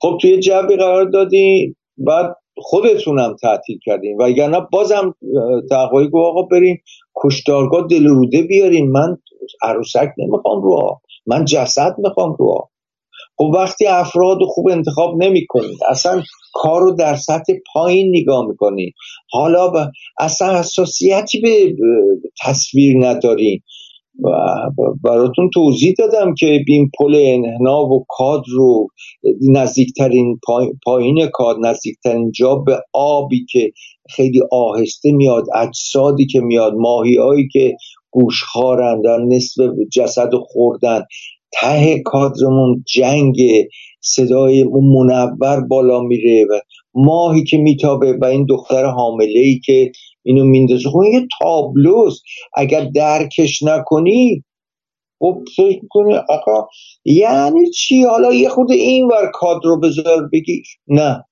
خب 0.00 0.18
توی 0.20 0.40
جبی 0.40 0.76
قرار 0.76 1.04
دادیم 1.04 1.76
بعد 1.98 2.36
خودتونم 2.56 3.36
تعطیل 3.42 3.78
کردین 3.84 4.16
و 4.20 4.48
نه 4.48 4.60
بازم 4.72 5.14
تقوایی 5.70 6.08
گفت 6.08 6.26
آقا 6.26 6.42
برین 6.42 6.78
کشتارگاه 7.24 7.86
دل 7.90 8.06
روده 8.06 8.42
بیارین. 8.42 8.92
من 8.92 9.16
عروسک 9.62 10.08
نمی‌خوام 10.18 10.62
رو 10.62 11.00
من 11.26 11.44
جسد 11.44 11.94
می‌خوام 11.98 12.36
رو 12.38 12.68
خب 13.38 13.44
وقتی 13.54 13.86
افراد 13.86 14.38
خوب 14.48 14.68
انتخاب 14.68 15.22
نمی 15.22 15.46
کنید 15.48 15.78
اصلا 15.88 16.22
کار 16.52 16.80
رو 16.80 16.92
در 16.92 17.16
سطح 17.16 17.52
پایین 17.74 18.12
نگاه 18.16 18.46
می‌کنید. 18.46 18.94
حالا 19.30 19.68
با 19.68 19.90
اصلا 20.18 20.58
حساسیتی 20.58 21.40
به 21.40 21.76
تصویر 22.44 22.96
ندارین. 23.06 23.60
و 24.24 24.30
براتون 25.04 25.50
توضیح 25.54 25.94
دادم 25.98 26.34
که 26.34 26.64
این 26.68 26.90
پل 26.98 27.14
انحنا 27.26 27.84
و 27.84 28.04
کاد 28.08 28.42
رو 28.48 28.88
نزدیکترین 29.50 30.40
پایین 30.84 31.26
کاد 31.32 31.56
نزدیکترین 31.62 32.32
جا 32.32 32.54
به 32.54 32.78
آبی 32.92 33.46
که 33.50 33.72
خیلی 34.10 34.40
آهسته 34.52 35.12
میاد 35.12 35.44
اجسادی 35.54 36.26
که 36.26 36.40
میاد 36.40 36.74
ماهی 36.74 37.16
هایی 37.16 37.48
که 37.52 37.76
گوشخارن 38.10 39.02
دارن 39.02 39.28
نصف 39.28 39.62
جسد 39.92 40.30
خوردن 40.34 41.02
ته 41.52 42.02
کادرمون 42.04 42.84
جنگ 42.94 43.36
صدای 44.00 44.64
منور 44.64 45.60
بالا 45.60 46.00
میره 46.00 46.44
و 46.50 46.60
ماهی 46.94 47.44
که 47.44 47.58
میتابه 47.58 48.18
و 48.20 48.24
این 48.24 48.46
دختر 48.48 48.84
حامله 48.84 49.40
ای 49.40 49.60
که 49.64 49.92
اینو 50.26 50.44
میندازه. 50.44 50.90
خب 50.90 51.02
یه 51.12 51.26
تابلوست. 51.40 52.22
اگر 52.56 52.84
درکش 52.94 53.62
نکنی 53.62 54.44
خب 55.18 55.42
فکر 55.56 55.80
کنی 55.90 56.14
آقا 56.14 56.68
یعنی 57.04 57.70
چی؟ 57.70 58.02
حالا 58.02 58.32
یه 58.34 58.48
خود 58.48 58.72
این 58.72 59.06
ور 59.06 59.30
کادر 59.34 59.60
رو 59.64 59.80
بذار 59.80 60.28
بگی. 60.32 60.62
نه. 60.86 61.24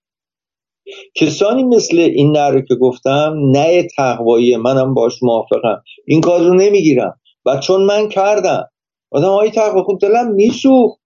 کسانی 1.15 1.63
مثل 1.63 1.99
این 1.99 2.37
نره 2.37 2.65
که 2.69 2.75
گفتم 2.75 3.35
نه 3.51 3.87
تقوایی 3.97 4.57
منم 4.57 4.95
باش 4.95 5.23
موافقم. 5.23 5.83
این 6.07 6.21
کار 6.21 6.41
رو 6.41 6.55
نمی‌گیرم. 6.55 7.21
و 7.47 7.59
چون 7.59 7.83
من 7.83 8.09
کردم. 8.09 8.71
آدم 9.11 9.29
های 9.29 9.51
تقوی 9.51 9.83
خود 9.83 10.01
دلم 10.01 10.31
میسوخت. 10.35 11.01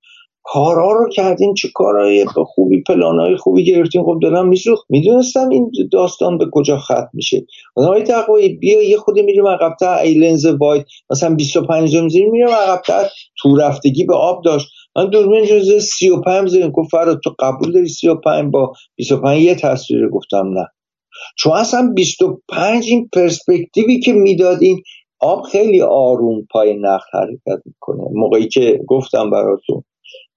کارها 0.53 0.93
رو 0.93 1.09
کردیم 1.09 1.55
چه 1.55 1.69
کارهای 1.75 2.27
خوبی 2.27 2.83
پلانهای 2.83 3.37
خوبی 3.37 3.65
گرفتیم 3.65 4.05
خب 4.05 4.19
دلم 4.23 4.49
میسوخت. 4.49 4.87
می‌دونستم 4.89 5.49
این 5.49 5.71
داستان 5.93 6.39
به 6.39 6.47
کجا 6.53 6.79
ختم 6.79 7.11
میشه. 7.13 7.47
آدم 7.77 7.89
های 7.89 8.03
تقوی 8.03 8.49
بیا 8.49 8.83
یه 8.83 8.97
خودی 8.97 9.23
میریم 9.23 9.47
عقبتر. 9.47 9.99
ای 9.99 10.15
لنز 10.15 10.47
واید 10.47 10.87
مثلا 11.11 11.35
25 11.35 11.97
میزیم 11.97 12.31
میریم 12.31 12.49
عقبتر. 12.49 13.05
تو 13.39 13.57
رفتگی 13.57 14.05
به 14.05 14.15
آب 14.15 14.45
داشت. 14.45 14.69
من 14.97 15.11
دوربین 15.11 15.45
جزء 15.45 15.79
35 15.79 16.49
زدیم. 16.49 16.71
گفت 16.71 16.91
فراد 16.91 17.21
تو 17.25 17.35
قبول 17.39 17.73
داری 17.73 17.89
35 17.89 18.53
با 18.53 18.73
25 18.97 19.43
یه 19.43 19.55
تصویر 19.55 20.09
گفتم 20.09 20.47
نه. 20.59 20.67
چون 21.39 21.53
اصلا 21.53 21.93
25 21.95 22.89
این 22.89 23.09
پرسپکتیوی 23.13 24.01
که 24.01 24.13
می‌دادین 24.13 24.83
آب 25.21 25.43
خیلی 25.43 25.83
آروم 25.83 26.47
پای 26.51 26.77
نخ 26.81 27.03
حرکت 27.13 27.63
می‌کنه. 27.65 28.03
موقعی 28.13 28.49
که 28.49 28.81
گفتم 28.87 29.31
براتون. 29.31 29.85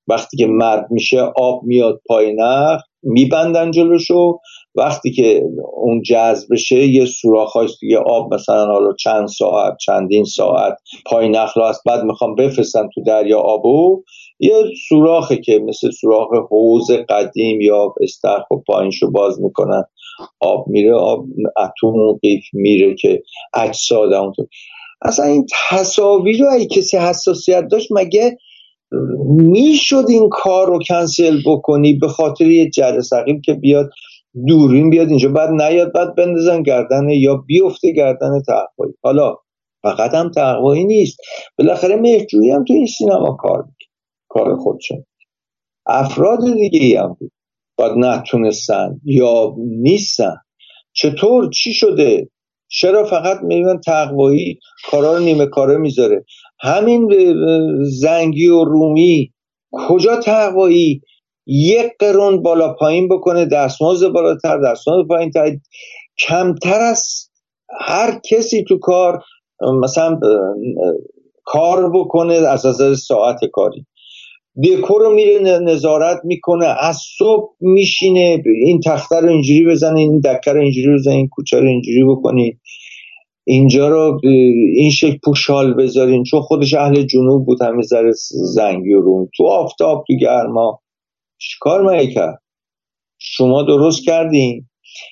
وقتی 0.07 0.37
که 0.37 0.47
مرد 0.47 0.87
میشه 0.91 1.21
آب 1.21 1.63
میاد 1.63 2.01
پای 2.07 2.33
نخ 2.37 2.81
میبندن 3.03 3.71
جلوشو. 3.71 4.39
وقتی 4.75 5.11
که 5.11 5.43
اون 5.73 6.01
جذب 6.01 6.47
بشه 6.51 6.87
یه 6.87 7.05
سوراخ 7.05 7.57
دیگه 7.81 7.97
آب 7.97 8.33
مثلا 8.33 8.65
حالا 8.65 8.93
چند 8.93 9.27
ساعت 9.27 9.77
چندین 9.85 10.23
ساعت 10.23 10.73
پای 11.05 11.29
نخل 11.29 11.61
هست 11.61 11.81
بعد 11.85 12.03
می‌خوام 12.03 12.35
بفرستن 12.35 12.89
تو 12.95 13.01
دریا 13.03 13.39
آبو. 13.39 14.03
یه 14.39 14.63
سوراخه 14.89 15.37
که 15.37 15.59
مثل 15.59 15.91
سوراخ 15.91 16.27
حوز 16.49 16.91
قدیم 17.09 17.61
یا 17.61 17.93
استخ 18.01 18.51
و 18.51 18.55
پایینشو 18.67 19.11
باز 19.11 19.41
می‌کنن. 19.41 19.83
آب 20.39 20.65
میره 20.67 20.95
آب 20.95 21.25
اتم 21.57 22.19
قیف 22.21 22.43
میره 22.53 22.95
که 22.95 23.21
اجساد 23.53 24.13
اونطور. 24.13 24.45
اصلا 25.01 25.25
این 25.25 25.45
تصاویر 25.69 26.39
رو 26.39 26.47
اگه 26.51 26.65
کسی 26.65 26.97
حساسیت 26.97 27.67
داشت 27.71 27.87
مگه 27.91 28.37
می‌شد 29.27 30.05
این 30.09 30.29
کار 30.31 30.67
رو 30.67 30.79
کنسل 30.87 31.41
بکنی 31.45 31.93
به 31.93 32.07
خاطر 32.07 32.45
یه 32.45 32.69
جر 32.69 33.01
سقیم 33.01 33.41
که 33.41 33.53
بیاد 33.53 33.89
دورین 34.47 34.89
بیاد 34.89 35.09
اینجا 35.09 35.29
بعد 35.29 35.49
نیاد 35.49 35.93
بعد 35.93 36.15
بندازن 36.15 36.63
گردن 36.63 37.09
یا 37.09 37.35
بیفته 37.35 37.91
گردن 37.91 38.41
تقوایی. 38.47 38.93
حالا 39.03 39.35
فقط 39.83 40.13
هم 40.13 40.31
تقوایی 40.31 40.83
نیست. 40.83 41.17
بالاخره 41.57 41.95
مهجویی 41.95 42.51
هم 42.51 42.63
تو 42.63 42.73
این 42.73 42.85
سینما 42.85 43.37
کار 43.39 43.65
کار 44.29 44.55
خودشون. 44.55 45.05
افراد 45.85 46.39
دیگه 46.71 47.01
هم 47.01 47.15
بود. 47.19 47.31
باید 47.77 47.97
نتونستن 47.97 49.01
یا 49.05 49.55
نیستن. 49.57 50.35
چطور؟ 50.93 51.49
چی 51.49 51.73
شده؟ 51.73 52.29
چرا 52.67 53.03
فقط 53.03 53.37
میگن 53.43 53.79
تقوایی 53.85 54.59
کارا 54.91 55.13
رو 55.13 55.23
نیمه 55.23 55.45
کاره 55.45 55.77
می‌ذاره؟ 55.77 56.25
همین 56.61 57.09
زنگی 57.83 58.47
و 58.47 58.63
رومی 58.63 59.31
کجا 59.71 60.15
تقوایی 60.15 61.01
یک 61.45 61.91
قرون 61.99 62.43
بالا 62.43 62.73
پایین 62.73 63.07
بکنه 63.07 63.45
دستمزد 63.45 64.07
بالاتر 64.07 64.57
دستمزد 64.57 65.07
پایین 65.07 65.31
تر 65.31 65.57
کمتر 66.27 66.81
از 66.81 67.29
هر 67.79 68.19
کسی 68.29 68.63
تو 68.63 68.77
کار 68.79 69.23
مثلا 69.83 70.19
کار 71.43 71.91
بکنه 71.95 72.33
از 72.33 72.65
نظر 72.65 72.93
ساعت 72.93 73.39
کاری. 73.53 73.85
دکور 74.63 75.01
رو 75.01 75.13
میره 75.13 75.59
نظارت 75.59 76.21
می‌کنه 76.23 76.65
از 76.65 76.99
صبح 77.17 77.53
میشینه 77.59 78.43
این 78.65 78.79
تخته 78.85 79.19
رو 79.19 79.29
اینجوری 79.29 79.65
بزنه 79.65 79.99
این 79.99 80.19
دکه 80.19 80.51
رو 80.51 80.61
اینجوری 80.61 80.93
بزنه 80.93 81.13
این 81.15 81.27
کوچه 81.27 81.59
رو 81.59 81.67
اینجوری 81.67 82.03
بکنید 82.03 82.59
اینجا 83.43 83.87
رو 83.89 84.19
این 84.75 84.91
شکل 84.91 85.17
پوشال 85.23 85.73
بذارین 85.73 86.23
چون 86.23 86.41
خودش 86.41 86.73
اهل 86.73 87.01
جنوب 87.01 87.45
بود 87.45 87.61
همه 87.61 87.81
ذره 87.83 88.11
زنگی 88.53 88.93
و 88.93 89.01
روم 89.01 89.29
تو 89.37 89.43
آفتاب 89.45 90.03
تو 90.07 90.13
گرما. 90.13 90.81
چیکار 91.37 91.81
مگه 91.81 92.13
کرد 92.13 92.41
شما 93.19 93.63
درست 93.63 94.05
کردین؟ 94.05 94.69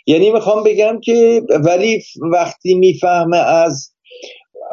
یعنی 0.07 0.32
می‌خوام 0.32 0.63
بگم 0.63 0.99
که 1.03 1.41
ولی 1.65 2.01
وقتی 2.32 2.75
می‌فهمه 2.75 3.38
از 3.38 3.93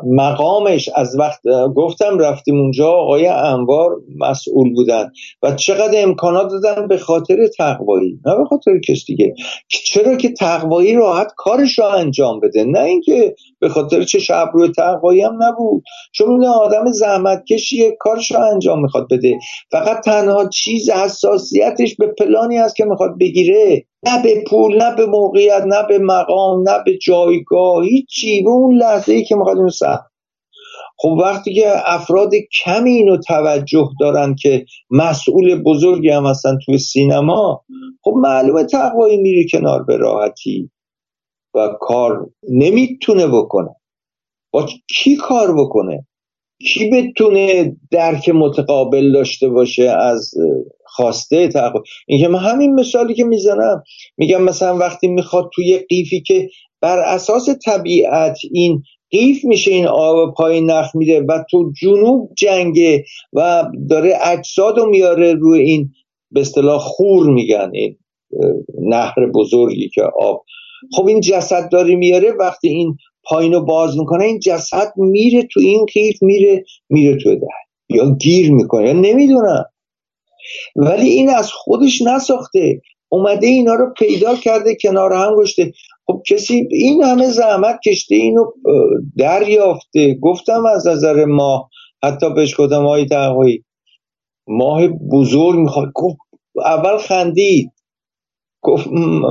مقامش 0.05 0.88
از 0.94 1.18
وقت 1.18 1.40
گفتم 1.76 2.18
رفتیم 2.18 2.61
اونجا 2.61 2.90
آقای 2.90 3.26
انوار 3.26 3.97
مسئول 4.18 4.74
بودن. 4.74 5.11
و 5.42 5.55
چقدر 5.55 6.03
امکانات 6.03 6.51
دادن 6.51 6.88
به 6.88 6.99
خاطر 6.99 7.47
تقوایی. 7.59 8.20
نه 8.26 8.36
به 8.36 8.44
خاطر 8.44 8.80
کس 8.88 9.05
دیگه. 9.07 9.34
چرا 9.68 10.16
که 10.16 10.32
تقوایی 10.32 10.94
راحت 10.94 11.32
کارش 11.36 11.78
رو 11.78 11.84
انجام 11.84 12.40
بده. 12.40 12.64
نه 12.64 12.80
اینکه 12.80 13.34
به 13.59 13.68
خاطر 13.68 14.03
چه 14.03 14.18
شب 14.18 14.51
روی 14.55 14.68
تقوایی 14.76 15.20
هم 15.20 15.42
نبود. 15.42 15.82
چون 16.12 16.30
این 16.30 16.44
آدم 16.44 16.92
زحمت 16.92 17.44
کشیه 17.44 17.97
کارش 18.01 18.32
رو 18.32 18.40
انجام 18.40 18.82
می‌خواد 18.82 19.07
بده. 19.11 19.38
فقط 19.70 20.05
تنها 20.05 20.49
چیز 20.49 20.90
حساسیتش 20.90 21.97
به 21.97 22.07
پلانی 22.07 22.59
است 22.59 22.76
که 22.76 22.84
می‌خواد 22.84 23.18
بگیره. 23.20 23.84
نه 24.07 24.22
به 24.22 24.44
پول 24.46 24.82
نه 24.82 24.96
به 24.96 25.07
موقعیت 25.07 25.62
نه 25.66 25.82
به 25.88 25.98
مقام 25.98 26.68
نه 26.68 26.82
به 26.84 26.98
جایگاه 26.98 27.84
هیچی. 27.84 28.42
به 28.42 28.50
اون 28.50 28.74
لحظه 28.74 29.12
ای 29.12 29.24
که 29.24 29.36
می‌خواد 29.36 29.59
اون 29.59 29.70
خب 30.98 31.09
وقتی 31.09 31.54
که 31.54 31.72
افراد 31.84 32.30
کمی 32.64 32.90
اینو 32.90 33.16
توجه 33.16 33.88
دارن 34.00 34.34
که 34.34 34.64
مسئول 34.90 35.62
بزرگی 35.62 36.09
هم 36.11 36.26
هستن 36.26 36.59
توی 36.66 36.78
سینما 36.78 37.64
خب 38.02 38.14
معلومه 38.16 38.64
تقوایی 38.64 39.16
میری 39.16 39.48
کنار 39.52 39.82
به 39.82 39.96
راحتی 39.96 40.70
و 41.54 41.68
کار 41.80 42.30
نمی‌تونه 42.48 43.26
بکنه. 43.26 43.76
با 44.52 44.66
کی 44.88 45.16
کار 45.16 45.54
بکنه؟ 45.54 46.07
کی 46.59 46.90
بتونه 46.90 47.76
درک 47.90 48.28
متقابل 48.28 49.12
داشته 49.12 49.48
باشه 49.48 49.82
از 49.82 50.30
خواسته 50.97 51.49
تقوی 51.49 51.80
اینکه 52.07 52.28
من 52.28 52.38
همین 52.38 52.74
مثالی 52.74 53.14
که 53.14 53.24
می‌زنم. 53.24 53.82
میگم 54.16 54.42
مثلا 54.42 54.76
وقتی 54.76 55.09
می‌خواد 55.09 55.51
توی 55.55 55.78
قیفی 55.78 56.20
که 56.20 56.49
بر 56.80 56.99
اساس 56.99 57.49
طبیعت 57.64 58.38
این 58.53 58.82
قیف 59.11 59.44
میشه 59.44 59.70
این 59.70 59.86
آب 59.86 60.34
پای 60.34 60.61
نخ 60.61 60.90
میده 60.94 61.20
و 61.20 61.44
تو 61.51 61.72
جنوب 61.80 62.30
جنگه 62.38 63.05
و 63.32 63.64
داره 63.90 64.18
اجساد 64.24 64.78
رو 64.78 64.90
میاره 64.90 65.34
روی 65.34 65.61
این 65.61 65.90
به 66.30 66.40
اصطلاح 66.40 66.78
خور 66.78 67.26
میگن 67.30 67.70
این 67.74 67.97
نهر 68.80 69.14
بزرگی 69.34 69.88
که 69.88 70.03
آب. 70.03 70.44
خب 70.97 71.07
این 71.07 71.20
جسد 71.20 71.68
داری 71.72 71.97
میاره 71.97 72.32
وقتی 72.40 72.68
این 72.68 72.97
پایین 73.24 73.53
رو 73.53 73.64
باز 73.64 73.99
می‌کنه 73.99 74.24
این 74.24 74.38
جسد 74.38 74.92
میره 74.97 75.42
تو 75.53 75.61
این 75.61 75.84
قیف 75.94 76.22
میره 76.22 76.64
میره 76.90 77.16
تو 77.16 77.34
ده 77.34 77.47
یا 77.90 78.11
گیر 78.11 78.53
می‌کنه 78.53 78.86
یا 78.86 78.92
نمی‌دونم. 78.92 79.64
ولی 80.76 81.09
این 81.09 81.30
از 81.30 81.53
خودش 81.53 82.03
نساخته. 82.03 82.80
اومده 83.09 83.47
اینا 83.47 83.74
رو 83.74 83.92
پیدا 83.99 84.36
کرده 84.36 84.76
کنار 84.82 85.12
هم 85.12 85.36
گشته. 85.36 85.72
خب 86.07 86.22
کسی 86.28 86.68
این 86.70 87.03
همه 87.03 87.26
زحمت 87.26 87.80
کشته 87.88 88.14
اینو 88.14 88.44
دریافته. 89.18 90.14
گفتم 90.14 90.66
از 90.66 90.86
نظر 90.86 91.24
ما 91.24 91.68
حتی 92.03 92.34
بهش 92.34 92.61
گفتم 92.61 92.82
های 92.86 93.07
تقوی 93.07 93.62
ماه 94.47 94.88
بزرگ 94.88 95.59
می‌خواد. 95.59 95.92
گفت 95.94 96.16
اول 96.64 96.99
خندید. 96.99 97.70
گفت 98.62 98.86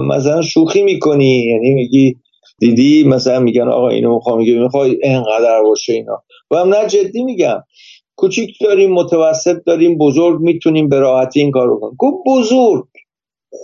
مثلا 0.08 0.42
شوخی 0.42 0.84
می‌کنی. 0.84 1.46
یعنی 1.46 1.74
میگی 1.74 2.16
دیدی 2.60 3.04
مثلا 3.04 3.40
میگن 3.40 3.70
آقا 3.70 3.90
اینو 3.90 4.16
می‌خوام 4.16 4.38
میگه 4.38 4.54
می‌خوای 4.54 4.98
اینقدر 5.04 5.62
باشه 5.64 5.94
اینا. 5.94 6.24
و 6.52 6.58
هم 6.58 6.74
نه 6.74 6.88
جدی 6.88 7.24
میگم. 7.24 7.64
کوچیک 8.18 8.58
داریم 8.62 8.92
متوسط 8.94 9.64
داریم 9.66 9.98
بزرگ 9.98 10.42
می‌تونیم 10.42 10.90
به 10.90 11.00
راحتی 11.00 11.40
این 11.40 11.52
کار 11.52 11.80
کنیم. 11.80 11.96
گفت 12.00 12.18
بزرگ. 12.28 12.86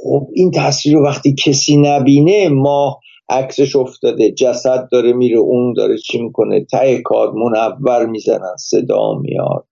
خب 0.04 0.28
این 0.34 0.52
تصویر 0.52 0.98
وقتی 0.98 1.36
کسی 1.46 1.78
نبینه 1.78 2.50
ما 2.50 3.00
عکسش 3.30 3.76
افتاده 3.76 4.32
جسد 4.32 4.88
داره 4.92 5.14
میره 5.14 5.38
اون 5.38 5.74
داره 5.74 5.98
چی 5.98 6.22
می‌کنه؟ 6.22 6.66
ته 6.72 7.02
کار 7.02 7.32
منور 7.32 8.06
می‌زنن 8.06 8.56
صدا 8.60 9.14
میاد. 9.14 9.68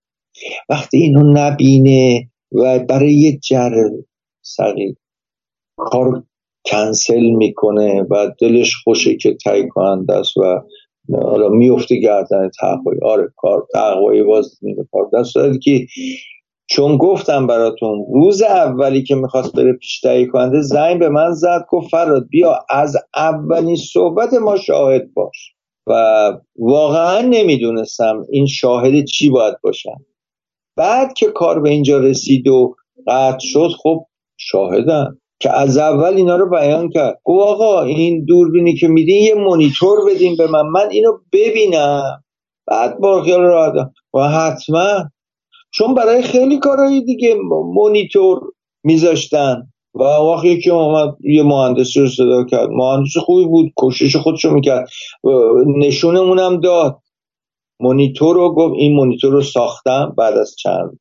وقتی 0.68 0.98
اینو 0.98 1.32
نبینه 1.32 2.30
و 2.52 2.78
برای 2.78 3.12
یه 3.12 3.38
جر 3.38 3.72
سقی 4.42 4.96
کار 5.76 6.22
کنسل 6.66 7.30
می‌کنه 7.30 8.02
و 8.10 8.30
دلش 8.40 8.76
خوشه 8.84 9.16
که 9.16 9.34
تای 9.44 9.68
کننده 9.68 10.16
است 10.16 10.36
و 10.36 10.60
حالا 11.12 11.48
میفته 11.48 11.96
گردن 11.96 12.50
تقوی. 12.60 12.96
آره 13.02 13.32
کار 13.36 13.66
تقوی 13.74 14.22
باز 14.22 14.58
میره 14.62 14.86
کار 14.92 15.10
دست 15.14 15.32
که 15.62 15.86
چون 16.66 16.96
گفتم 16.96 17.46
براتون 17.46 18.06
روز 18.14 18.42
اولی 18.42 19.02
که 19.02 19.14
می‌خواست 19.14 19.56
بره 19.56 19.72
پیش 19.72 20.00
تهیه 20.00 20.26
کننده 20.26 20.60
زنگ 20.60 20.98
به 20.98 21.08
من 21.08 21.32
زد 21.32 21.66
گفت 21.70 21.90
فراد 21.90 22.28
بیا 22.28 22.58
از 22.70 22.96
اولین 23.16 23.76
صحبت 23.76 24.34
ما 24.34 24.56
شاهد 24.56 25.14
باش. 25.14 25.54
و 25.86 25.92
واقعا 26.58 27.20
نمی‌دونستم 27.20 28.26
این 28.30 28.46
شاهد 28.46 29.04
چی 29.04 29.30
باید 29.30 29.54
باشم 29.62 30.04
بعد 30.76 31.12
که 31.12 31.26
کار 31.26 31.60
به 31.60 31.70
اینجا 31.70 31.98
رسید 31.98 32.48
و 32.48 32.74
قطع 33.06 33.38
شد 33.40 33.70
خب 33.82 34.06
شاهدم 34.36 35.20
که 35.40 35.50
از 35.58 35.78
اول 35.78 36.14
اینا 36.14 36.36
رو 36.36 36.50
بیان 36.50 36.88
کرد. 36.88 37.20
گفت 37.24 37.46
آقا 37.46 37.82
این 37.82 38.24
دوربینی 38.24 38.74
که 38.74 38.88
میدین 38.88 39.22
یه 39.22 39.34
مونیتور 39.34 39.98
بدین 40.10 40.36
به 40.36 40.46
من. 40.46 40.62
من 40.62 40.90
اینو 40.90 41.12
ببینم. 41.32 42.24
بعد 42.66 42.98
با 42.98 43.22
خیال 43.22 43.40
را 43.40 43.90
و 44.14 44.28
حتما. 44.28 45.10
چون 45.70 45.94
برای 45.94 46.22
خیلی 46.22 46.58
کارهای 46.58 47.00
دیگه 47.00 47.36
مونیتور 47.74 48.40
میذاشتن. 48.84 49.62
و 49.94 50.02
وقتی 50.02 50.60
که 50.60 50.72
اومد 50.72 51.16
یه 51.20 51.42
مهندس 51.42 51.96
رو 51.96 52.08
صدا 52.08 52.44
کرد. 52.44 52.68
مهندس 52.70 53.16
خوبی 53.16 53.44
بود. 53.44 53.72
کوشش 53.76 54.16
خودشو 54.16 54.50
می‌کرد. 54.50 54.88
نشونمونم 55.66 56.60
داد. 56.60 56.98
مونیتور 57.80 58.36
رو 58.36 58.54
گفت 58.54 58.74
این 58.78 58.96
مونیتور 58.96 59.32
رو 59.32 59.42
ساختم 59.42 60.14
بعد 60.18 60.34
از 60.34 60.56
چند. 60.58 61.00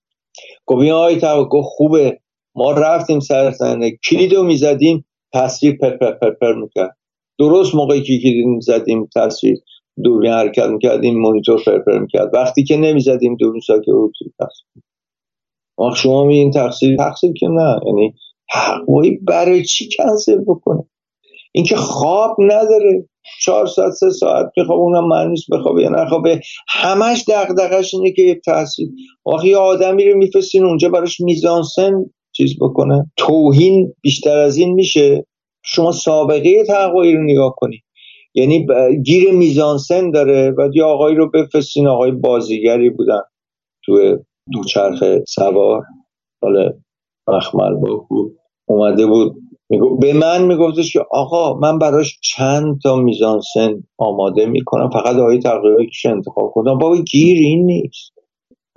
گفت 0.65 0.81
این 0.81 0.91
آقای 0.91 1.19
خوبه. 1.63 2.19
ما 2.59 2.71
رفتیم 2.71 3.19
سر 3.19 3.51
زنه 3.51 3.91
کلید 4.09 4.33
رو 4.33 4.43
می‌زدیم 4.43 5.05
تصویر 5.33 5.77
پر 5.81 5.89
پر 5.89 6.11
پر 6.11 6.31
پر 6.31 6.53
می‌کرد. 6.53 6.97
درست 7.39 7.75
موقعی 7.75 8.01
که 8.01 8.19
کلید 8.19 8.45
می‌زدیم 8.45 9.09
تصویر 9.15 9.57
دوربین 10.03 10.31
حرکت 10.31 10.65
می‌کرد 10.65 11.03
این 11.03 11.19
مونیتور 11.19 11.61
پر 11.65 11.79
پر 11.79 11.99
می‌کرد. 11.99 12.29
وقتی 12.33 12.63
که 12.63 12.77
نمی‌زدیم 12.77 13.35
دوربین 13.35 13.61
ساکت 13.67 13.85
بود 13.85 14.13
تصویر 14.39 15.93
شما 15.95 16.23
می 16.23 16.35
این 16.37 16.51
تقصیر 16.51 16.97
تقصیر 16.97 17.33
که 17.33 17.47
نه. 17.47 17.79
یعنی 17.85 18.13
حقوقی 18.51 19.11
برای 19.11 19.65
چی 19.65 19.89
کنسل 19.97 20.37
بکنه؟ 20.47 20.83
اینکه 21.51 21.75
خواب 21.75 22.35
نداره. 22.39 23.09
چهار 23.41 23.67
ساعت 23.67 23.91
سه 23.91 24.09
ساعت 24.09 24.51
میخواب 24.57 24.79
اونم 24.79 25.07
معنیس 25.07 25.45
بخوابه 25.51 25.81
یا 25.81 25.89
نخوابه. 25.89 26.41
همش 26.67 27.23
دقدقش 27.27 27.93
اینه 27.93 28.11
که 28.11 28.41
تحصیل 28.45 28.89
وقتی 29.25 29.55
آدمی 29.55 30.11
رو 30.11 30.17
میفرستین 30.17 30.63
اونجا 30.63 30.89
براش 30.89 31.19
میزانسن. 31.19 31.91
چیز 32.39 32.55
بکنه. 32.61 33.11
توهین 33.17 33.93
بیشتر 34.01 34.37
از 34.37 34.57
این 34.57 34.73
میشه. 34.73 35.25
شما 35.65 35.91
سابقه 35.91 36.63
تقوایی 36.63 37.13
رو 37.13 37.23
نگاه 37.23 37.53
کنید 37.57 37.81
یعنی 38.33 38.67
گیر 39.05 39.31
میزانسن 39.31 40.11
داره 40.11 40.51
و 40.57 40.69
یه 40.73 40.83
آقایی 40.83 41.15
رو 41.15 41.29
بفرستین. 41.31 41.87
آقای 41.87 42.11
بازیگری 42.11 42.89
بودن 42.89 43.21
تو 43.85 44.17
دوچرخه 44.51 45.23
سوار 45.27 45.83
حالا 46.41 46.73
مخمل 47.27 47.75
بود 47.75 48.37
اومده 48.65 49.05
بود. 49.05 49.35
به 50.01 50.13
من 50.13 50.45
میگفتش 50.45 50.93
که 50.93 50.99
آقا 51.11 51.59
من 51.59 51.79
براش 51.79 52.19
چند 52.23 52.79
تا 52.83 52.95
میزانسن 52.95 53.83
آماده 53.97 54.45
می‌کنم. 54.45 54.89
فقط 54.89 55.15
آقای 55.15 55.39
تقریبا 55.39 55.83
کش 55.83 56.05
انتخاب 56.05 56.51
کنم 56.53 56.77
بابا 56.77 56.97
گیر 56.97 57.37
این 57.37 57.65
نیست. 57.65 58.11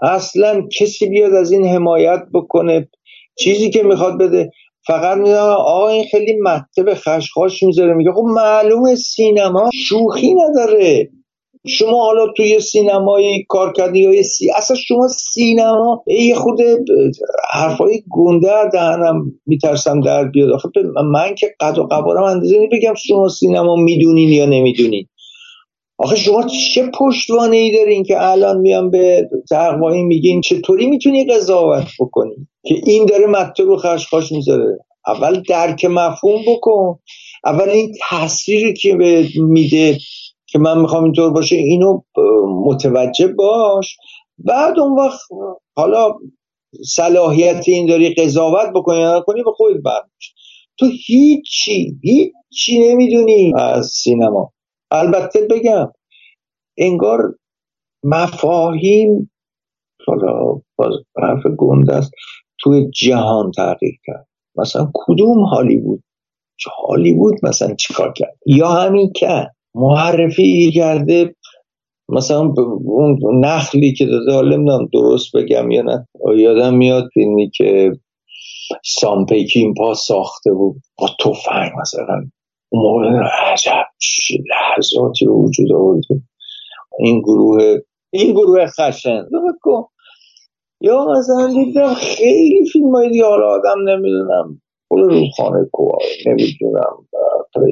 اصلا 0.03 0.63
کسی 0.81 1.09
بیاد 1.09 1.33
از 1.33 1.53
این 1.53 1.67
حمایت 1.67 2.23
بکنه. 2.35 2.89
چیزی 3.39 3.71
که 3.71 3.83
می‌خواد 3.83 4.19
بده. 4.19 4.51
فقط 4.87 5.19
میگه 5.19 5.37
آقا 5.37 5.89
این 5.89 6.05
خیلی 6.11 6.37
مطلب 6.43 6.95
خشخاش 6.95 7.63
می‌ذاره. 7.63 7.95
میگه 7.95 8.13
خب 8.13 8.25
معلومه 8.25 8.95
سینما 8.95 9.71
شوخی 9.75 10.35
نداره. 10.35 11.11
شما 11.67 12.05
حالا 12.05 12.27
توی 12.37 12.61
سینمایی 12.61 13.45
کار 13.49 13.73
کردی 13.73 14.01
یا 14.01 14.23
سی 14.23 14.51
اصلا 14.57 14.77
شما 14.77 15.09
سینما 15.09 16.05
یه 16.07 16.35
خود 16.35 16.61
حرفای 17.53 18.03
گنده 18.11 18.71
دهنم 18.73 19.33
میترسم 19.47 20.01
در 20.01 20.25
بیاد. 20.25 20.51
آخه 20.51 20.69
من 21.13 21.35
که 21.35 21.47
قد 21.61 21.79
و 21.79 21.83
قوارم 21.83 22.23
اندازه 22.23 22.69
بگم 22.73 22.95
شما 22.95 23.29
سینما 23.29 23.77
می‌دونین 23.77 24.29
یا 24.29 24.47
نمی‌دونین. 24.47 25.07
آخه 26.03 26.17
شما 26.17 26.47
چه 26.75 26.91
پشتوانه 26.99 27.57
ای 27.57 27.73
دارین 27.73 28.05
که 28.05 28.31
الان 28.31 28.59
میان 28.59 28.91
به 28.91 29.29
تقوایی 29.51 30.03
میگین؟ 30.03 30.41
چطوری 30.41 30.87
می‌تونی 30.87 31.25
قضاوت 31.25 31.87
بکنی 32.01 32.49
که 32.67 32.75
این 32.87 33.07
داره 33.07 33.27
مطلب 33.27 33.67
رو 33.67 33.77
خشخاش 33.77 34.33
می‌ذاره؟ 34.33 34.79
اول 35.07 35.43
درک 35.49 35.85
مفهوم 35.85 36.43
بکن. 36.47 36.99
اول 37.45 37.69
این 37.69 37.95
تاثیری 38.11 38.73
که 38.73 38.97
به 38.97 39.29
میده 39.37 39.99
که 40.47 40.59
من 40.59 40.81
می‌خوام 40.81 41.05
اینطور 41.05 41.31
باشه 41.31 41.57
اینو 41.57 42.01
متوجه 42.65 43.27
باش. 43.27 43.97
بعد 44.39 44.79
اون 44.79 44.99
وقت 44.99 45.21
حالا 45.77 46.15
صلاحیت 46.89 47.65
این 47.67 47.87
داری 47.87 48.15
قضاوت 48.15 48.71
بکنی 48.75 49.01
یا 49.01 49.25
کنی 49.27 49.43
به 49.43 49.51
خودت 49.57 49.83
برمیش 49.85 50.35
تو 50.79 50.87
هیچی 51.07 51.97
هیچی 52.03 52.89
نمی‌دونی 52.89 53.53
از 53.57 53.87
سینما. 53.87 54.53
البته 54.93 55.41
بگم 55.51 55.93
انگار 56.79 57.35
مفاهیم 58.05 59.31
حالا 60.07 60.61
باز 60.77 60.95
حرف 61.23 61.47
گنده 61.47 61.95
است 61.95 62.11
توی 62.59 62.91
جهان 62.91 63.51
تغییر 63.51 63.95
کرد. 64.05 64.29
مثلا 64.57 64.91
کدوم 64.95 65.45
هالیوود؟ 65.45 66.03
هالیوود 66.89 67.35
مثلا 67.43 67.75
چیکار 67.75 68.13
کرد؟ 68.13 68.39
یا 68.47 68.69
همین 68.69 69.13
که 69.17 69.51
معرفی 69.75 70.73
کرده 70.75 71.35
مثلا 72.09 72.55
اون 72.85 73.45
نخلی 73.45 73.93
که 73.93 74.07
داده 74.07 74.33
حالا 74.33 74.87
درست 74.93 75.37
بگم 75.37 75.71
یا 75.71 75.83
نه 75.83 76.09
یادم 76.37 76.75
میاد 76.75 77.09
فیلمی 77.15 77.51
که 77.51 77.93
سامپیکین 78.85 79.75
پا 79.75 79.95
ساخته 79.95 80.53
بود 80.53 80.83
با 80.99 81.09
توفنگ 81.21 81.73
مثلا. 81.81 82.31
اون 82.73 82.83
موقع 82.83 83.27
عجب 83.53 83.87
لحظاتی 84.51 85.25
رو 85.25 85.45
وجود 85.45 85.73
آورده 85.73 86.23
این 86.99 87.21
گروه 87.21 87.79
این 88.11 88.33
گروه 88.33 88.67
خشن. 88.67 89.25
یا 90.81 91.05
مثلا 91.05 91.47
دیدم 91.47 91.95
خیلی 91.95 92.67
فیلم 92.73 92.95
های 92.95 93.09
دیگه 93.09 93.25
حالا 93.25 93.47
آدم 93.47 93.89
نمی‌دونم. 93.89 94.61
خانه 95.37 95.69
کوار 95.73 95.99
نمی‌دونم. 96.27 96.97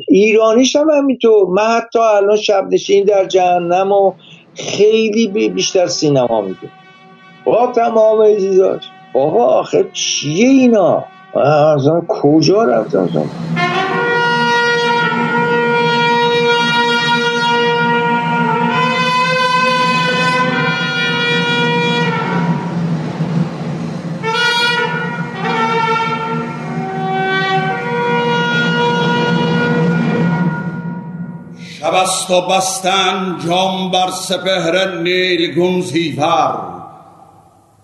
ایرانیش 0.08 0.76
هم 0.76 0.90
همینطور. 0.90 1.48
من 1.48 1.62
حتی 1.62 1.98
الان 1.98 2.36
شب 2.36 2.68
نشین 2.70 3.04
در 3.04 3.24
جهنم 3.24 3.92
و 3.92 4.12
خیلی 4.54 5.48
بیشتر 5.48 5.86
سینما 5.86 6.40
میده 6.40 6.68
با 7.44 7.72
تمام 7.72 8.22
عزیزاش. 8.22 8.82
بابا 9.14 9.44
آخه 9.46 9.90
چیه 9.92 10.48
اینا؟ 10.48 11.04
اصلا 11.34 12.02
کجا 12.08 12.64
رفتم؟ 12.64 13.30
شبست 31.80 32.30
و 32.30 32.40
بستن 32.40 33.38
جام 33.46 33.90
بر 33.90 34.10
سپهر 34.10 34.88
نیلگون 34.88 35.80
زیور. 35.80 36.58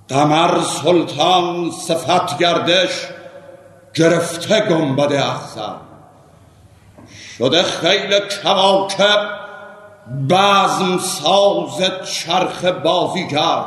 قمر 0.09 0.61
سلطان 0.61 1.71
صفت 1.71 2.39
گردش 2.39 2.91
گرفته 3.95 4.61
گنبد 4.61 5.13
اخزر 5.13 5.75
شده 7.39 7.63
خیل 7.63 8.21
کواکب 8.43 9.29
بزم 10.31 10.99
ساز 10.99 11.91
چرخ 12.13 12.65
بازیگر. 12.65 13.65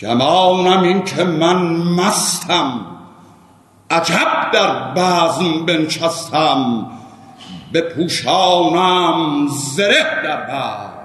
گمانم 0.00 0.82
این 0.82 1.04
که 1.04 1.24
من 1.24 1.62
مستم 1.76 2.80
عجب 3.90 4.50
در 4.52 4.92
بزم 4.94 5.66
بنشستم. 5.66 6.86
بپوشانم 7.74 9.48
زره 9.48 10.22
در 10.24 10.46
بر. 10.46 10.95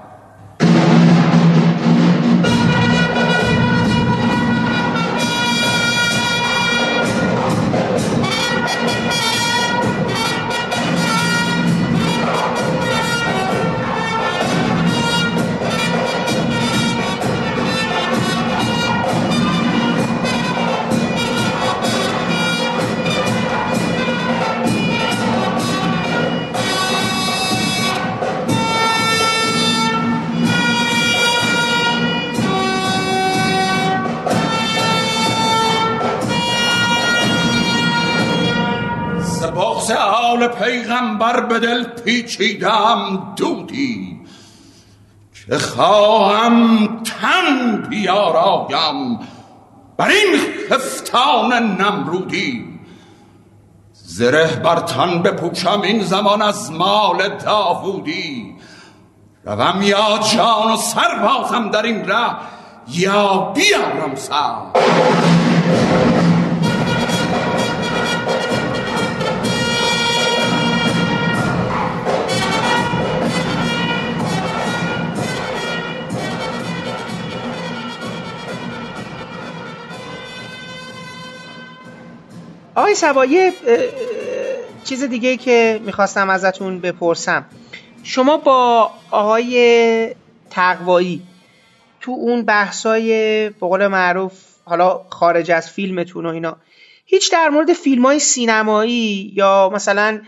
جان 39.92 40.48
پیغمبر 40.48 41.40
به 41.40 41.58
دل 41.58 41.84
پیچیدم 41.84 43.32
دودی 43.36 44.20
که 45.46 45.58
خواهم 45.58 46.86
تن 47.02 47.76
بیارایم 47.90 49.18
بر 49.96 50.08
این 50.08 50.40
خفتان 50.70 51.52
نمرودی. 51.52 52.68
زره 53.92 54.56
بر 54.56 54.80
تن 54.80 55.22
بپوشم 55.22 55.80
این 55.80 56.02
زمان 56.02 56.42
از 56.42 56.72
مال 56.72 57.28
داوودی. 57.28 58.54
روم 59.44 59.82
یا 59.82 60.20
جان 60.34 60.72
و 60.72 60.76
سربازم 60.76 61.70
در 61.70 61.82
این 61.82 62.04
ره 62.04 62.36
یا 62.88 63.52
بیارم 63.54 64.14
سر. 64.14 64.56
آقای 82.74 82.94
سوایی 82.94 83.52
چیز 84.84 85.02
دیگه 85.02 85.36
که 85.36 85.80
می‌خواستم 85.84 86.30
ازتون 86.30 86.80
بپرسم. 86.80 87.44
شما 88.02 88.36
با 88.36 88.90
آقای 89.10 90.14
تقوایی 90.50 91.22
تو 92.00 92.12
اون 92.12 92.42
بحثای 92.42 93.08
به 93.50 93.66
قول 93.66 93.86
معروف 93.86 94.32
حالا 94.64 95.00
خارج 95.10 95.50
از 95.50 95.70
فیلمتون 95.70 96.26
و 96.26 96.28
اینا 96.28 96.56
هیچ 97.04 97.32
در 97.32 97.48
مورد 97.48 97.72
فیلم 97.72 98.06
های 98.06 98.18
سینمایی 98.18 99.32
یا 99.36 99.70
مثلا 99.74 100.20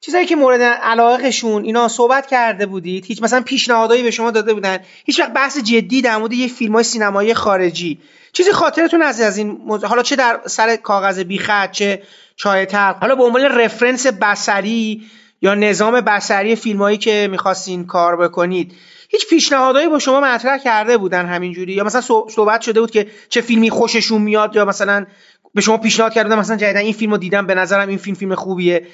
چیزایی 0.00 0.26
که 0.26 0.36
مورد 0.36 0.62
علاقشون 0.62 1.64
اینا 1.64 1.88
صحبت 1.88 2.26
کرده 2.26 2.66
بودید 2.66 3.06
هیچ 3.06 3.22
مثلا 3.22 3.40
پیشنهادایی 3.40 4.02
به 4.02 4.10
شما 4.10 4.30
داده 4.30 4.54
بودن 4.54 4.78
هیچ 5.04 5.20
وقت 5.20 5.32
بحث 5.32 5.58
جدی 5.58 6.02
در 6.02 6.16
مورد 6.16 6.32
یه 6.32 6.48
فیلم 6.48 6.74
های 6.74 6.84
سینمایی 6.84 7.34
خارجی 7.34 7.98
چیزی 8.32 8.52
خاطرتون 8.52 9.02
از 9.02 9.20
از 9.20 9.38
این 9.38 9.58
حالا 9.82 10.02
چه 10.02 10.16
در 10.16 10.40
سر 10.46 10.76
کاغذ 10.76 11.18
بیخط 11.18 11.70
چه 11.70 12.02
چای 12.36 12.66
تلخ؟ 12.66 12.96
حالا 13.00 13.14
به 13.14 13.24
عنوان 13.24 13.42
رفرنس 13.42 14.06
بسری 14.06 15.02
یا 15.42 15.54
نظام 15.54 16.00
بسری 16.00 16.56
فیلمایی 16.56 16.98
که 16.98 17.28
می‌خواستین 17.30 17.86
کار 17.86 18.16
بکنید 18.16 18.74
هیچ 19.10 19.28
پیشنهادایی 19.30 19.88
با 19.88 19.98
شما 19.98 20.20
مطرح 20.20 20.58
کرده 20.58 20.96
بودن 20.96 21.26
همینجوری؟ 21.26 21.72
یا 21.72 21.84
مثلا 21.84 22.00
صحبت 22.28 22.60
شده 22.60 22.80
بود 22.80 22.90
که 22.90 23.06
چه 23.28 23.40
فیلمی 23.40 23.70
خوششون 23.70 24.22
میاد 24.22 24.56
یا 24.56 24.64
مثلا 24.64 25.06
به 25.54 25.60
شما 25.60 25.78
پیشنهاد 25.78 26.12
کرده 26.12 26.34
مثلا 26.34 26.56
جدیدن 26.56 26.80
این 26.80 26.92
فیلمو 26.92 27.16
دیدم 27.16 27.46
به 27.46 27.54
نظرم 27.54 27.88
این 27.88 27.98
فیلم 27.98 28.16
فیلم 28.16 28.34
خوبیه 28.34 28.86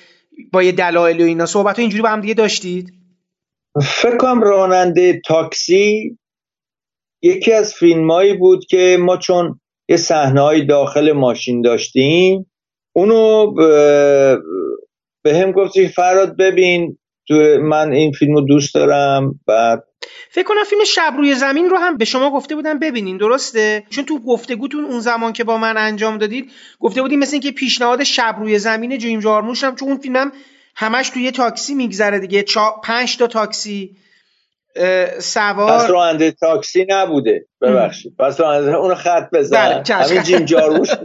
با 0.53 0.62
یه 0.62 0.72
دلایل 0.72 1.20
و 1.20 1.24
اینا. 1.24 1.47
صحبت 1.47 1.78
اینجوری 1.78 2.03
با 2.03 2.09
هم 2.09 2.20
دیگه 2.20 2.35
داشتید؟ 2.35 2.93
فکر 3.82 4.16
کنم 4.16 4.43
راننده 4.43 5.20
تاکسی 5.26 6.18
یکی 7.24 7.52
از 7.52 7.74
فیلمایی 7.74 8.34
بود 8.34 8.64
که 8.64 8.96
ما 9.00 9.16
چون 9.16 9.60
یه 9.88 9.96
صحنه 9.96 10.64
داخل 10.64 11.12
ماشین 11.12 11.62
داشتیم 11.62 12.50
اونو 12.92 13.52
به 15.24 15.34
هم 15.34 15.52
گفتی 15.52 15.88
فراد 15.88 16.36
ببین 16.36 16.98
تو 17.28 17.34
من 17.62 17.92
این 17.92 18.12
فیلمو 18.12 18.40
دوست 18.40 18.74
دارم. 18.74 19.40
بعد 19.46 19.84
فکر 20.30 20.44
کنم 20.44 20.64
فیلم 20.64 20.84
شب 20.84 21.14
روی 21.16 21.34
زمین 21.34 21.70
رو 21.70 21.76
هم 21.76 21.96
به 21.96 22.04
شما 22.04 22.30
گفته 22.30 22.54
بودن 22.54 22.78
ببینین 22.78 23.16
درسته؟ 23.16 23.84
چون 23.90 24.04
تو 24.04 24.18
گفتگوتون 24.18 24.84
اون 24.84 25.00
زمان 25.00 25.32
که 25.32 25.44
با 25.44 25.58
من 25.58 25.76
انجام 25.76 26.18
دادید 26.18 26.50
گفته 26.80 27.02
بودین 27.02 27.18
مثل 27.18 27.32
اینکه 27.32 27.50
پیشنهاد 27.50 28.02
شب 28.02 28.36
روی 28.38 28.58
زمین 28.58 28.98
جیم 28.98 29.20
جارموش 29.20 29.64
هم 29.64 29.76
چون 29.76 29.88
اون 29.88 29.98
فیلمم 29.98 30.32
همش 30.76 31.10
توی 31.10 31.30
تاکسی 31.30 31.74
میگذره 31.74 32.18
دیگه 32.18 32.42
چا... 32.42 32.80
پنج 32.84 33.16
تا 33.16 33.26
تاکسی. 33.26 33.96
سوار 35.18 35.78
پس 35.78 35.90
راننده 35.90 36.30
تاکسی 36.30 36.86
نبوده. 36.88 37.46
ببخشید. 37.60 38.16
پس 38.18 38.40
راننده 38.40 38.74
اون 38.74 38.94
خط 38.94 39.30
بزن. 39.32 39.56
بله، 39.56 39.96
همین 39.96 40.22
جیم 40.22 40.44
جارموش 40.44 40.88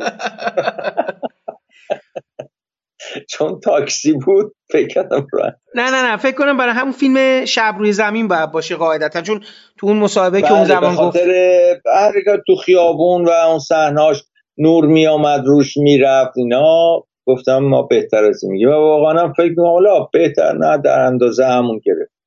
چون 3.30 3.60
تاکسی 3.60 4.14
بود 4.14 4.56
فکر 4.72 4.88
کردم 4.88 5.28
نه 5.76 5.92
نه 5.92 6.12
نه. 6.12 6.18
فکر 6.18 6.36
کنم 6.36 6.58
برای 6.58 6.74
همون 6.74 6.92
فیلم 6.92 7.46
شب 7.46 7.76
روی 7.80 7.94
زمین 7.94 8.28
باید 8.28 8.52
باشه 8.52 8.76
قاعدتا. 8.76 9.22
چون 9.22 9.44
تو 9.80 9.88
اون 9.88 9.98
مسابقه 9.98 10.42
که 10.42 10.52
اون 10.52 10.64
بله، 10.64 10.70
زمان 10.70 10.96
گفت 10.96 11.18
حرکت 11.96 12.40
تو 12.48 12.56
خیابون 12.56 13.26
و 13.26 13.30
اون 13.30 13.60
صحناش 13.60 14.24
نور 14.58 14.86
می 14.86 15.08
آمد 15.08 15.46
روش 15.46 15.78
می‌رفت 15.78 16.32
اینا. 16.38 17.04
گفتم 17.26 17.58
ما 17.58 17.82
بهتر 17.82 18.24
از 18.24 18.44
این 18.44 18.52
میگیم. 18.52 18.70
و 18.70 18.72
واقعا 18.72 19.22
هم 19.24 19.34
فکر 19.34 19.56
کنم 19.56 19.66
حالا 19.66 20.00
بهتر 20.14 20.54
نه 20.58 20.78
در 20.78 21.00
اندازه 21.00 21.46
همون 21.46 21.82
گرفت. 21.86 22.19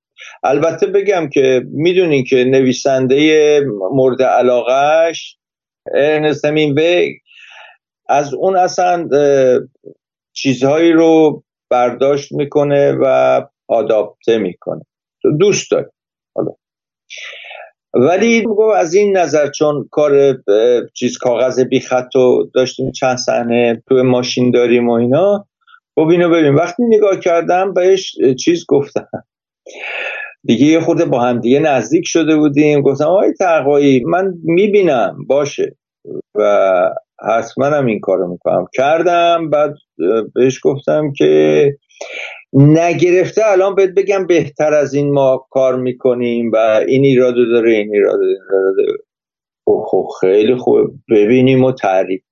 البته 0.43 0.87
بگم 0.87 1.29
که 1.29 1.63
می‌دونین 1.73 2.25
که 2.25 2.45
نویسنده 2.45 3.61
مورد 3.93 4.23
علاقهش 4.23 5.37
ارنست 5.95 6.45
همینوی 6.45 7.19
از 8.09 8.35
اون 8.35 8.57
اصلا 8.57 9.09
چیزهایی 10.33 10.93
رو 10.93 11.43
برداشت 11.71 12.33
می‌کنه 12.33 12.93
و 13.01 13.41
آداپته 13.69 14.39
می‌کنه. 14.39 14.83
دوست 15.39 15.71
داره. 15.71 15.91
حالا. 16.37 16.51
ولی 17.95 18.47
از 18.77 18.95
این 18.95 19.17
نظر 19.17 19.51
چون 19.51 19.89
کار 19.91 20.43
چیز 20.95 21.19
کاغذ 21.19 21.61
بی 21.61 21.81
خط 21.81 22.09
رو 22.15 22.51
داشتیم 22.55 22.91
چند 22.91 23.17
صحنه 23.17 23.83
تو 23.89 24.03
ماشین 24.03 24.51
داریم 24.51 24.89
و 24.89 24.93
اینا 24.93 25.47
خب 25.95 26.07
اینو 26.09 26.31
ببین. 26.31 26.55
وقتی 26.55 26.83
نگاه 26.89 27.21
کردم 27.21 27.75
بهش 27.75 28.17
چیز 28.45 28.65
گفتم. 28.69 29.09
دیگه 30.45 30.67
یه 30.67 30.81
خورده 30.81 31.05
با 31.05 31.21
هم 31.21 31.41
دیگه 31.41 31.59
نزدیک 31.59 32.07
شده 32.07 32.37
بودیم. 32.37 32.81
گفتم 32.81 33.05
آقای 33.05 33.33
تقوایی 33.33 34.05
من 34.05 34.35
می‌بینم. 34.45 35.17
باشه. 35.27 35.77
و 36.35 36.91
حتما 37.29 37.67
هم 37.67 37.87
این 37.87 38.01
کارو 38.01 38.29
می‌کنم. 38.29 38.67
کردم. 38.75 39.51
بعد 39.51 39.75
بهش 40.35 40.61
گفتم 40.63 41.13
که 41.13 41.75
نگرفته. 42.53 43.43
الان 43.47 43.75
بهت 43.75 43.91
بگم 43.91 44.27
بهتر 44.27 44.75
از 44.75 44.95
این 44.95 45.13
ما 45.13 45.47
کار 45.51 45.77
می‌کنیم 45.77 46.51
و 46.53 46.57
این 46.89 47.05
ایراد 47.05 47.35
داره 47.35 47.73
این 47.73 47.95
ایراد 47.95 48.21
داره. 48.77 48.99
خب 49.67 50.09
خیلی 50.21 50.55
خوب. 50.55 50.91
ببینیم 51.11 51.65
و 51.65 51.73
تعریف. 51.73 52.23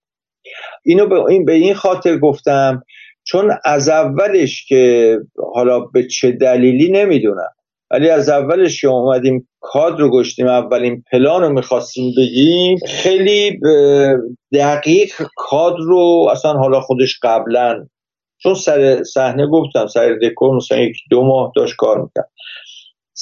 اینو 0.85 1.07
به 1.07 1.21
این, 1.21 1.45
به 1.45 1.53
این 1.53 1.75
خاطر 1.75 2.19
گفتم 2.19 2.83
چون 3.31 3.51
از 3.65 3.89
اولش 3.89 4.67
که 4.67 5.17
حالا 5.55 5.81
به 5.81 6.07
چه 6.07 6.33
دلیلی 6.33 6.93
نمی‌دونم 6.93 7.51
ولی 7.91 8.09
از 8.11 8.29
اولش 8.29 8.81
که 8.81 8.89
اومدیم 8.89 9.49
کاد 9.61 10.01
رو 10.01 10.11
گشتیم 10.11 10.47
اولین 10.47 11.05
پلان 11.13 11.43
رو 11.43 11.49
می‌خواستیم 11.49 12.15
بگیم 12.17 12.79
خیلی 12.89 13.61
دقیق 14.53 15.13
کاد 15.37 15.77
رو 15.79 16.29
اصلا 16.33 16.53
حالا 16.53 16.81
خودش 16.81 17.19
قبلا 17.23 17.87
چون 18.39 18.55
سر 18.55 19.03
صحنه 19.03 19.47
گفتم 19.47 19.87
سر 19.87 20.19
دکور 20.23 20.57
مثلا 20.57 20.79
یک 20.79 20.97
دو 21.11 21.25
ماه 21.25 21.53
داشت 21.57 21.77
کار 21.77 22.03
می‌کرد. 22.03 22.31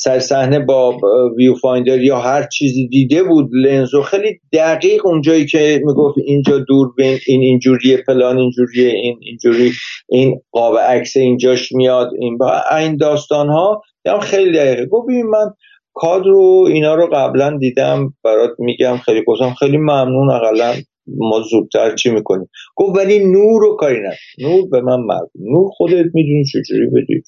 سر 0.01 0.19
صحنه 0.19 0.59
با 0.59 0.97
ویو 1.37 1.55
فایندر 1.55 2.01
یا 2.01 2.19
هر 2.19 2.47
چیزی 2.53 2.89
دیده 2.89 3.23
بود 3.23 3.51
لنزو 3.53 4.03
خیلی 4.03 4.41
دقیق 4.53 5.07
اونجایی 5.07 5.47
که 5.47 5.81
می‌گفت 5.85 6.19
اینجا 6.25 6.59
دور 6.59 6.93
بین 6.97 7.19
این 7.27 7.41
اینجوریه 7.43 7.97
پلان 8.07 8.39
اینجوریه 8.39 8.89
این 8.89 9.19
اینجوری 9.23 9.73
این 10.09 10.41
قاب 10.53 10.79
عکس 10.79 11.17
اینجاش 11.17 11.73
میاد 11.73 12.11
این 12.21 12.39
با 12.39 12.53
این 12.79 12.97
داستان 12.97 13.49
ها 13.49 13.83
خیلی 14.23 14.53
دقیقه. 14.53 14.87
گفت 14.87 15.09
من 15.09 15.51
کاد 15.95 16.27
رو 16.27 16.69
اینا 16.73 16.95
رو 16.95 17.07
قبلا 17.13 17.59
دیدم 17.59 18.15
برات 18.25 18.51
میگم 18.59 18.97
خیلی 18.97 19.23
گفتم 19.27 19.55
خیلی 19.59 19.77
ممنون 19.77 20.31
اقلا 20.31 20.75
ما 21.07 21.41
زودتر 21.41 21.95
چی 21.95 22.11
می‌کنیم؟ 22.11 22.49
گفت 22.77 22.99
ولی 22.99 23.19
نور 23.19 23.63
رو 23.63 23.77
کاری 23.77 24.01
نه. 24.01 24.17
نور 24.39 24.69
به 24.71 24.81
من 24.81 25.01
مرد 25.01 25.31
نور 25.41 25.71
خودت 25.73 26.05
می‌دونی 26.15 26.45
چجوری 26.45 26.87
بدید. 26.87 27.25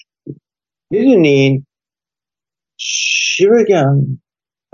می‌دونین 0.90 1.66
چی 2.80 3.46
بگم؟ 3.46 3.96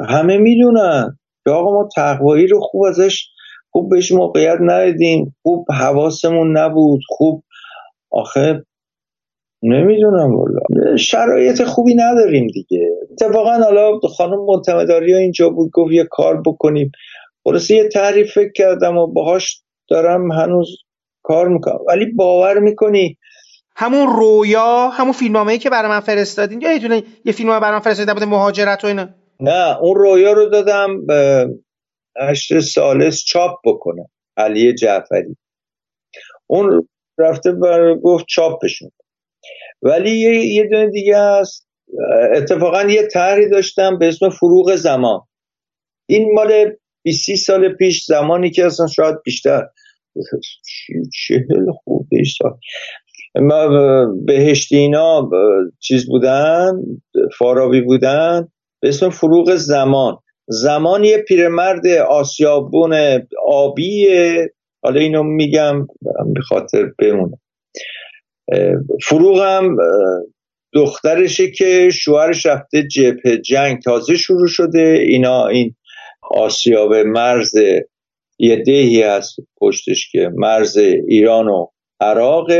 همه 0.08 0.38
می‌دونن 0.38 1.18
که 1.44 1.50
آقا 1.50 1.72
ما 1.72 1.88
تقوایی 1.96 2.46
رو 2.46 2.60
خوب 2.60 2.84
ازش 2.84 3.28
خوب 3.70 3.90
بهش 3.90 4.12
موقعیت 4.12 4.58
ندیدیم 4.60 5.36
خوب 5.42 5.66
حواسمون 5.72 6.58
نبود 6.58 7.00
خوب. 7.08 7.44
آخه 8.10 8.64
نمی‌دونم 9.62 10.36
والا. 10.36 10.96
شرایط 10.96 11.62
خوبی 11.62 11.94
نداریم 11.94 12.46
دیگه. 12.46 12.90
اتفاقا 13.12 13.50
حالا 13.50 13.98
خانم 14.16 14.44
منتمداری 14.46 15.12
ها 15.12 15.18
اینجا 15.18 15.50
بود 15.50 15.70
گفت 15.72 15.92
یه 15.92 16.04
کار 16.10 16.42
بکنیم. 16.46 16.90
خلاصه 17.44 17.74
یه 17.74 17.88
تعریف 17.88 18.34
فکر 18.34 18.52
کردم 18.52 18.96
و 18.96 19.06
باهاش 19.06 19.62
دارم 19.88 20.32
هنوز 20.32 20.76
کار 21.22 21.48
می‌کنم. 21.48 21.78
ولی 21.88 22.06
باور 22.06 22.58
می‌کنی 22.58 23.18
همون 23.78 24.16
رویا 24.16 24.88
همون 24.88 25.12
فیلمنامه‌ای 25.12 25.58
که 25.58 25.70
برای 25.70 25.88
من 25.88 26.00
فرستادین 26.00 26.60
یا 26.60 26.72
یه 27.24 27.32
فیلم 27.32 27.60
برای 27.60 27.72
من 27.72 27.80
فرستادین 27.80 28.14
در 28.14 28.24
مهاجرت 28.24 28.84
و 28.84 28.86
اینا 28.86 29.08
نه 29.40 29.78
اون 29.80 29.96
رویا 29.96 30.32
رو 30.32 30.46
دادم 30.46 31.06
به 31.06 31.48
هشت 32.20 32.60
سالس 32.60 33.24
چاپ 33.24 33.58
بکنه 33.64 34.10
علی 34.36 34.74
جعفری 34.74 35.36
اون 36.46 36.88
رفته 37.18 37.52
بر 37.52 37.94
گفت 37.94 38.24
چاپشون 38.28 38.90
ولی 39.82 40.10
یه, 40.10 40.44
یه 40.44 40.64
دونه 40.64 40.90
دیگه 40.90 41.18
هست 41.18 41.68
اتفاقا 42.34 42.82
یه 42.82 43.06
طرحی 43.06 43.48
داشتم 43.48 43.98
به 43.98 44.08
اسم 44.08 44.28
فروغ 44.28 44.76
زمان 44.76 45.20
این 46.08 46.32
مال 46.34 46.76
20 47.02 47.34
سال 47.34 47.74
پیش 47.74 48.04
زمانی 48.04 48.50
که 48.50 48.66
اصلا 48.66 48.86
شاید 48.86 49.16
بیشتر 49.24 49.68
چهل 51.12 51.72
خورده 51.84 52.22
سال 52.38 52.58
ما 53.40 53.68
بهشتی 54.26 54.76
اینا 54.76 55.30
چیز 55.80 56.06
بودن 56.06 56.72
فارابی 57.38 57.80
بودن 57.80 58.48
به 58.82 58.88
اسم 58.88 59.10
فروغ 59.10 59.54
زمان. 59.54 60.18
زمان 60.48 61.04
یه 61.04 61.18
پیرمرد 61.18 61.86
آسیابون 62.08 62.94
آبیه. 63.46 64.50
حالا 64.82 65.00
اینو 65.00 65.22
میگم 65.22 65.86
به 66.34 66.40
خاطر 66.40 66.92
بمونه 66.98 67.38
فروغ 69.02 69.40
هم 69.40 69.76
دخترشه 70.72 71.50
که 71.50 71.90
شوهرش 71.92 72.46
رفته 72.46 72.82
جبهه 72.82 73.36
جنگ. 73.36 73.82
تازه 73.82 74.16
شروع 74.16 74.46
شده. 74.46 74.98
اینا 75.08 75.46
این 75.46 75.74
آسیاب 76.30 76.94
مرز 76.94 77.54
یه 78.38 78.56
دهی 78.56 79.02
هست 79.02 79.36
پشتش 79.60 80.10
که 80.12 80.30
مرز 80.34 80.76
ایران 81.08 81.48
و 81.48 81.66
عراق 82.00 82.50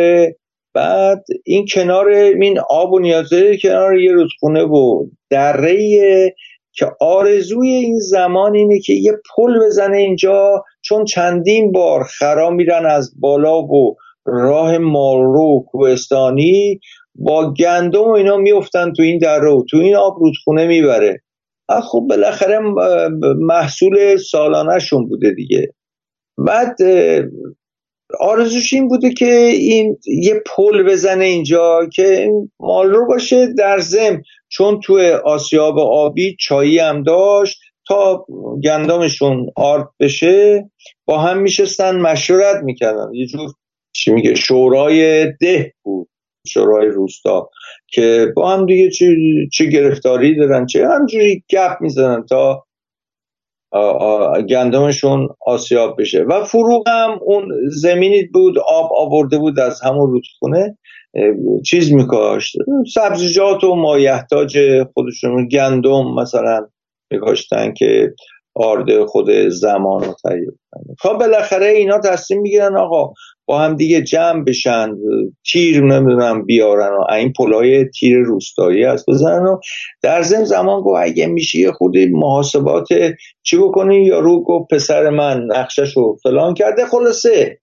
بعد 0.76 1.24
این 1.44 1.66
کنار 1.74 2.08
این 2.08 2.58
آب 2.70 2.92
و 2.92 2.98
نیازه 2.98 3.56
کنار 3.62 3.98
یه 3.98 4.12
رودخونه 4.12 4.62
و 4.62 5.06
دره 5.30 6.34
که 6.72 6.86
آرزوی 7.00 7.68
این 7.68 7.98
زمان 7.98 8.54
اینه 8.54 8.80
که 8.80 8.92
یه 8.92 9.12
پل 9.36 9.58
بزنه 9.66 9.96
اینجا 9.96 10.64
چون 10.82 11.04
چندین 11.04 11.72
بار 11.72 12.04
خرا 12.04 12.50
میرن 12.50 12.86
از 12.86 13.14
بالا 13.20 13.62
و 13.62 13.96
راه 14.26 14.78
مالرو 14.78 15.64
کوهستانی 15.66 16.80
با 17.14 17.52
گندم 17.52 18.00
و 18.00 18.10
اینا 18.10 18.36
میفتن 18.36 18.92
تو 18.92 19.02
این 19.02 19.18
دره 19.18 19.50
و 19.50 19.64
تو 19.70 19.76
این 19.76 19.96
آب 19.96 20.16
رودخونه 20.20 20.66
می‌بره. 20.66 21.22
خب 21.82 22.06
بالاخره 22.10 22.58
محصول 23.38 24.16
سالانهشون 24.16 25.08
بوده 25.08 25.30
دیگه. 25.30 25.74
بعد 26.38 26.76
آرزوش 28.20 28.72
این 28.72 28.88
بوده 28.88 29.12
که 29.12 29.34
این 29.34 29.96
یه 30.06 30.42
پل 30.46 30.82
بزنه 30.82 31.24
اینجا 31.24 31.88
که 31.94 32.20
این 32.22 32.50
مال 32.60 32.90
رو 32.90 33.06
باشه 33.06 33.46
در 33.58 33.78
زم 33.78 34.22
چون 34.48 34.80
تو 34.80 35.00
آسیاب 35.24 35.78
آبی 35.78 36.36
چایی 36.40 36.78
هم 36.78 37.02
داشت 37.02 37.58
تا 37.88 38.26
گندمشون 38.64 39.46
آرد 39.56 39.88
بشه 40.00 40.70
با 41.04 41.18
هم 41.18 41.38
میشستن 41.38 42.00
مشورت 42.00 42.62
می‌کردن. 42.64 43.14
یه 43.14 43.26
جور 43.26 43.50
چی 43.92 44.12
میگه؟ 44.12 44.34
شورای 44.34 45.26
ده 45.40 45.72
بود 45.82 46.08
شورای 46.46 46.88
روستا 46.88 47.50
که 47.88 48.32
با 48.36 48.50
هم 48.50 48.66
دیگه 48.66 48.90
چه 49.52 49.66
گرفتاری 49.66 50.36
دارن 50.36 50.66
چه 50.66 50.88
همجوری 50.88 51.44
گپ 51.50 51.76
می‌زنن 51.80 52.24
تا 52.28 52.65
گندمشون 54.50 55.28
آسیاب 55.46 56.00
بشه. 56.00 56.22
و 56.22 56.44
فروغ 56.44 56.88
هم 56.88 57.18
اون 57.22 57.48
زمینی 57.68 58.22
بود 58.22 58.58
آب 58.58 58.90
آورده 58.96 59.38
بود 59.38 59.60
از 59.60 59.80
همون 59.80 60.10
رودخونه. 60.10 60.78
چیز 61.64 61.92
میکاشت. 61.92 62.56
سبزیجات 62.94 63.64
و 63.64 63.74
مایحتاج 63.74 64.58
خودشون 64.94 65.48
گندم 65.48 66.14
مثلا 66.14 66.66
میکاشتن 67.10 67.72
که 67.72 68.14
آرده 68.57 69.07
خود 69.07 69.30
زمان 69.48 70.04
رو 70.04 70.14
تهیه 70.22 70.52
خب 71.02 71.12
بالاخره 71.12 71.66
اینا 71.66 72.00
تصمیم 72.00 72.40
می‌گیرن 72.40 72.76
آقا 72.76 73.12
با 73.46 73.59
هم 73.59 73.76
دیگه 73.76 74.02
جمع 74.02 74.44
بشن 74.44 74.88
تیر 75.52 75.82
نمی‌دونم 75.82 76.44
بیارن 76.44 76.90
و 76.98 77.12
این 77.12 77.32
پلای 77.32 77.84
تیر 77.84 78.18
روستایی 78.18 78.84
هست 78.84 79.04
بزنن 79.09 79.46
و 79.46 79.59
در 80.02 80.22
زم 80.22 80.44
زمان 80.44 80.80
گو 80.80 80.96
اگه 81.00 81.26
میشه 81.26 81.59
یه 81.59 81.72
خودی 81.72 82.07
محاسبات 82.07 82.88
چی 83.42 83.57
بکنین 83.57 84.02
یا 84.02 84.20
رو 84.20 84.42
گفت 84.42 84.74
پسر 84.74 85.11
من 85.11 85.46
نقشش 85.57 85.96
رو 85.96 86.16
فلان 86.22 86.54
کرده. 86.54 86.86
خلاصه 86.86 87.59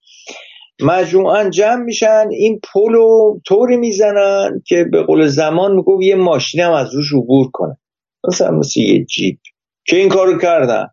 مجموعا 0.81 1.49
جمع 1.49 1.83
میشن 1.83 2.27
این 2.31 2.59
پلو 2.73 3.39
طوری 3.47 3.77
می‌زنن 3.77 4.61
که 4.65 4.83
به 4.91 5.03
قول 5.03 5.27
زمان 5.27 5.75
میگو 5.75 6.03
یه 6.03 6.15
ماشین 6.15 6.61
هم 6.61 6.71
از 6.71 6.95
روش 6.95 7.13
عبور 7.13 7.47
کنه. 7.53 7.77
مثلا 8.27 8.51
مثل 8.51 8.79
یه 8.79 9.05
جیپ. 9.05 9.37
که 9.85 9.95
این 9.95 10.09
کارو 10.09 10.37
کردن. 10.37 10.87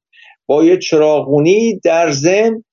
با 0.46 0.64
یه 0.64 0.78
چراغونی 0.78 1.80
در 1.84 2.10
زم 2.10 2.64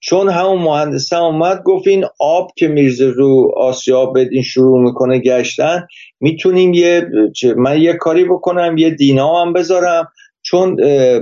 چون 0.00 0.28
همون 0.28 0.58
مهندسه 0.58 1.22
اومد 1.22 1.62
گفت 1.62 1.86
این 1.86 2.04
آب 2.20 2.50
که 2.56 2.68
میرزه 2.68 3.06
رو 3.06 3.52
آسیاب 3.56 4.16
این 4.16 4.42
شروع 4.42 4.80
می‌کنه 4.80 5.18
گشتن 5.18 5.86
می‌تونیم 6.20 6.74
یه 6.74 7.08
من 7.56 7.82
یه 7.82 7.92
کاری 7.92 8.24
بکنم 8.24 8.78
یه 8.78 8.90
دینا 8.90 9.42
هم 9.42 9.52
بذارم. 9.52 10.12
چون 10.42 10.76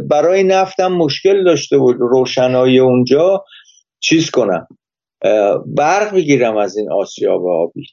برای 0.09 0.43
نفتم 0.43 0.93
مشکل 0.93 1.45
داشته 1.45 1.79
بود 1.79 1.97
روشنایی 2.01 2.79
اونجا 2.79 3.45
چیز 4.01 4.31
کنم. 4.31 4.67
برق 5.67 6.15
بگیرم 6.15 6.57
از 6.57 6.77
این 6.77 6.93
آسیاب 6.93 7.47
آبی 7.47 7.87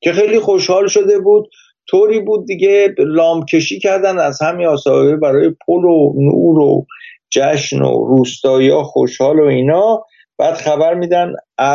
که 0.00 0.12
خیلی 0.12 0.38
خوشحال 0.38 0.88
شده 0.88 1.18
بود. 1.18 1.50
طوری 1.90 2.20
بود 2.20 2.46
دیگه 2.46 2.94
لامکشی 2.98 3.78
کردن 3.78 4.18
از 4.18 4.42
همین 4.42 4.66
آسیابه 4.66 5.16
برای 5.16 5.50
پل 5.66 5.84
و 5.84 6.12
نور 6.16 6.58
و 6.58 6.86
جشن 7.30 7.82
و 7.82 8.04
روستایی 8.04 8.70
ها 8.70 8.82
خوشحال 8.82 9.40
و 9.40 9.44
اینا. 9.44 10.04
بعد 10.38 10.54
خبر 10.54 10.94
میدن 10.94 11.32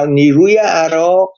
نیروی 0.08 0.58
عراق 0.58 1.34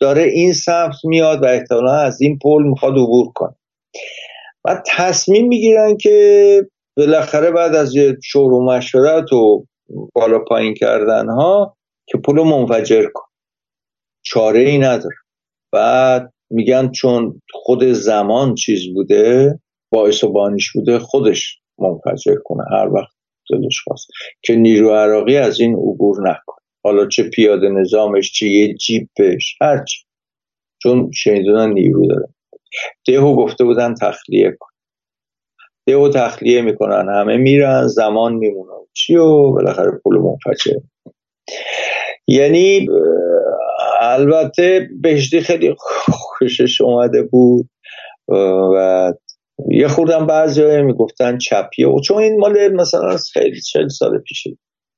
داره 0.00 0.22
این 0.22 0.52
سمت 0.52 0.94
میاد 1.04 1.42
و 1.42 1.46
احتمالا 1.46 1.92
از 1.92 2.20
این 2.20 2.38
پل 2.42 2.62
می‌خواد 2.62 2.92
عبور 2.92 3.32
کنه. 3.34 3.54
و 4.64 4.82
تصمیم 4.86 5.48
می‌گیرن 5.48 5.96
که 5.96 6.66
بالاخره 6.96 7.50
بعد 7.50 7.74
از 7.74 7.94
یه 7.94 8.16
شور 8.22 8.52
و 8.52 8.64
مشورت 8.64 9.32
و 9.32 9.64
بالا 10.14 10.38
پایین 10.38 10.74
کردن 10.74 11.28
ها 11.28 11.76
که 12.06 12.18
پل 12.18 12.42
منفجر 12.42 13.06
کن 13.14 13.28
چاره 14.22 14.60
ای 14.60 14.78
نداره. 14.78 15.16
بعد 15.72 16.33
میگن 16.50 16.90
چون 16.90 17.42
خود 17.52 17.84
زمان 17.84 18.54
چیز 18.54 18.94
بوده 18.94 19.58
باعث 19.92 20.24
و 20.24 20.32
بانیش 20.32 20.72
بوده 20.72 20.98
خودش 20.98 21.60
منفجر 21.78 22.34
کنه. 22.44 22.64
هر 22.70 22.88
وقت 22.88 23.14
دلش 23.50 23.80
خواست. 23.80 24.06
که 24.42 24.56
نیرو 24.56 24.90
عراقی 24.90 25.36
از 25.36 25.60
این 25.60 25.74
عبور 25.74 26.30
نکن. 26.30 26.56
حالا 26.84 27.06
چه 27.06 27.22
پیاده 27.22 27.68
نظامش 27.68 28.32
چه 28.32 28.46
یه 28.46 28.74
جیپش 28.74 29.56
هرچی 29.60 30.04
چون 30.82 31.10
شنیدونن 31.14 31.72
نیرو 31.72 32.06
داره. 32.06 32.28
دهو 33.06 33.36
گفته 33.36 33.64
بودن 33.64 33.94
تخلیه 33.94 34.56
کن. 34.60 34.68
دهو 35.86 36.08
تخلیه 36.08 36.62
می‌کنن. 36.62 37.08
همه 37.08 37.36
میرن 37.36 37.86
زمان 37.86 38.34
میمونن 38.34 38.86
چی 38.92 39.16
و 39.16 39.52
بالاخره 39.52 40.00
پول 40.02 40.18
منفجر. 40.18 40.80
یعنی 42.28 42.86
البته 44.04 44.88
بهشتی 45.00 45.40
خیلی 45.40 45.74
خوشش 46.08 46.80
اومده 46.80 47.22
بود 47.22 47.68
و 48.28 49.12
یه 49.70 49.88
خوردم 49.88 50.26
بعضی 50.26 50.82
می‌گفتن 50.82 51.38
چپیه 51.38 51.88
و 51.88 52.00
چون 52.00 52.22
این 52.22 52.40
مال 52.40 52.68
مثلا 52.68 53.16
خیلی 53.32 53.60
چل 53.60 53.88
سال 53.88 54.18
پیشه. 54.18 54.50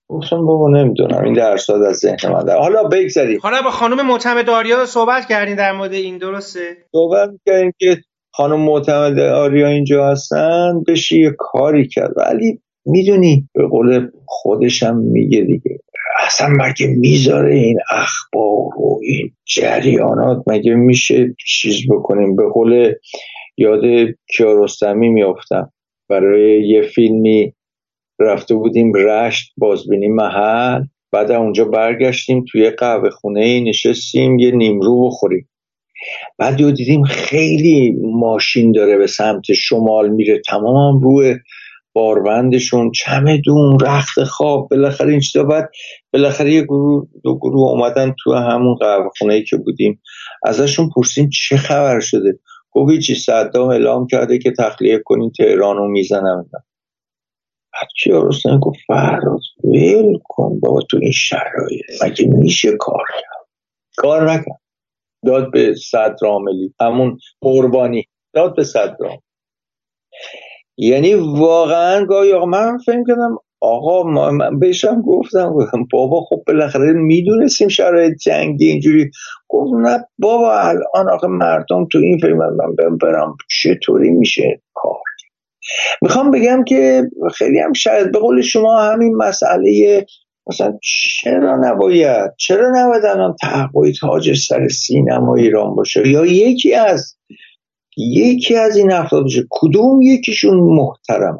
گفتم 0.08 0.46
بابا 0.46 0.68
نمی‌دونم 0.68 1.24
این 1.24 1.32
درصد 1.32 1.72
از 1.72 1.96
ذهن 1.96 2.32
من 2.32 2.44
در. 2.44 2.58
حالا 2.58 2.84
بگذاریم. 2.84 3.38
حالا 3.42 3.62
با 3.62 3.70
خانم 3.70 4.06
معتمد 4.06 4.50
آریا 4.50 4.86
صحبت 4.86 5.26
کردین 5.28 5.56
در 5.56 5.72
مورد 5.72 5.92
این 5.92 6.18
درسته؟ 6.18 6.60
صحبت 6.92 7.30
کردیم 7.46 7.72
که 7.78 7.96
خانم 8.34 8.60
معتمد 8.60 9.18
آریا 9.18 9.68
اینجا 9.68 10.06
هستن 10.06 10.82
بشه 10.88 11.18
یه 11.18 11.34
کاری 11.38 11.88
کرد. 11.88 12.12
ولی 12.16 12.60
می‌دونی 12.86 13.48
به 13.54 13.66
قول 13.66 14.08
خودشم 14.26 14.96
میگه 14.96 15.40
دیگه. 15.40 15.78
اصلا 16.18 16.48
مگه 16.48 16.86
می‌ذاره 16.86 17.54
این 17.54 17.78
اخبار 17.90 18.80
و 18.80 19.00
این 19.02 19.30
جریانات؟ 19.44 20.42
مگه 20.46 20.74
میشه 20.74 21.34
چیز 21.46 21.76
بکنیم؟ 21.90 22.36
به 22.36 22.48
قول 22.54 22.92
یاد 23.56 23.82
کیارستمی 24.36 25.08
میافتم. 25.08 25.72
برای 26.08 26.68
یه 26.68 26.82
فیلمی 26.82 27.52
رفته 28.20 28.54
بودیم 28.54 28.92
رشت 28.94 29.52
بازبینی 29.56 30.08
محل. 30.08 30.82
بعد 31.12 31.32
اونجا 31.32 31.64
برگشتیم 31.64 32.44
توی 32.52 32.70
قهوه 32.70 33.10
خونه 33.10 33.60
نشستیم 33.60 34.38
یه 34.38 34.50
نیمرو 34.50 35.06
بخوریم. 35.06 35.48
بعد 36.38 36.56
دیدیم 36.56 37.02
خیلی 37.02 37.96
ماشین 38.02 38.72
داره 38.72 38.96
به 38.96 39.06
سمت 39.06 39.52
شمال 39.52 40.08
میره. 40.08 40.40
تمام 40.48 41.00
روی 41.00 41.36
باربندشون 41.96 42.90
چمدون 42.90 43.78
رخت 43.80 44.24
خواب 44.24 44.68
بالاخره 44.70 45.10
این 45.10 45.20
چیزا. 45.20 45.44
بعد 45.44 45.70
بالاخره 46.12 46.52
یه 46.52 46.62
گروه 46.62 47.08
دو 47.24 47.38
گروه 47.38 47.70
اومدن 47.70 48.14
تو 48.24 48.34
همون 48.34 48.74
قهوه 48.74 49.10
خونه 49.18 49.42
که 49.42 49.56
بودیم. 49.56 50.00
ازشون 50.42 50.90
پرسیم 50.96 51.28
چه 51.28 51.56
خبر 51.56 52.00
شده. 52.00 52.38
گفت 52.70 52.92
هیچی 52.92 53.14
صدام 53.14 53.68
اعلام 53.68 54.06
کرده 54.06 54.38
که 54.38 54.52
تخلیه 54.58 55.02
کنین 55.04 55.30
تهران 55.30 55.76
رو 55.76 55.88
می‌زنم 55.88 56.50
بعد 57.72 57.88
کیارستمی 58.02 58.58
گفت 58.62 58.78
فراد 58.86 59.40
ویل 59.64 60.18
کن 60.24 60.60
بابا 60.60 60.80
تو 60.90 60.98
این 61.02 61.12
شرایط 61.12 62.02
مگه 62.02 62.26
میشه 62.26 62.76
کار 62.80 63.06
کرد؟ 63.20 63.46
کار 63.96 64.30
نکرد. 64.30 64.60
داد 65.26 65.50
به 65.52 65.74
صدراملی 65.74 66.74
همون 66.80 67.18
قربانی 67.40 68.04
داد 68.34 68.56
به 68.56 68.64
صدرام 68.64 69.18
یعنی 70.78 71.14
واقعا 71.14 72.04
گاهی 72.04 72.32
آقا 72.32 72.46
من 72.46 72.78
فهم 72.78 73.04
کردم 73.04 73.38
آقا 73.60 74.02
من 74.02 74.58
بهشم 74.58 75.02
گفتم 75.02 75.54
بابا 75.92 76.20
خب 76.20 76.42
بالاخره 76.46 76.92
می‌دونستیم 76.92 77.68
شرایط 77.68 78.18
جنگی 78.18 78.66
اینجوری. 78.66 79.10
گفت 79.48 79.72
نه 79.74 80.04
بابا 80.18 80.60
الان 80.60 81.12
آقا 81.12 81.28
مردم 81.28 81.86
تو 81.92 81.98
این 81.98 82.18
فیلم 82.18 82.38
من 82.38 82.96
برم 83.02 83.36
چطوری 83.62 84.10
میشه 84.10 84.60
کار؟ 84.74 85.02
می‌خوام 86.02 86.30
بگم 86.30 86.64
که 86.64 87.02
خیلی 87.34 87.58
هم 87.58 87.72
شاید 87.72 88.12
به 88.12 88.18
قول 88.18 88.42
شما 88.42 88.80
همین 88.80 89.16
مسئله 89.16 90.06
مثلا 90.46 90.78
چرا 90.82 91.56
نباید؟ 91.56 92.30
چرا 92.38 92.70
نباید 92.74 93.04
الان 93.04 93.36
تحقیق 93.40 93.96
تاج 94.00 94.38
سر 94.38 94.68
سینما 94.68 95.34
ایران 95.36 95.74
باشه؟ 95.74 96.08
یا 96.08 96.26
یکی 96.26 96.74
از 96.74 97.16
یکی 97.96 98.56
از 98.56 98.76
این 98.76 98.92
افراد 98.92 99.22
باشه. 99.22 99.46
کدوم 99.50 100.02
یکیشون 100.02 100.56
محترمه؟ 100.56 101.38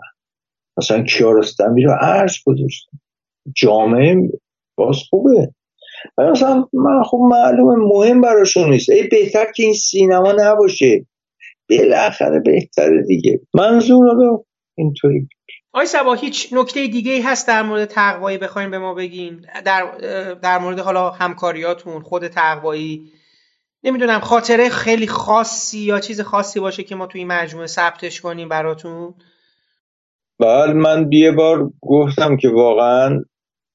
مثلا 0.77 1.03
کیارستمی 1.03 1.83
رو 1.83 1.93
عرض 2.01 2.35
گذاشتم. 2.47 3.01
جامعه 3.55 4.17
باز 4.77 4.97
خوبه. 5.11 5.53
مثلا 6.19 6.69
من 6.73 7.03
خب 7.03 7.19
معلومه 7.31 7.77
مهم 7.77 8.21
براشون 8.21 8.71
نیست. 8.71 8.91
ای 8.91 9.03
بهتر 9.09 9.53
که 9.53 9.63
این 9.63 9.75
سینما 9.75 10.33
نباشه. 10.39 11.07
بالاخره 11.71 12.41
بهتره 12.41 13.03
دیگه. 13.03 13.41
منظور 13.55 14.15
رو 14.15 14.45
اینطوری. 14.75 15.29
آی 15.73 15.87
سبا 15.87 16.15
هیچ 16.15 16.49
نکته 16.53 16.87
دیگه 16.87 17.13
ای 17.13 17.21
هست 17.21 17.49
در 17.49 17.63
مورد 17.63 17.85
تقوایی 17.85 18.39
بخواین 18.39 18.71
به 18.71 18.79
ما 18.79 18.95
بگین؟ 18.95 19.47
در, 19.65 19.87
در 20.43 20.59
مورد 20.59 20.79
حالا 20.79 21.11
همکاریاتون 21.11 22.03
خود 22.03 22.29
تقوایی 22.29 23.13
نمی‌دونم 23.85 24.21
خاطره 24.21 24.69
خیلی 24.69 25.07
خاصی 25.07 25.79
یا 25.79 26.01
چیز 26.01 26.21
خاصی 26.21 26.61
باشه 26.61 26.83
که 26.83 26.95
ما 26.95 27.07
توی 27.07 27.21
این 27.21 27.29
مجموعه 27.29 27.67
ثبتش 27.67 28.21
کنیم 28.21 28.49
براتون؟ 28.49 29.15
بله 30.41 30.73
من 30.73 31.13
یه 31.13 31.33
بار 31.33 31.73
گفتم 31.83 32.37
که 32.37 32.49
واقعا 32.49 33.25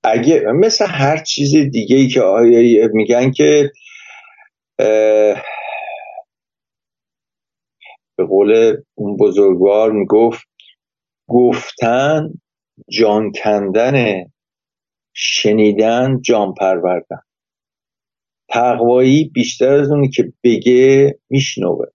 اگه 0.03 0.43
مثل 0.55 0.85
هر 0.87 1.17
چیز 1.17 1.55
دیگه 1.71 1.95
ای 1.95 2.07
که 2.07 2.21
آیه 2.21 2.89
میگن 2.93 3.31
که 3.31 3.71
به 8.17 8.25
قول 8.29 8.77
اون 8.95 9.17
بزرگوار 9.17 9.91
می‌گفت 9.91 10.47
گفتن 11.29 12.29
جان 12.89 13.31
کندن 13.31 14.25
شنیدن 15.13 16.21
جان 16.21 16.53
پروردن. 16.53 17.21
تقوایی 18.53 19.31
بیشتر 19.33 19.73
از 19.73 19.91
اونی 19.91 20.09
که 20.09 20.33
بگه 20.43 21.15
میشنوه. 21.29 21.85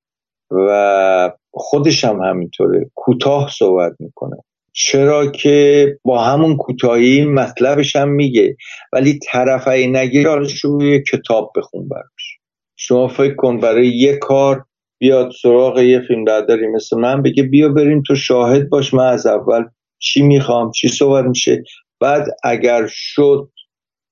و 0.51 1.33
خودش 1.53 2.05
هم 2.05 2.23
همینطوره. 2.23 2.91
کوتاه 2.95 3.51
صحبت 3.59 3.93
می‌کنه. 3.99 4.37
چرا 4.73 5.31
که 5.31 5.87
با 6.05 6.25
همون 6.25 6.57
کوتاهی 6.57 7.25
مطلبش 7.25 7.97
هم 7.97 8.09
میگه. 8.09 8.57
ولی 8.93 9.19
طرف 9.33 9.69
نگیر 9.69 10.29
حالا 10.29 10.49
شروع 10.49 10.99
کتاب 10.99 11.53
بخون 11.57 11.89
براش. 11.89 12.39
شما 12.77 13.09
فکر 13.09 13.35
کن 13.35 13.61
برای 13.61 13.89
یه 13.89 14.17
کار 14.17 14.65
بیاد 14.99 15.31
سراغ 15.43 15.79
یه 15.79 16.01
فیلم 16.01 16.25
برداری 16.25 16.67
مثل 16.67 16.99
من 16.99 17.23
بگه 17.23 17.43
بیا 17.43 17.69
بریم 17.69 18.03
تو 18.07 18.15
شاهد 18.15 18.69
باش 18.69 18.95
من 18.95 19.07
از 19.07 19.27
اول 19.27 19.65
چی 19.99 20.23
می‌خوام 20.23 20.71
چی 20.71 20.89
صحبت 20.89 21.25
میشه. 21.25 21.63
بعد 22.01 22.27
اگر 22.45 22.87
شد 22.89 23.51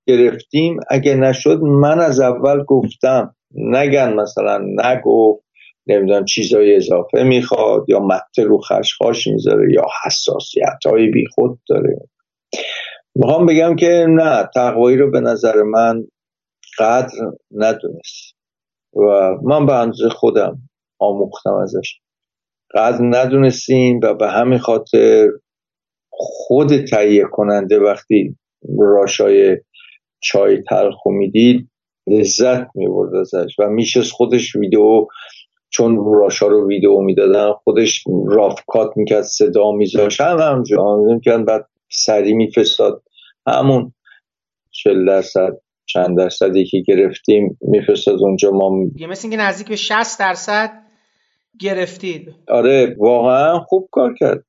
گرفتیم. 0.07 0.77
اگر 0.91 1.17
نشد 1.17 1.61
من 1.61 2.01
از 2.01 2.21
اول 2.21 2.65
گفتم 2.65 3.37
نگن 3.55 4.13
مثلا 4.13 4.59
نگفت 4.59 5.45
نمی‌دونم 5.87 6.25
چیزای 6.25 6.77
اضافه 6.77 7.23
می‌خواد 7.23 7.85
یا 7.89 8.01
مت 8.01 8.39
رو 8.39 8.59
خشخاش 8.59 9.27
می‌ذاره 9.27 9.73
یا 9.73 9.83
حساسیت 10.05 10.87
های 10.87 11.11
بی 11.11 11.25
خود 11.35 11.59
داره. 11.69 11.97
می‌خوام 13.15 13.47
بگم 13.47 13.77
که 13.77 14.07
نه 14.09 14.49
تقوایی 14.55 14.97
رو 14.97 15.11
به 15.11 15.21
نظر 15.21 15.63
من 15.63 16.05
قدر 16.79 17.15
ندونست 17.51 18.35
و 18.97 19.35
من 19.43 19.67
به 19.67 19.75
اندازه 19.75 20.09
خودم 20.09 20.59
آموختم 20.99 21.55
ازش. 21.55 22.01
قدر 22.75 22.99
ندونستیم 23.03 24.01
و 24.03 24.15
به 24.15 24.29
همین 24.29 24.59
خاطر 24.59 25.29
خود 26.11 26.85
تهیه 26.85 27.25
کننده 27.33 27.81
وقتی 27.81 28.37
راشای 28.79 29.57
چای 30.25 30.63
تلخ 30.63 31.07
می‌دید 31.07 31.71
لذت 32.07 32.67
می‌برد 32.75 33.15
ازش 33.15 33.55
و 33.59 33.69
میشست 33.69 34.13
خودش 34.13 34.57
ویدیو 34.57 35.07
چون 35.71 36.05
راشا 36.15 36.47
رو 36.47 36.69
ویدیو 36.69 37.01
می‌دادن 37.01 37.53
خودش 37.53 38.05
رافکات 38.27 38.97
می‌کرد 38.97 39.23
صدا 39.23 39.73
میذاشت 39.73 40.21
هم 40.21 40.39
همجا 40.39 40.97
می‌کرد 40.97 41.45
بعد 41.45 41.67
سری 41.89 42.33
میفرستاد. 42.33 43.03
همون 43.47 43.93
چل 44.71 45.07
درصد 45.07 45.53
چند 45.87 46.19
درصدی 46.19 46.65
که 46.65 46.83
گرفتیم 46.87 47.59
میفرستاد 47.61 48.21
اونجا. 48.21 48.51
ما 48.51 48.71
مثل 49.09 49.29
اینکه 49.29 49.43
نزدیک 49.43 49.69
به 49.69 49.77
60 49.77 50.21
درصد 50.21 50.71
گرفتید. 51.61 52.35
آره 52.49 52.97
واقعا 52.99 53.59
خوب 53.59 53.89
کار 53.93 54.15
کرد. 54.15 54.45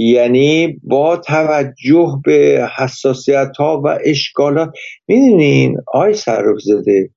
یعنی 0.00 0.80
با 0.82 1.16
توجه 1.16 2.20
به 2.24 2.68
حساسیت 2.76 3.56
ها 3.58 3.82
و 3.84 3.98
اشکالات 4.04 4.70
می‌دونین 5.08 5.76
آی 5.94 6.14
صرف 6.14 6.60
زده 6.60 7.10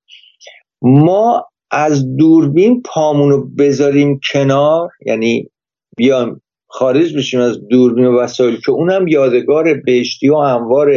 ما 0.81 1.45
از 1.71 2.15
دوربین 2.15 2.81
پامونو 2.81 3.47
بذاریم 3.57 4.19
کنار 4.31 4.89
یعنی 5.05 5.49
بیام 5.97 6.41
خارج 6.67 7.17
بشیم 7.17 7.39
از 7.39 7.67
دوربین 7.67 8.05
و 8.05 8.19
وسایل 8.19 8.59
که 8.65 8.71
اونم 8.71 9.07
یادگار 9.07 9.73
بهشتی 9.73 10.29
و 10.29 10.37
هموار 10.37 10.91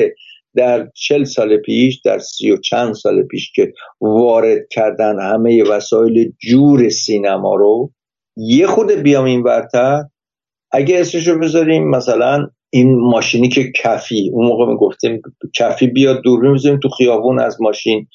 در 0.56 0.88
چل 0.94 1.24
سال 1.24 1.56
پیش 1.56 2.00
در 2.04 2.18
سی 2.18 2.50
و 2.50 2.56
چند 2.56 2.94
سال 2.94 3.22
پیش 3.22 3.52
که 3.52 3.72
وارد 4.00 4.68
کردن 4.70 5.20
همه 5.20 5.64
وسایل 5.64 6.32
جور 6.50 6.88
سینما 6.88 7.54
رو 7.54 7.90
یه 8.36 8.66
خود 8.66 8.90
بیام 8.90 9.24
این 9.24 9.42
ورتر. 9.42 10.02
اگه 10.74 11.00
اسمشو 11.00 11.38
بذاریم 11.38 11.90
مثلا 11.90 12.48
این 12.70 12.98
ماشینی 13.00 13.48
که 13.48 13.72
کفی 13.82 14.30
اون 14.32 14.46
موقع 14.46 14.66
می 14.66 14.76
گفتیم 14.76 15.22
کفی 15.54 15.86
بیاد 15.86 16.22
دوربین 16.22 16.54
بذاریم 16.54 16.78
تو 16.78 16.88
خیابون 16.88 17.40
از 17.40 17.62
ماشین 17.62 18.08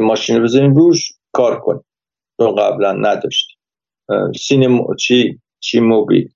ماشین 0.00 0.42
بذاریم 0.42 0.74
روش 0.74 1.12
کار 1.32 1.60
کنیم. 1.60 1.84
چون 2.40 2.54
قبلا 2.54 2.92
نداشتیم 2.92 3.56
سینما 4.40 4.86
چی؟ 4.98 5.40
چی 5.60 5.80
موبیل 5.80 6.28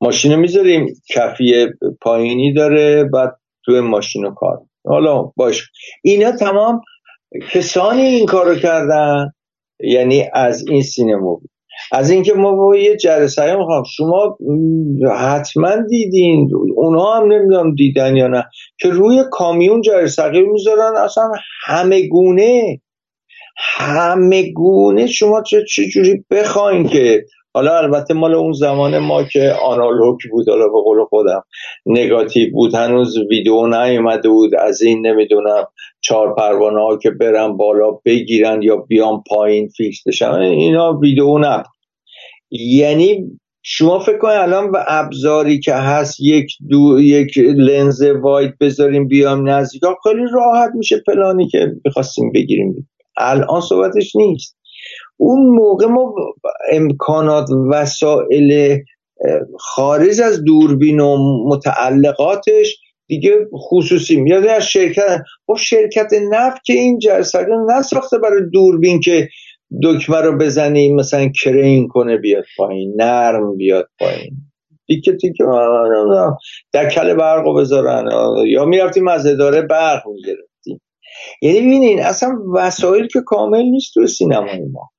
ماشین 0.00 0.34
می‌ذاریم 0.34 0.86
کفی 1.14 1.66
پایینی 2.00 2.52
داره 2.52 3.04
بعد 3.04 3.36
تو 3.64 3.72
ماشین 3.72 4.22
رو 4.22 4.34
کار 4.34 4.58
حالا 4.84 5.22
باش. 5.22 5.70
اینا 6.02 6.32
تمام 6.32 6.80
کسانی 7.52 8.02
این 8.02 8.26
کارو 8.26 8.54
کردن 8.54 9.32
یعنی 9.80 10.24
از 10.32 10.68
این 10.68 10.82
سینما 10.82 11.40
از 11.92 12.10
اینکه 12.10 12.34
ما 12.34 12.52
با 12.52 12.76
یه 12.76 12.96
جلسه 12.96 13.56
می‌خوام. 13.56 13.82
شما 13.96 14.38
حتما 15.18 15.76
دیدین. 15.88 16.50
اونها 16.76 17.16
هم 17.16 17.32
نمی‌دونم 17.32 17.74
دیدن 17.74 18.16
یا 18.16 18.26
نه. 18.26 18.44
که 18.80 18.88
روی 18.88 19.24
کامیون 19.30 19.80
جرثقیل 19.80 20.44
می‌ذارن. 20.44 20.96
اصلا 21.04 21.30
همه 21.64 22.08
گونه. 22.08 22.80
همه 23.58 24.52
گونه. 24.52 25.06
شما 25.06 25.42
چه 25.42 25.84
جوری 25.92 26.24
بخواین 26.30 26.88
که 26.88 27.24
حالا 27.54 27.78
البته 27.78 28.14
مال 28.14 28.34
اون 28.34 28.52
زمان 28.52 28.98
ما 28.98 29.22
که 29.22 29.52
آنالوگ 29.64 30.16
بود. 30.30 30.48
حالا 30.48 30.64
به 30.64 30.80
قول 30.84 31.04
خودم 31.04 31.42
نگاتیو 31.86 32.52
بود. 32.52 32.74
هنوز 32.74 33.18
ویدیو 33.30 33.66
نیومده 33.66 34.28
بود. 34.28 34.54
از 34.54 34.82
این 34.82 35.06
نمی‌دونم 35.06 35.64
چهار 36.00 36.34
پروانه 36.34 36.80
ها 36.80 36.96
که 36.96 37.10
برن 37.10 37.56
بالا 37.56 37.90
بگیرن 38.04 38.62
یا 38.62 38.76
بیان 38.76 39.22
پایین 39.30 39.68
فیکس 39.68 39.98
بشن. 40.06 40.32
اینا 40.32 40.98
ویدیو 40.98 41.38
نبود. 41.38 41.75
یعنی 42.50 43.38
شما 43.62 43.98
فکر 43.98 44.18
کنید 44.18 44.36
الان 44.36 44.72
به 44.72 44.78
ابزاری 44.88 45.60
که 45.60 45.74
هست 45.74 46.20
یک 46.20 46.52
دو 46.68 47.00
یک 47.00 47.38
لنز 47.38 48.02
واید 48.02 48.58
بذاریم 48.58 49.08
بیام 49.08 49.48
نزدیک 49.48 49.82
خیلی 50.02 50.24
راحت 50.32 50.70
میشه 50.74 51.02
پلانی 51.06 51.48
که 51.48 51.72
می‌خواستیم 51.84 52.32
بگیریم. 52.32 52.88
الان 53.16 53.60
صحبتش 53.60 54.16
نیست. 54.16 54.56
اون 55.16 55.46
موقع 55.46 55.86
ما 55.86 56.14
امکانات 56.72 57.48
وسایل 57.70 58.78
خارج 59.58 60.20
از 60.20 60.44
دوربین 60.44 61.00
و 61.00 61.16
متعلقاتش 61.46 62.76
دیگه 63.06 63.30
خصوصی 63.54 64.16
میاد 64.16 64.46
از 64.46 64.62
شرکت 64.62 65.22
خب 65.46 65.56
شرکت 65.56 66.12
نفت 66.30 66.64
که 66.64 66.72
این 66.72 66.98
جرسقه 66.98 67.52
نساخته 67.78 68.18
برای 68.18 68.42
دوربین 68.52 69.00
که 69.00 69.28
دکمه 69.82 70.20
رو 70.20 70.38
بزنی 70.38 70.92
مثلا 70.92 71.28
کرین 71.44 71.88
کنه 71.88 72.16
بیاد 72.16 72.44
پایین 72.56 72.94
نرم 72.96 73.56
بیاد 73.56 73.88
پایین. 73.98 74.36
تیکه 74.86 75.16
تیکه 75.16 75.44
در 76.72 76.90
کل 76.90 77.14
برق 77.14 77.44
رو 77.44 77.54
بذارن 77.54 78.08
یا 78.46 78.64
می‌رفتیم 78.64 79.08
از 79.08 79.26
اداره 79.26 79.62
برق 79.62 80.02
می‌گرفتیم. 80.08 80.80
یعنی 81.42 81.60
ببینین 81.60 82.02
اصلا 82.02 82.38
وسایل 82.54 83.06
که 83.06 83.20
کامل 83.26 83.62
نیست 83.62 83.94
تو 83.94 84.06
سینمای 84.06 84.60
ما. 84.72 84.90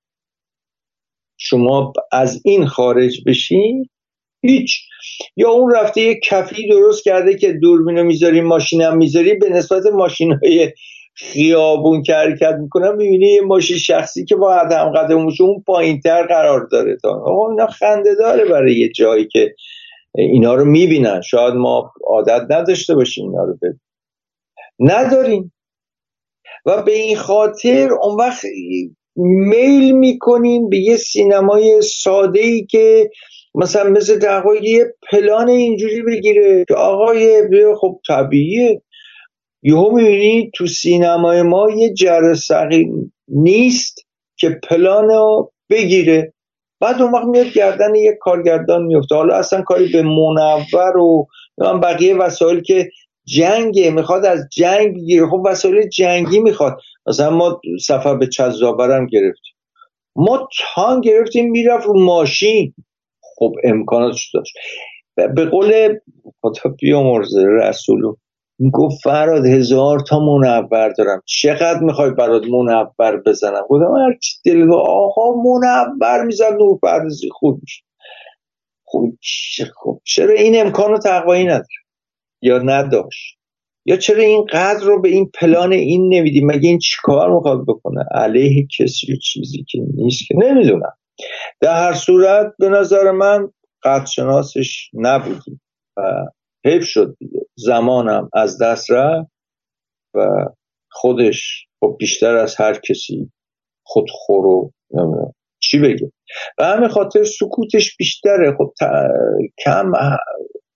شما 1.38 1.94
از 2.12 2.42
این 2.46 2.66
خارج 2.66 3.24
بشین 3.28 3.90
هیچ. 4.42 4.80
یا 5.38 5.50
اون 5.50 5.74
رفته 5.76 6.02
یه 6.02 6.20
کفی 6.24 6.70
درست 6.70 7.04
کرده 7.04 7.38
که 7.38 7.54
دوربینو 7.54 8.04
می‌ذاری 8.04 8.42
ماشینم 8.42 8.98
می‌ذاری 8.98 9.36
به 9.36 9.50
نسبت 9.50 9.86
ماشین 9.86 10.40
های 10.44 10.74
خیابون 11.18 12.04
حرکت 12.10 12.56
می‌کنن 12.62 12.96
می‌بینی 12.96 13.28
یه 13.28 13.42
ماشین 13.42 13.78
شخصی 13.78 14.26
که 14.26 14.36
با 14.36 14.54
هم 14.54 14.92
قدمش 14.92 15.42
اون 15.42 15.64
پایین 15.68 16.00
تر 16.00 16.26
قرار 16.28 16.68
داره 16.72 16.98
تا. 17.02 17.10
آقا 17.10 17.50
اینا 17.52 17.68
خنده 17.68 18.16
داره 18.16 18.46
برای 18.46 18.76
یه 18.76 18.90
جایی 18.90 19.28
که 19.28 19.56
اینا 20.16 20.56
رو 20.56 20.66
می‌بینن. 20.66 21.22
شاید 21.22 21.54
ما 21.54 21.92
عادت 22.08 22.42
نداشته 22.50 22.96
باشیم 22.96 23.30
اینا 23.30 23.44
رو 23.44 23.58
ببین 23.62 23.80
نداریم. 24.80 25.54
و 26.66 26.82
به 26.84 26.92
این 26.92 27.18
خاطر 27.18 27.90
اون 28.04 28.16
وقت 28.16 28.42
میل 29.16 29.92
می‌کنیم 29.92 30.70
به 30.70 30.78
یه 30.78 30.98
سینمای 30.98 31.82
ساده 31.82 32.40
ای 32.40 32.66
که 32.66 33.10
مثلا 33.56 33.90
مثل 33.90 34.20
دقایق 34.20 34.64
یه 34.64 34.86
پلان 35.12 35.50
اینجوری 35.50 36.02
بگیره 36.02 36.66
که 36.68 36.74
آقای 36.74 37.44
خب 37.82 38.00
طبیعیه. 38.08 38.82
یهو 39.64 39.92
می‌بینی 39.92 40.52
تو 40.56 40.68
سینمای 40.68 41.42
ما 41.42 41.70
یه 41.72 41.94
جرسقی 41.94 42.92
نیست 43.28 44.08
که 44.40 44.60
پلان 44.70 45.08
رو 45.08 45.52
بگیره. 45.70 46.34
بعد 46.80 47.02
اون 47.02 47.12
وقت 47.12 47.26
میاد 47.26 47.48
گردن 47.48 47.96
یه 47.96 48.18
کارگردان 48.22 48.84
میفته 48.86 49.16
حالا 49.16 49.36
اصلا 49.36 49.62
کاری 49.62 49.92
به 49.92 50.02
منور 50.02 50.98
و 50.98 51.28
بقیه 51.84 52.16
وسایل 52.16 52.62
که 52.62 52.90
جنگه 53.26 53.92
می‌خواد 53.92 54.26
از 54.26 54.48
جنگ 54.54 54.96
بگیره. 54.96 55.28
خب 55.28 55.42
وسایل 55.46 55.88
جنگی 55.90 56.40
می‌خواد. 56.40 56.78
مثلا 57.06 57.30
ما 57.30 57.62
سفر 57.82 58.16
به 58.16 58.28
چزابرم 58.28 59.06
گرفتیم. 59.06 59.54
ما 60.16 60.50
تان 60.76 61.02
گرفتیم 61.02 61.52
می‌رفت 61.52 61.88
رو 61.88 62.00
ماشین. 62.00 62.74
خب 63.22 63.56
امکاناتش 63.64 64.32
داشت. 64.34 64.54
به 65.16 65.46
قول 65.46 65.98
خدا 66.42 66.76
بیامرزه 66.80 67.46
رسولو 67.48 68.16
گفت 68.74 68.98
فراد 69.04 69.46
هزار 69.46 70.00
تا 70.00 70.20
منور 70.20 70.94
دارم. 70.98 71.22
چقدر 71.26 71.80
می‌خوای 71.80 72.12
برات 72.12 72.44
منور 72.44 73.22
بزنم؟ 73.26 73.62
گفتم 73.70 73.96
هرچی 74.06 74.38
دل 74.46 74.74
آقا 74.74 75.42
منور 75.42 76.24
میزن 76.26 76.54
نور 76.60 76.80
پردازی 76.84 77.30
خوب 77.32 77.60
میشه. 77.62 77.84
خب 78.86 79.04
خب 79.76 80.00
چرا 80.04 80.34
این 80.34 80.62
امکان 80.62 80.92
رو 80.92 80.98
تقوایی 80.98 81.44
نداره؟ 81.46 81.68
یا 82.42 82.58
نداشت؟ 82.58 83.38
یا 83.86 83.98
چرا 83.98 84.24
این 84.24 84.46
قدر 84.46 84.86
رو 84.86 85.02
به 85.02 85.10
این 85.10 85.32
پلان 85.40 85.74
این 85.74 86.14
نمیدی؟ 86.14 86.46
مگه 86.46 86.70
این 86.70 86.80
چیکار 86.80 87.34
می‌خواد 87.36 87.66
بکنه؟ 87.68 88.04
علیه 88.12 88.68
کسی 88.80 89.18
چیزی 89.18 89.66
که 89.70 89.80
نیست 89.96 90.28
که. 90.28 90.36
نمی‌دونم. 90.38 90.94
در 91.62 91.88
هر 91.88 91.94
صورت 91.94 92.54
به 92.60 92.70
نظر 92.70 93.12
من 93.12 93.50
قدرشناسش 93.84 94.90
نبودیم. 94.94 95.62
و 95.98 96.02
حیف 96.68 96.84
شد 96.84 97.16
دیگه. 97.20 97.40
زمانم 97.56 98.30
از 98.34 98.62
دست 98.62 98.92
رفت 98.92 99.32
و 100.14 100.46
خودش 100.92 101.68
خب 101.80 101.96
بیشتر 102.00 102.36
از 102.36 102.56
هر 102.56 102.74
کسی 102.74 103.32
خودخور 103.86 104.46
و 104.46 104.72
چی 105.60 105.80
بگه. 105.80 106.12
و 106.60 106.66
همین 106.66 106.90
خاطر 106.90 107.24
سکوتش 107.24 107.98
بیشتره. 107.98 108.56
خب 108.58 108.74
کم 109.66 109.92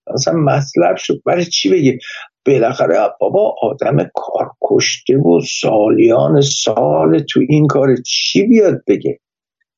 اصلا 0.08 0.34
مطلب 0.34 0.96
شد. 0.98 1.22
برای 1.26 1.46
چی 1.46 1.70
بگه؟ 1.70 2.00
بالاخره 2.46 2.98
بابا 3.20 3.56
آدم 3.62 3.98
کار 4.16 4.52
کشته 4.62 5.18
و 5.18 5.42
سالیان 5.62 6.42
سال 6.42 7.20
تو 7.20 7.40
این 7.50 7.68
کار 7.68 7.96
چی 8.06 8.48
بیاد 8.48 8.82
بگه؟ 8.88 9.20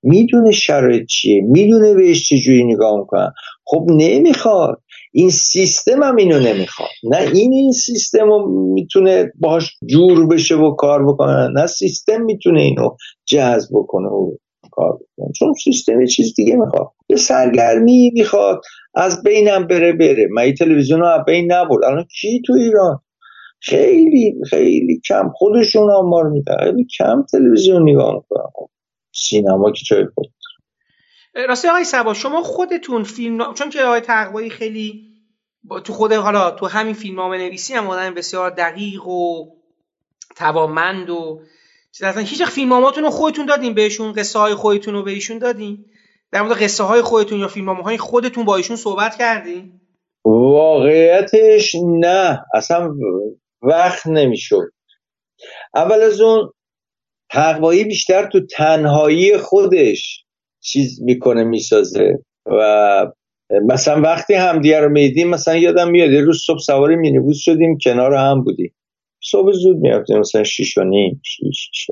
می‌دونه 0.03 0.51
شرایط 0.51 1.05
چیه 1.05 1.41
می‌دونه 1.41 1.93
بهش 1.93 2.29
چجوری 2.29 2.63
نگاه 2.63 2.99
می‌کنن. 2.99 3.31
خب 3.65 3.85
نمی‌خواد. 3.89 4.81
این 5.11 5.29
سیستم 5.29 6.03
هم 6.03 6.15
اینو 6.15 6.39
نمی‌خواد. 6.39 6.89
نه 7.03 7.17
این 7.33 7.53
این 7.53 7.71
سیستم 7.71 8.25
رو 8.25 8.49
می‌تونه 8.73 9.31
باش 9.39 9.71
جور 9.85 10.27
بشه 10.27 10.55
و 10.55 10.75
کار 10.75 11.05
بکنه 11.05 11.47
نه 11.47 11.67
سیستم 11.67 12.21
می‌تونه 12.21 12.61
اینو 12.61 12.89
جذب 13.25 13.69
بکنه 13.73 14.07
و 14.07 14.31
کار 14.71 14.93
بکنه. 14.93 15.31
چون 15.39 15.53
سیستم 15.53 16.05
چیز 16.05 16.33
دیگه 16.35 16.55
می‌خواد. 16.55 16.87
یه 17.09 17.17
سرگرمی 17.17 18.11
می‌خواد. 18.13 18.61
از 18.95 19.23
بینم 19.23 19.67
بره 19.67 19.93
بره. 19.93 20.27
من 20.31 20.53
تلویزیون 20.53 20.99
رو 20.99 21.07
از 21.07 21.21
بین 21.27 21.51
نبرد. 21.51 21.83
الان 21.83 22.05
کی 22.21 22.41
تو 22.45 22.53
ایران؟ 22.53 22.99
خیلی 23.61 24.35
خیلی 24.49 25.01
کم. 25.07 25.31
خودشون 25.35 25.91
آمار 25.91 26.29
میدن. 26.29 26.57
خیلی 26.59 26.87
کم 26.97 27.25
تلویزیون 27.31 27.89
نگاه 27.89 28.15
می‌کنن. 28.15 28.45
خب، 28.55 28.69
سینما 29.13 29.71
که 29.71 29.85
جای 29.85 30.05
خود 30.15 30.31
راستی 31.35 31.67
آقای 31.67 31.83
سبا 31.83 32.13
شما 32.13 32.43
خودتون 32.43 33.03
فیلم 33.03 33.53
چون 33.53 33.69
که 33.69 33.81
آقای 33.81 33.99
تقوایی 33.99 34.49
خیلی 34.49 35.13
تو 35.83 35.93
خود 35.93 36.13
حالا 36.13 36.51
تو 36.51 36.67
همین 36.67 36.93
فیلم 36.93 37.15
نامه 37.15 37.37
نویسی 37.37 37.73
هم 37.73 37.87
آدم 37.87 38.13
بسیار 38.13 38.49
دقیق 38.49 39.07
و 39.07 39.45
توامند 40.35 41.09
و 41.09 41.41
اصلا 42.01 42.23
هیچ 42.23 42.43
فیلم 42.43 42.73
رو 42.73 43.09
خودتون 43.09 43.45
دادین 43.45 43.73
بهشون 43.73 44.13
قصه 44.13 44.39
های 44.39 44.55
خودتون 44.55 44.93
رو 44.93 45.03
بهشون 45.03 45.37
دادین؟ 45.37 45.85
در 46.31 46.41
مورد 46.41 46.63
قصه 46.63 46.83
های 46.83 47.01
خودتون 47.01 47.39
یا 47.39 47.47
فیلم 47.47 47.81
های 47.81 47.97
خودتون 47.97 48.45
با 48.45 48.55
ایشون 48.55 48.75
صحبت 48.75 49.17
کردین؟ 49.17 49.81
واقعیتش 50.25 51.75
نه. 51.75 52.45
اصلا 52.53 52.95
وقت 53.61 54.07
نمی‌شد. 54.07 54.71
اول 55.75 56.01
از 56.01 56.21
اون 56.21 56.52
تقوایی 57.33 57.83
بیشتر 57.83 58.25
تو 58.25 58.45
تنهایی 58.45 59.37
خودش 59.37 60.23
چیز 60.63 61.01
می‌کنه 61.01 61.43
می‌سازه. 61.43 62.19
و 62.45 63.07
مثلا 63.65 64.01
وقتی 64.01 64.33
همدیگه 64.33 64.79
رو 64.79 64.89
میدیم 64.89 65.29
مثلا 65.29 65.55
یادم 65.55 65.91
میاد 65.91 66.11
یه 66.11 66.21
روز 66.21 66.43
صبح 66.45 66.59
سواری 66.59 66.95
مینیبوس 66.95 67.37
شدیم 67.37 67.77
کنار 67.77 68.13
هم 68.13 68.43
بودیم. 68.43 68.73
صبح 69.23 69.51
زود 69.51 69.77
می‌رفتیم 69.77 70.19
مثلا 70.19 70.43
شیش 70.43 70.77
و 70.77 70.83
نیم 70.83 71.21
شیش, 71.25 71.69
شیش 71.73 71.87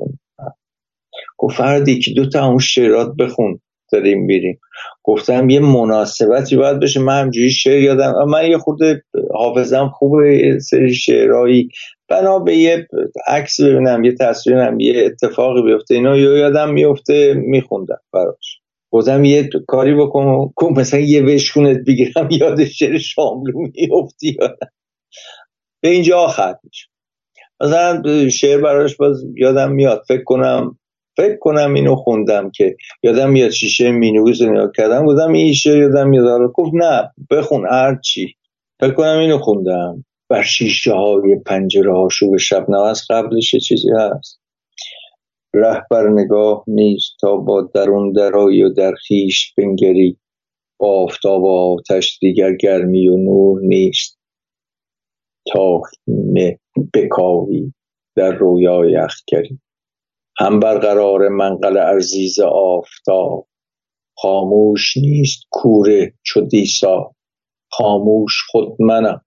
گفت 1.38 1.56
فرد 1.56 1.88
یکی 1.88 2.14
دو 2.14 2.28
تا 2.28 2.46
اون 2.46 2.58
شعرات 2.58 3.16
بخون. 3.18 3.60
داریم 3.92 4.26
بیریم 4.26 4.60
گفتم 5.02 5.50
یه 5.50 5.60
مناسبتی 5.60 6.56
باید 6.56 6.80
بشه 6.80 7.00
من 7.00 7.20
همجوری 7.20 7.50
شعر 7.50 7.80
یادم 7.80 8.24
من 8.28 8.46
یه 8.46 8.58
خورده 8.58 9.04
حافظم 9.34 9.88
خوبه 9.88 10.58
سری 10.60 10.94
شعرهایی. 10.94 11.68
بنا 12.08 12.38
به 12.38 12.56
یه 12.56 12.88
عکس 13.26 13.60
ببینم 13.60 14.04
یه 14.04 14.12
تصویرم 14.12 14.80
یه 14.80 15.06
اتفاقی 15.06 15.62
بیفته. 15.62 15.94
اینا 15.94 16.16
یا 16.16 16.36
یادم 16.36 16.72
میفته 16.72 17.34
میخوندم 17.34 18.00
براش. 18.12 18.60
گفتم 18.90 19.24
یه 19.24 19.50
کاری 19.66 19.94
بکن 19.94 20.50
مثلا 20.76 21.00
یه 21.00 21.22
وشکونت 21.22 21.78
بگیرم 21.86 22.28
یاد 22.30 22.64
شعر 22.64 22.98
شاملو 22.98 23.58
میفتی. 23.58 24.36
به 25.82 25.88
اینجا 25.88 26.26
ختم 26.26 26.60
میشه. 26.64 26.88
مثلا 27.60 28.28
شعر 28.28 28.60
براش 28.60 28.96
باز 28.96 29.24
یادم 29.36 29.72
میاد. 29.72 30.02
فکر 30.08 30.24
کنم 30.24 30.78
فکر 31.16 31.36
کنم 31.36 31.74
اینو 31.74 31.96
خوندم 31.96 32.50
که 32.50 32.76
یادم 33.02 33.30
میاد 33.30 33.50
شیشه 33.50 33.90
مینوز 33.90 34.42
نگاه 34.42 34.70
کردم 34.76 35.04
بودم 35.04 35.32
این 35.32 35.52
شعر 35.52 35.78
یادم 35.78 36.08
میاد. 36.08 36.52
گفت 36.52 36.70
نه 36.74 37.10
بخون 37.30 37.66
هر 37.70 37.98
چی 38.04 38.34
فکر 38.80 38.92
کنم 38.92 39.18
اینو 39.18 39.38
خوندم. 39.38 40.04
بر 40.28 40.42
شیشه 40.42 40.92
های 40.92 41.36
پنجره 41.46 41.92
ها 41.92 42.08
شو 42.08 42.38
شب 42.38 42.70
از 42.70 43.02
قبلش 43.10 43.56
چیزی 43.56 43.88
هست. 43.98 44.40
رهبر 45.54 46.08
نگاه 46.08 46.64
نیست 46.66 47.12
تا 47.20 47.36
با 47.36 47.70
درون 47.74 48.12
درایی 48.12 48.62
و 48.62 48.68
در 48.68 48.94
خیش 48.94 49.54
بنگری. 49.56 50.18
با 50.78 51.02
آفتاب 51.02 51.42
و 51.42 51.48
آتش 51.48 52.18
دیگر 52.18 52.56
گرمی 52.56 53.08
و 53.08 53.16
نور 53.16 53.60
نیست. 53.62 54.18
تا 55.52 55.80
خیمه 55.80 56.58
بکاوی 56.94 57.72
در 58.16 58.32
رویای 58.32 58.96
اخگری. 58.96 59.60
هم 60.38 60.60
برقرار 60.60 61.28
منقل 61.28 61.78
عزیز 61.78 62.40
آفتاب. 62.40 63.48
خاموش 64.18 64.96
نیست 64.96 65.42
کوره 65.50 66.14
چو 66.22 66.40
دیسا. 66.40 67.14
خاموش 67.70 68.42
خود 68.50 68.76
منم. 68.82 69.24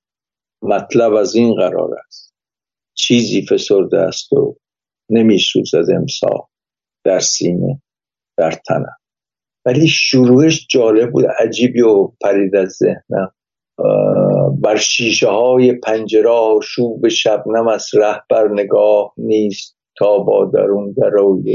مطلب 0.62 1.14
از 1.14 1.36
این 1.36 1.56
قرار 1.56 1.90
است. 2.08 2.34
چیزی 2.94 3.46
فسرده 3.46 4.00
است 4.00 4.34
و 4.34 4.56
نمی 5.10 5.38
سوزد 5.38 5.92
امسا 5.96 6.50
در 7.06 7.20
سینه 7.20 7.82
در 8.38 8.52
تنم. 8.52 8.98
ولی 9.66 9.88
شروعش 9.88 10.68
جالب 10.70 11.12
بود 11.12 11.26
عجیبی 11.26 11.82
و 11.82 12.08
پرید 12.22 12.56
از 12.56 12.70
ذهنم. 12.70 13.32
بر 14.62 14.76
شیشه 14.76 15.28
های 15.28 15.74
پنجره 15.74 16.60
شوب 16.64 17.08
شبنم 17.08 17.68
از 17.68 17.90
رهبر 17.94 18.48
نگاه 18.54 19.14
نیست. 19.18 19.75
تا 19.98 20.18
با 20.18 20.52
درون 20.54 20.96
در 20.98 21.10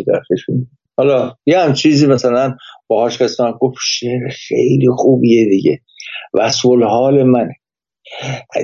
درخشون 0.06 0.66
حالا 0.96 1.34
یه 1.46 1.60
هم 1.60 1.72
چیزی 1.72 2.06
مثلا 2.06 2.56
باهاش 2.88 3.22
قسمت 3.22 3.54
گفت 3.60 3.76
شعر 3.80 4.28
خیلی 4.28 4.86
خوبیه 4.96 5.48
دیگه. 5.48 5.80
وصول 6.34 6.84
حال 6.84 7.22
منه. 7.22 7.54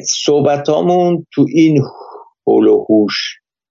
صحبتامون 0.05 1.27
تو 1.35 1.47
این 1.55 1.83
حول 2.47 2.67
و 2.67 2.85
حوش 2.89 3.15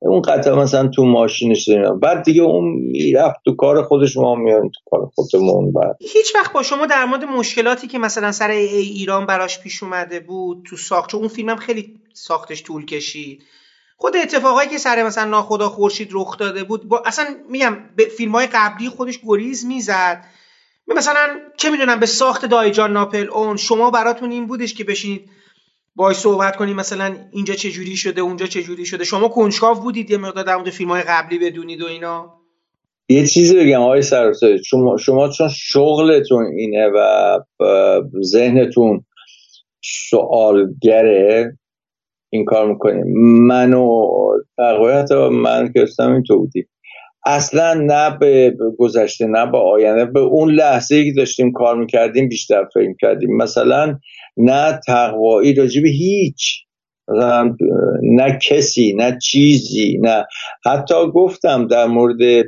اون 0.01 0.21
قطعا 0.21 0.55
مثلا 0.55 0.87
تو 0.87 1.05
ماشینش 1.05 1.67
داریم 1.67 1.99
بعد 1.99 2.23
دیگه 2.23 2.41
اون 2.41 2.63
می‌رفت 2.91 3.35
تو 3.45 3.55
کار 3.55 3.83
خودش 3.83 4.17
ما 4.17 4.35
میان 4.35 4.69
تو 4.69 4.79
کار 4.85 5.09
خودمون 5.15 5.73
بعد. 5.73 5.97
هیچ 6.01 6.35
وقت 6.35 6.53
با 6.53 6.63
شما 6.63 6.85
در 6.85 7.05
مورد 7.05 7.23
مشکلاتی 7.23 7.87
که 7.87 7.99
مثلا 7.99 8.31
سر 8.31 8.49
ای 8.49 8.77
ایران 8.77 9.25
براش 9.25 9.59
پیش 9.59 9.83
اومده 9.83 10.19
بود 10.19 10.65
تو 10.69 10.75
ساخت 10.75 11.09
چون 11.09 11.19
اون 11.19 11.29
فیلمم 11.29 11.55
خیلی 11.55 11.93
ساختش 12.13 12.63
طول 12.63 12.85
کشید. 12.85 13.43
خود 13.97 14.15
اتفاقایی 14.17 14.69
که 14.69 14.77
سر 14.77 15.03
مثلا 15.03 15.29
ناخدا 15.29 15.69
خورشید 15.69 16.09
رخ 16.11 16.37
داده 16.37 16.63
بود 16.63 16.87
با 16.87 17.03
اصلا 17.05 17.25
میگم 17.49 17.77
به 17.95 18.05
فیلم 18.05 18.31
های 18.31 18.47
قبلی 18.47 18.89
خودش 18.89 19.19
گریز 19.23 19.65
می‌زد. 19.65 20.25
مثلا 20.87 21.27
چه 21.57 21.69
می‌دونم 21.69 21.99
به 21.99 22.05
ساخت 22.05 22.45
دایجان 22.45 22.93
ناپل 22.93 23.29
اون 23.29 23.57
شما 23.57 23.91
براتون 23.91 24.31
این 24.31 24.47
بودش 24.47 24.73
که 24.73 24.83
بشینید 24.83 25.29
باهاش 25.95 26.15
صحبت 26.15 26.55
کنیم 26.55 26.75
مثلا 26.75 27.15
اینجا 27.31 27.53
چه 27.53 27.71
جوری 27.71 27.95
شده 27.97 28.21
اونجا 28.21 28.45
چه 28.45 28.63
جوری 28.63 28.85
شده. 28.85 29.03
شما 29.03 29.27
کنجکاو 29.27 29.79
بودید 29.79 30.11
یه 30.11 30.17
مقدار 30.17 30.43
در 30.43 30.55
مورد 30.55 30.69
فیلم 30.69 30.89
های 30.89 31.01
قبلی 31.01 31.39
بدونید 31.39 31.81
و 31.81 31.85
اینا؟ 31.85 32.33
یه 33.09 33.27
چیزی 33.27 33.55
بگم 33.59 33.81
آقای 33.81 34.01
سرسه 34.01 34.57
شما 34.63 34.97
شما 34.97 35.29
چون 35.29 35.49
شغلتون 35.49 36.45
اینه 36.45 36.87
و 36.95 37.39
ذهنتون 38.23 39.05
سوالگره 40.09 41.57
این 42.35 42.45
کار 42.45 42.69
می‌کنیم 42.69 43.03
من 43.47 43.73
و 43.73 44.07
تقریبا 44.57 45.29
من 45.29 45.73
که 45.73 45.85
این 45.99 46.23
تو 46.23 46.39
بودیم 46.39 46.69
اصلا 47.25 47.73
نه 47.73 48.17
به 48.17 48.55
گذشته 48.79 49.27
نه 49.27 49.51
به 49.51 49.57
آینده 49.57 50.05
به 50.05 50.19
اون 50.19 50.51
لحظه 50.51 51.05
که 51.05 51.13
داشتیم 51.17 51.51
کار 51.51 51.77
می‌کردیم 51.77 52.29
بیشتر 52.29 52.65
فکر 52.73 52.93
کردیم 53.01 53.37
مثلا 53.37 53.99
نه 54.37 54.79
تقوایی 54.87 55.53
راجب 55.53 55.85
هیچ. 55.85 56.65
نه 58.03 58.39
کسی 58.49 58.93
نه 58.97 59.17
چیزی 59.23 59.97
نه. 60.01 60.25
حتی 60.65 60.95
گفتم 61.15 61.67
در 61.67 61.85
مورد 61.85 62.45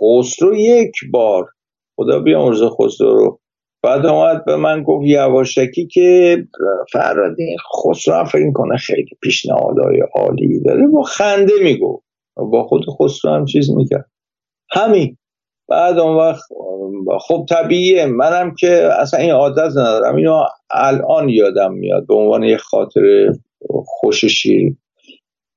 خسرو 0.00 0.56
یک 0.56 0.92
بار. 1.12 1.46
خدا 1.96 2.20
بیامرز 2.20 2.62
خسرو 2.62 3.16
رو. 3.16 3.40
بعد 3.82 4.06
اومد 4.06 4.44
به 4.44 4.56
من 4.56 4.82
گفت 4.82 5.06
یواشکی 5.06 5.86
که 5.86 6.36
فرادی 6.92 7.56
خسرو 7.74 8.24
فکر 8.24 8.52
کنه 8.52 8.76
خیلی 8.76 9.16
پیشنهادهای 9.22 10.02
عالی 10.14 10.60
داره. 10.60 10.86
با 10.86 11.02
خنده 11.02 11.52
میگو 11.62 12.02
با 12.36 12.66
خود 12.66 12.84
خسرو 12.98 13.30
هم 13.32 13.44
چیز 13.44 13.70
می‌کرد. 13.70 14.10
همین. 14.70 15.16
بعد 15.68 15.98
اون 15.98 16.16
وقت 16.16 16.44
خب 17.20 17.46
طبیعیه. 17.48 18.06
منم 18.06 18.54
که 18.58 18.88
اصلا 19.00 19.20
این 19.20 19.30
عادت 19.30 19.70
ندارم. 19.70 20.16
اینو 20.16 20.42
الان 20.70 21.28
یادم 21.28 21.72
میاد. 21.72 22.06
به 22.06 22.14
عنوان 22.14 22.42
یه 22.42 22.56
خاطر 22.56 23.32
خوش 23.86 24.24
شیری 24.24 24.76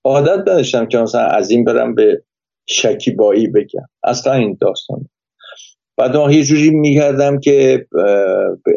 عادت 0.03 0.39
نداشتم 0.39 0.85
که 0.85 0.97
مثلا 0.97 1.21
از 1.21 1.51
این 1.51 1.63
برم 1.63 1.95
به 1.95 2.23
شکیبایی 2.65 3.47
بگم. 3.47 3.85
اصلا 4.03 4.33
این 4.33 4.57
داستان. 4.61 5.09
بعد 5.97 6.31
یه 6.31 6.43
جوری 6.43 6.69
می‌کردم 6.69 7.39
که 7.39 7.85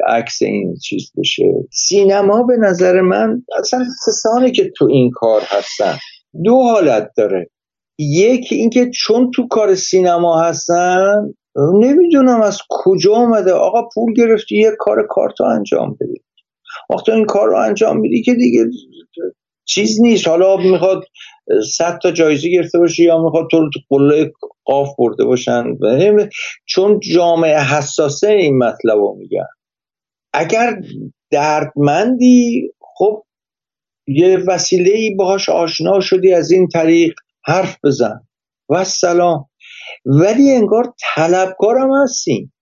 عکس 0.07 0.43
این 0.43 0.75
چیز 0.77 1.13
بشه. 1.19 1.45
سینما 1.73 2.43
به 2.43 2.57
نظر 2.57 3.01
من 3.01 3.43
اصلا 3.59 3.85
کسانی 4.07 4.53
که 4.53 4.73
تو 4.77 4.85
این 4.85 5.11
کار 5.11 5.43
هستن 5.45 5.99
دو 6.45 6.63
حالت 6.63 7.11
داره. 7.17 7.51
یکی 7.99 8.55
اینکه 8.55 8.91
چون 8.91 9.31
تو 9.31 9.49
کار 9.49 9.75
سینما 9.75 10.41
هستن 10.41 11.35
نمی‌دونم 11.57 12.41
از 12.41 12.59
کجا 12.69 13.15
آمده 13.15 13.53
آقا 13.53 13.89
پول 13.95 14.13
گرفتی 14.17 14.57
یه 14.57 14.71
کار 14.79 15.07
کارتو 15.09 15.45
انجام 15.45 15.97
بدی. 16.01 16.21
وقتی 16.91 17.13
این 17.13 17.25
کار 17.25 17.49
رو 17.49 17.57
انجام 17.57 18.01
میدی 18.01 18.23
که 18.23 18.35
دیگه 18.35 18.65
چیز 19.65 20.01
نیست. 20.01 20.29
حالا 20.29 20.57
می‌خواد 20.57 21.05
صد 21.77 21.99
تا 22.03 22.11
جایزه 22.11 22.49
گرفته 22.51 22.79
باشی 22.79 23.05
یا 23.05 23.23
می‌خواد 23.25 23.47
تو 23.51 23.61
رو 23.61 23.71
تو 23.75 23.81
قله 23.91 24.33
قاف 24.65 24.89
برده 24.99 25.25
باشن. 25.25 25.65
چون 26.67 27.01
جامعه 27.01 27.61
حساسه 27.61 28.29
این 28.29 28.59
مطلب 28.59 28.99
رو 28.99 29.17
میگن. 29.19 29.47
اگر 30.33 30.81
دردمندی 31.31 32.71
خب 32.81 33.23
یه 34.07 34.39
وسیله 34.49 34.93
ای 34.93 35.15
باهاش 35.15 35.49
آشنا 35.49 36.01
شدی 36.01 36.33
از 36.33 36.51
این 36.51 36.69
طریق 36.69 37.15
حرف 37.45 37.79
بزن. 37.85 38.21
و 38.69 38.85
سلام 38.85 39.47
ولی 40.05 40.51
انگار 40.51 40.95
طلبکارم 41.15 42.03
هستیم. 42.03 42.53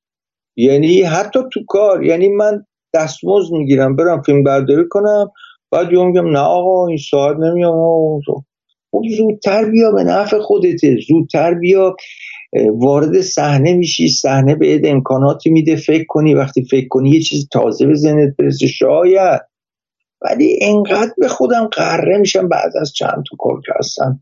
یعنی 0.56 1.02
حتی 1.02 1.38
تو 1.52 1.60
کار 1.68 2.04
یعنی 2.04 2.28
من 2.28 2.66
دستمزد 2.94 3.52
می‌گیرم 3.52 3.96
برم 3.96 4.22
فیلم 4.22 4.44
برداری 4.44 4.84
کنم. 4.90 5.30
بعد 5.72 5.92
یه 5.92 6.04
میگم 6.04 6.30
نه 6.30 6.38
آقا 6.38 6.86
این 6.86 6.96
ساعت 7.10 7.36
نمیام 7.36 8.20
خب 8.90 9.02
زودتر 9.16 9.70
بیا 9.70 9.90
به 9.90 10.04
نفع 10.04 10.38
خودته 10.38 10.96
زودتر 11.08 11.54
بیا. 11.54 11.96
وارد 12.74 13.20
صحنه 13.20 13.74
میشی 13.74 14.08
صحنه 14.08 14.54
به 14.54 14.80
امکاناتی 14.84 15.50
میده. 15.50 15.76
فکر 15.76 16.04
کنی 16.08 16.34
وقتی 16.34 16.64
فکر 16.64 16.88
کنی 16.88 17.10
یه 17.10 17.20
چیز 17.20 17.48
تازه 17.52 17.86
به 17.86 17.94
ذهنت 17.94 18.36
برسه 18.38 18.66
شاید. 18.66 19.40
ولی 20.22 20.58
انقدر 20.62 21.12
به 21.18 21.28
خودم 21.28 21.66
قره 21.66 22.18
میشم 22.18 22.48
بعد 22.48 22.76
از 22.80 22.92
چند 22.92 23.24
تا 23.30 23.36
کار 23.38 23.60
که 23.66 23.72
هستن 23.78 24.20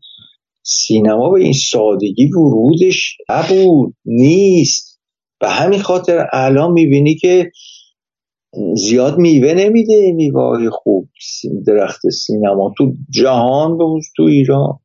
سینما 0.63 1.29
به 1.29 1.39
این 1.39 1.53
سادگی 1.53 2.31
ورودش 2.31 3.17
نبود 3.29 3.95
نیست. 4.05 4.99
به 5.39 5.49
همین 5.49 5.79
خاطر 5.79 6.27
الان 6.33 6.71
می‌بینی 6.71 7.15
که 7.15 7.51
زیاد 8.75 9.17
میوه 9.17 9.53
نمیده 9.53 10.11
میوه 10.11 10.69
خوب 10.69 11.09
درخت 11.67 12.09
سینما 12.09 12.73
تو 12.77 12.93
جهان 13.09 13.77
به 13.77 13.83
تو 14.15 14.23
ایران. 14.23 14.79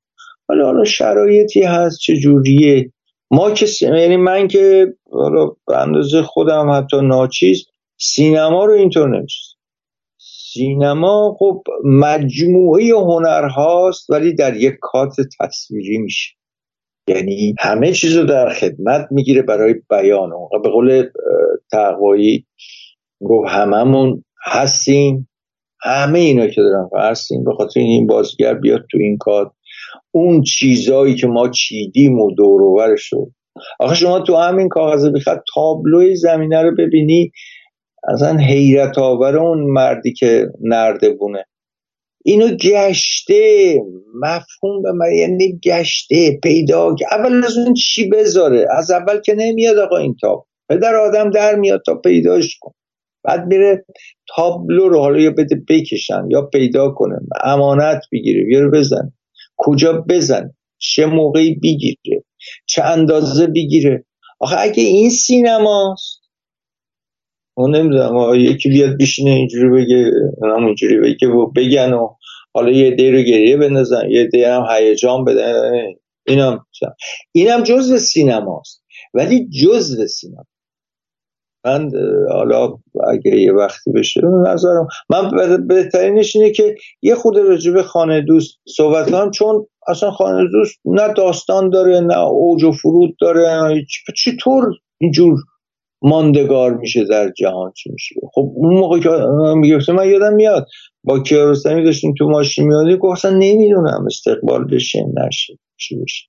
حالا 0.48 0.64
حالا 0.64 0.84
شرایطی 0.84 1.62
هست 1.62 1.98
چه 1.98 2.16
جوریه؟ 2.16 2.92
ما 3.30 3.50
که 3.50 3.66
یعنی 3.82 4.16
من 4.16 4.48
که 4.48 4.94
حالا 5.12 5.46
به 5.66 5.76
اندازه 5.76 6.22
خودم 6.22 6.70
حتی 6.70 6.96
ناچیز 7.02 7.66
سینما 7.98 8.64
رو 8.64 8.72
اینطور 8.72 9.18
نمیشه 9.18 9.56
سینما 10.52 11.36
خب 11.38 11.62
مجموعه 11.84 12.94
هنر 12.94 13.48
هاست 13.48 14.10
ولی 14.10 14.34
در 14.34 14.56
یک 14.56 14.74
کادر 14.80 15.24
تصویری 15.40 15.98
میشه. 15.98 16.34
یعنی 17.08 17.54
همه 17.58 17.92
چیز 17.92 18.16
رو 18.16 18.26
در 18.26 18.48
خدمت 18.48 19.08
می‌گیره 19.10 19.42
برای 19.42 19.74
بیان. 19.90 20.30
به 20.62 20.70
قول 20.70 21.04
تقوایی 21.72 22.46
گفت 23.20 23.48
هممون 23.48 24.24
هستیم. 24.46 25.28
همه 25.80 26.18
اینا 26.18 26.46
که 26.46 26.60
دارن 26.60 27.10
هستیم. 27.10 27.44
به 27.44 27.54
خاطر 27.54 27.80
این 27.80 28.06
بازیگر 28.06 28.54
بیاد 28.54 28.84
تو 28.90 28.98
این 28.98 29.16
کار. 29.18 29.52
اون 30.10 30.42
چیزایی 30.42 31.14
که 31.14 31.26
ما 31.26 31.48
چیدیم 31.48 32.20
و 32.20 32.34
دور 32.34 32.96
شد 32.96 33.26
آخه 33.80 33.94
شما 33.94 34.20
تو 34.20 34.36
همین 34.36 34.68
کاغذ 34.68 35.08
بخواد 35.14 35.44
تابلوی 35.54 36.16
زمینه 36.16 36.62
رو 36.62 36.74
ببینی 36.78 37.32
اصلا 38.08 38.36
حیرت 38.36 38.98
آور 38.98 39.38
اون 39.38 39.58
مردی 39.72 40.12
که 40.12 40.46
نرده 40.60 41.10
بونه 41.10 41.44
اینو 42.24 42.48
گشته. 42.48 43.74
مفهوم 44.14 44.82
به 44.82 44.92
من 44.92 45.12
یعنی 45.12 45.60
گشته 45.64 46.38
پیدا 46.42 46.94
اول 47.10 47.44
از 47.44 47.58
اون 47.58 47.74
چی 47.74 48.08
بذاره؟ 48.08 48.66
از 48.70 48.90
اول 48.90 49.20
که 49.20 49.34
نمیاد 49.34 49.78
آقا 49.78 49.96
این 49.96 50.16
تاب. 50.20 50.46
پدر 50.68 50.94
آدم 50.94 51.30
در 51.30 51.54
میاد 51.54 51.82
تا 51.86 51.94
پیداش 51.94 52.58
کن 52.60 52.72
بعد 53.26 53.46
میره 53.46 53.84
تابلو 54.36 54.88
رو 54.88 55.00
حالا 55.00 55.18
یا 55.18 55.30
بده 55.30 55.62
بکشن 55.68 56.22
یا 56.30 56.42
پیدا 56.42 56.90
کنه 56.90 57.16
امانت 57.44 58.00
بگیره 58.12 58.44
بیاره 58.44 58.70
بزن 58.70 59.12
کجا 59.56 60.04
بزن 60.08 60.50
چه 60.78 61.06
موقعی 61.06 61.54
بگیره؟ 61.54 62.24
چه 62.66 62.82
اندازه 62.84 63.46
بگیره؟ 63.46 64.04
آخه 64.40 64.56
اگه 64.58 64.82
این 64.82 65.10
سینماست 65.10 66.20
اون 67.56 67.76
نمی‌دونم 67.76 68.34
یکی 68.34 68.68
بیاد 68.68 68.98
بشینه 69.00 69.30
اینجوری 69.30 69.68
بگه 69.68 70.10
همونجوری 70.42 71.00
بگه 71.00 71.28
بگن 71.56 71.92
و 71.92 72.08
حالا 72.54 72.70
یه 72.70 72.90
دی 72.90 73.10
رو 73.10 73.22
گریه 73.22 73.56
بندازن 73.56 74.10
یه 74.10 74.26
دی 74.26 74.44
هم 74.44 74.64
هیجان 74.70 75.24
بدن 75.24 75.72
اینم 76.26 76.66
اینم 77.32 77.62
جزء 77.62 77.96
سینماست 77.96 78.84
ولی 79.14 79.48
جزء 79.48 80.06
سینما. 80.06 80.44
من 81.66 81.90
حالا 82.32 82.78
اگه 83.12 83.40
یه 83.40 83.52
وقتی 83.52 83.92
بشه 83.92 84.20
نظرم 84.46 84.88
من 85.10 85.30
بهترینش 85.66 86.36
اینه 86.36 86.50
که 86.50 86.74
یه 87.02 87.14
خود 87.14 87.38
راجب 87.38 87.82
خانه 87.82 88.20
دوست 88.20 88.58
صحبت 88.76 89.10
کنم 89.10 89.30
چون 89.30 89.66
اصلا 89.88 90.10
خانه 90.10 90.48
دوست 90.52 90.78
نه 90.84 91.12
داستان 91.12 91.70
داره 91.70 92.00
نه 92.00 92.18
اوج 92.18 92.64
و 92.64 92.72
فرود 92.72 93.16
داره 93.20 93.74
چطور 94.16 94.64
اینجور 95.00 95.38
ماندگار 96.02 96.74
میشه 96.74 97.04
در 97.04 97.30
جهان؟ 97.30 97.72
چی 97.76 97.90
میشه؟ 97.90 98.14
خب 98.34 98.52
اون 98.54 98.78
موقع 98.78 98.98
که 98.98 99.10
می‌گفته 99.56 99.92
من 99.92 100.08
یادم 100.08 100.34
میاد 100.34 100.66
با 101.04 101.18
کیارستمی 101.18 101.84
داشتیم 101.84 102.14
تو 102.18 102.28
ماشین 102.28 102.66
میادی 102.66 102.96
گفت 102.96 103.12
اصلا 103.12 103.30
نمی‌دونم 103.38 104.04
استقبال 104.06 104.64
بشه 104.64 105.04
نشه 105.16 105.58
چی 105.76 105.96
بشه. 105.96 106.28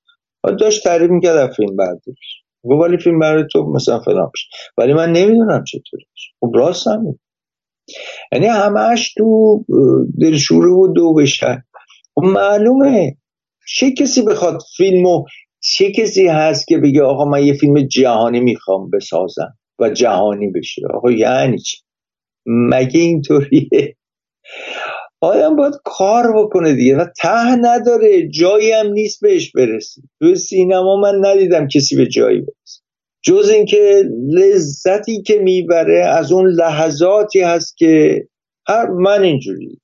داشت 0.60 0.84
تعریف 0.84 1.12
می‌کرد 1.12 1.54
فیلم 1.54 1.76
بردارش 1.76 2.44
گفت 2.64 2.84
ولی 2.84 2.98
فیلم 2.98 3.20
برای 3.20 3.44
تو 3.52 3.64
مثلا 3.64 4.00
فلان 4.00 4.32
بشه 4.34 4.48
ولی 4.78 4.94
من 4.94 5.12
نمی‌دونم 5.12 5.64
چطوری 5.64 6.06
خب 6.40 6.52
راست 6.56 6.88
هم 6.88 7.20
یعنی 8.32 8.46
همش 8.46 9.14
تو 9.14 9.66
دلشوره 10.22 10.72
و 10.72 10.88
دو 10.88 11.14
بشه 11.14 11.64
خب 12.16 12.24
معلومه. 12.24 13.18
چه 13.68 13.92
کسی 13.92 14.22
بخواد 14.22 14.60
فیلمو 14.78 15.24
چه 15.60 15.92
کسی 15.92 16.28
هست 16.28 16.68
که 16.68 16.78
بگه 16.78 17.04
آقا 17.04 17.26
من 17.26 17.46
یه 17.46 17.54
فیلم 17.54 17.82
جهانی 17.82 18.40
می‌خوام 18.40 18.90
بسازم 18.90 19.58
و 19.80 19.90
جهانی 19.90 20.52
بشه؟ 20.52 20.82
آقا 20.94 21.12
یعنی 21.12 21.60
چی؟ 21.60 21.78
مگه 22.46 23.00
اینطوریه؟ 23.00 23.96
آدم 25.22 25.56
باید 25.56 25.74
کار 25.84 26.34
بکنه 26.38 26.74
دیگه 26.74 26.98
و 26.98 27.06
ته 27.22 27.56
نداره 27.56 28.28
جایی 28.28 28.72
هم 28.72 28.88
نیست 28.88 29.22
بهش 29.22 29.52
برسی. 29.52 30.02
تو 30.20 30.36
سینما 30.36 30.96
من 30.96 31.26
ندیدم 31.26 31.68
کسی 31.68 31.96
به 31.96 32.08
جایی 32.08 32.40
برسه. 32.40 32.82
جز 33.24 33.50
اینکه 33.50 34.04
لذتی 34.30 35.22
که 35.22 35.40
می‌بره 35.40 36.00
از 36.00 36.32
اون 36.32 36.48
لحظاتی 36.48 37.42
هست 37.42 37.78
که 37.78 38.24
هر 38.68 38.88
من 38.88 39.24
اینجوری. 39.24 39.82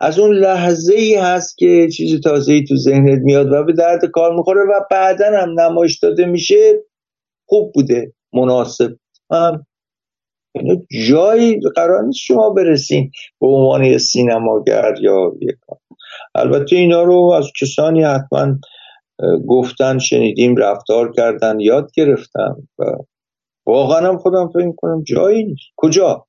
از 0.00 0.18
اون 0.18 0.34
لحظه 0.34 0.94
ای 0.94 1.14
هست 1.14 1.58
که 1.58 1.88
چیز 1.96 2.20
تازه 2.20 2.62
تو 2.64 2.76
ذهنت 2.76 3.18
میاد 3.22 3.52
و 3.52 3.64
به 3.64 3.72
درد 3.72 4.04
کار 4.04 4.36
می‌خوره 4.36 4.62
و 4.62 4.80
بعدا 4.90 5.26
هم 5.26 5.60
نمایش 5.60 5.98
داده 5.98 6.26
میشه 6.26 6.82
خوب 7.48 7.72
بوده 7.74 8.12
مناسب. 8.32 8.90
هم 9.30 9.66
یعنی 10.54 10.86
جایی 11.08 11.60
قرار 11.76 12.02
نیست 12.02 12.18
شما 12.18 12.50
برسین 12.50 13.10
به 13.40 13.46
عنوان 13.46 13.84
یه 13.84 13.98
سینماگر 13.98 14.94
یا 15.00 15.32
کار. 15.66 15.78
البته 16.34 16.76
اینا 16.76 17.02
رو 17.02 17.32
از 17.38 17.50
کسانی 17.60 18.04
حتما 18.04 18.58
گفتن 19.48 19.98
شنیدیم 19.98 20.56
رفتار 20.56 21.12
کردن 21.12 21.60
یاد 21.60 21.90
گرفتم 21.96 22.68
و 22.78 22.84
واقعا 23.66 24.08
هم 24.08 24.18
خودم 24.18 24.48
فکر 24.48 24.72
کنم 24.76 25.02
جایی 25.02 25.44
نیست. 25.44 25.62
کجا؟ 25.76 26.26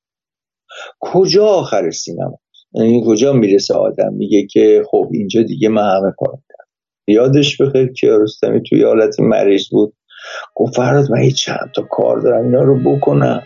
کجا 1.00 1.46
آخر 1.46 1.90
سینما؟ 1.90 2.38
یعنی 2.74 3.04
کجا 3.06 3.32
می‌رسه 3.32 3.74
آدم؟ 3.74 4.12
میگه 4.12 4.46
که 4.46 4.82
خب 4.90 5.08
اینجا 5.12 5.42
دیگه 5.42 5.68
من 5.68 5.96
همه 5.96 6.12
کردم. 6.20 6.64
یادش 7.08 7.60
بخیر 7.60 7.92
کیارستمی 7.92 8.62
توی 8.62 8.84
حالت 8.84 9.20
مریض 9.20 9.68
بود. 9.70 9.94
گفت 10.54 10.76
فراد 10.76 11.10
من 11.10 11.30
چند 11.30 11.70
تا 11.74 11.82
کار 11.82 12.20
دارم 12.20 12.44
اینا 12.44 12.62
رو 12.62 12.96
بکنم. 12.96 13.42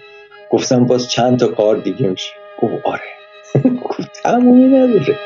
گفتم 0.50 0.86
باز 0.86 1.10
چند 1.10 1.38
تا 1.38 1.48
کار 1.48 1.76
دیگه 1.76 2.08
میشه. 2.08 2.30
گفت 2.62 2.72
آره. 2.84 3.00
تمومی 4.22 4.64
نداره. 4.64 5.18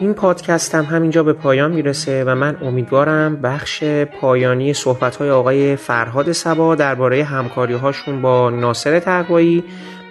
این 0.00 0.14
پادکست 0.14 0.74
هم 0.74 0.84
همینجا 0.84 1.22
به 1.22 1.32
پایان 1.32 1.72
می‌رسه 1.72 2.24
و 2.24 2.34
من 2.34 2.56
امیدوارم 2.62 3.36
بخش 3.36 3.84
پایانی 4.20 4.74
صحبت 4.74 5.16
های 5.16 5.30
آقای 5.30 5.76
فرهاد 5.76 6.32
سبا 6.32 6.74
درباره 6.74 7.24
همکاری 7.24 7.74
هاشون 7.74 8.22
با 8.22 8.50
ناصر 8.50 9.00
تقوایی 9.00 9.64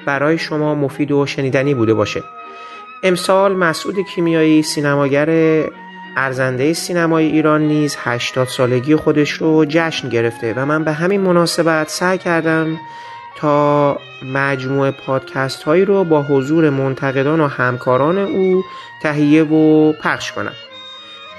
برای 0.05 0.37
شما 0.37 0.75
مفید 0.75 1.11
و 1.11 1.25
شنیدنی 1.25 1.73
بوده 1.73 1.93
باشه. 1.93 2.23
امسال 3.03 3.55
مسعود 3.55 3.95
کیمیایی 4.15 4.63
سینماگر 4.63 5.29
ارزنده 6.17 6.73
سینمای 6.73 7.25
ایران 7.25 7.61
نیز 7.61 7.97
80 7.99 8.47
سالگی 8.47 8.95
خودش 8.95 9.31
رو 9.31 9.65
جشن 9.65 10.09
گرفته 10.09 10.53
و 10.53 10.65
من 10.65 10.83
به 10.83 10.91
همین 10.91 11.21
مناسبت 11.21 11.89
سعی 11.89 12.17
کردم 12.17 12.77
تا 13.35 13.97
مجموعه 14.33 14.91
پادکست 14.91 15.63
هایی 15.63 15.85
رو 15.85 16.03
با 16.03 16.21
حضور 16.21 16.69
منتقدان 16.69 17.39
و 17.39 17.47
همکاران 17.47 18.17
او 18.17 18.63
تهیه 19.01 19.43
و 19.43 19.93
پخش 19.93 20.31
کنم. 20.31 20.53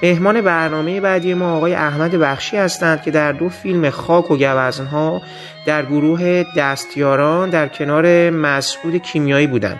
مهمان 0.03 0.41
برنامه 0.41 1.01
بعدی 1.01 1.33
ما 1.33 1.55
آقای 1.55 1.73
احمد 1.73 2.11
بخشی 2.11 2.57
هستند 2.57 3.01
که 3.01 3.11
در 3.11 3.31
دو 3.31 3.49
فیلم 3.49 3.89
خاک 3.89 4.31
و 4.31 4.37
گوزنها 4.37 5.21
در 5.65 5.85
گروه 5.85 6.43
دستیاران 6.57 7.49
در 7.49 7.67
کنار 7.67 8.29
مسعود 8.29 8.97
کیمیایی 8.97 9.47
بودند. 9.47 9.79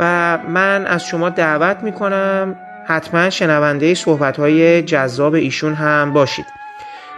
و 0.00 0.38
من 0.48 0.86
از 0.86 1.06
شما 1.06 1.28
دعوت 1.28 1.82
می‌کنم 1.82 2.56
حتما 2.90 3.30
شنونده 3.30 3.94
صحبت 3.94 4.36
های 4.36 4.82
جذاب 4.82 5.34
ایشون 5.34 5.74
هم 5.74 6.12
باشید. 6.12 6.46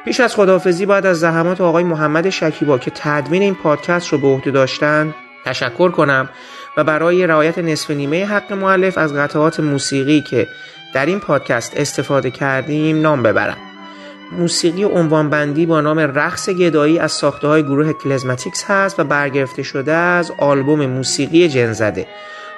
پیش 0.04 0.20
از 0.20 0.34
خداحافظی 0.34 0.86
باید 0.86 1.06
از 1.06 1.20
زحمات 1.20 1.60
آقای 1.60 1.84
محمد 1.84 2.30
شکیبا 2.30 2.78
که 2.78 2.92
تدوین 2.94 3.42
این 3.42 3.54
پادکست 3.54 4.08
رو 4.08 4.18
به 4.18 4.26
عهده 4.26 4.50
داشتن 4.50 5.14
تشکر 5.44 5.90
کنم 5.90 6.28
و 6.76 6.84
برای 6.84 7.26
رعایت 7.26 7.58
نصف 7.58 7.90
نیمه 7.90 8.24
حق 8.26 8.52
معلف 8.52 8.98
از 8.98 9.14
قطعات 9.14 9.60
موسیقی 9.60 10.20
که 10.20 10.48
در 10.94 11.06
این 11.06 11.20
پادکست 11.20 11.76
استفاده 11.76 12.30
کردیم 12.30 13.00
نام 13.00 13.22
ببرم. 13.22 13.56
موسیقی 14.32 14.84
بندی 15.30 15.66
با 15.66 15.80
نام 15.80 15.98
رقص 15.98 16.50
گدایی 16.50 16.98
از 16.98 17.12
ساخته 17.12 17.48
های 17.48 17.62
گروه 17.62 17.92
کلزماتیکس 17.92 18.64
هست 18.68 19.00
و 19.00 19.04
برگرفته 19.04 19.62
شده 19.62 19.92
از 19.92 20.32
آلبوم 20.38 20.86
موسیقی 20.86 21.48
جنزده. 21.48 22.06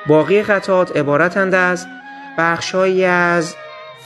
باقی 0.07 0.43
قطعات 0.43 0.97
عبارتند 0.97 1.55
از 1.55 1.87
بخشهایی 2.39 3.05
از 3.05 3.55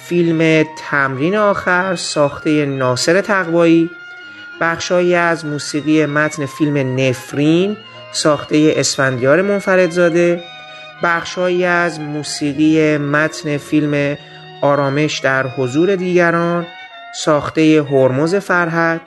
فیلم 0.04 0.66
تمرین 0.78 1.36
آخر 1.36 1.96
ساخته 1.96 2.66
ناصر 2.66 3.20
تقوایی. 3.20 3.90
بخشهایی 4.60 5.14
از 5.14 5.44
موسیقی 5.44 6.06
متن 6.06 6.46
فیلم 6.46 7.00
نفرین 7.00 7.76
ساخته 8.12 8.74
اسفندیار 8.76 9.42
منفردزاده. 9.42 10.42
بخشهایی 11.02 11.64
از 11.64 12.00
موسیقی 12.00 12.98
متن 12.98 13.56
فیلم 13.56 14.16
آرامش 14.62 15.18
در 15.18 15.46
حضور 15.46 15.96
دیگران 15.96 16.66
ساخته 17.14 17.86
هرمز 17.90 18.34
فرهد 18.34 19.00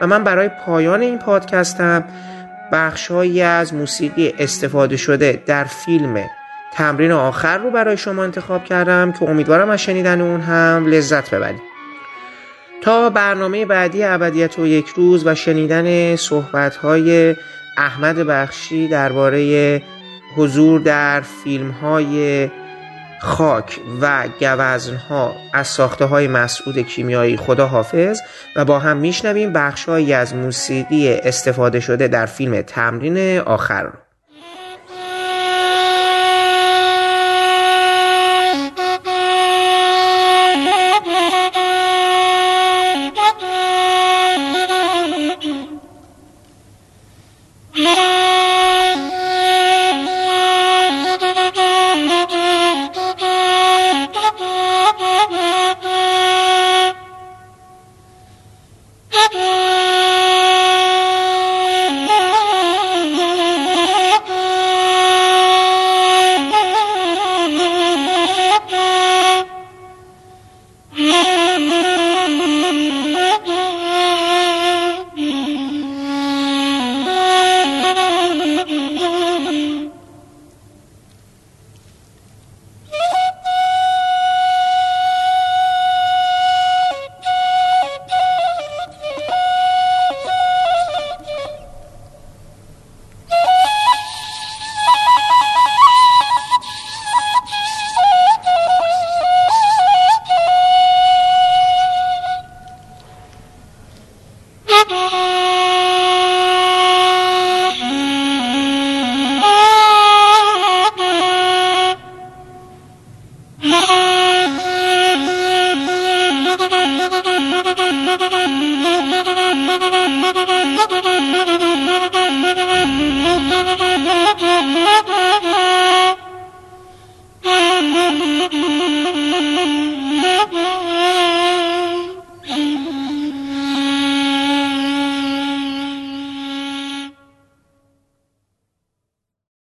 و 0.00 0.06
من 0.06 0.24
برای 0.24 0.50
پایان 0.66 1.00
این 1.00 1.18
پادکستم 1.18 2.04
بخشهایی 2.72 3.42
از 3.42 3.74
موسیقی 3.74 4.34
استفاده 4.38 4.96
شده 4.96 5.42
در 5.46 5.64
فیلم 5.64 6.24
تمرین 6.76 7.12
آخر 7.12 7.58
رو 7.58 7.70
برای 7.70 7.96
شما 7.96 8.24
انتخاب 8.24 8.64
کردم 8.64 9.12
که 9.12 9.22
امیدوارم 9.22 9.70
از 9.70 9.80
شنیدن 9.80 10.20
اون 10.20 10.40
هم 10.40 10.86
لذت 10.86 11.34
ببرید. 11.34 11.62
تا 12.82 13.10
برنامه 13.10 13.66
بعدی 13.66 14.04
ابدیت 14.04 14.58
و 14.58 14.66
یک 14.66 14.88
روز 14.88 15.26
و 15.26 15.34
شنیدن 15.34 16.16
صحبت 16.16 16.78
احمد 17.76 18.16
بخشی 18.16 18.88
درباره 18.88 19.82
حضور 20.36 20.80
در 20.80 21.20
فیلم 21.20 21.70
های 21.70 22.50
خاک 23.20 23.80
و 24.00 24.28
گوزنها 24.40 25.36
از 25.52 25.66
ساخته 25.66 26.04
های 26.04 26.28
مسعود 26.28 26.78
کیمیایی 26.78 27.36
خدا 27.36 27.66
حافظ 27.66 28.20
و 28.56 28.64
با 28.64 28.78
هم 28.78 28.96
میشنویم 28.96 29.52
بخشهایی 29.52 30.12
از 30.12 30.34
موسیقی 30.34 31.14
استفاده 31.14 31.80
شده 31.80 32.08
در 32.08 32.26
فیلم 32.26 32.62
تمرین 32.62 33.38
آخر. 33.38 33.92
Thank 33.92 34.05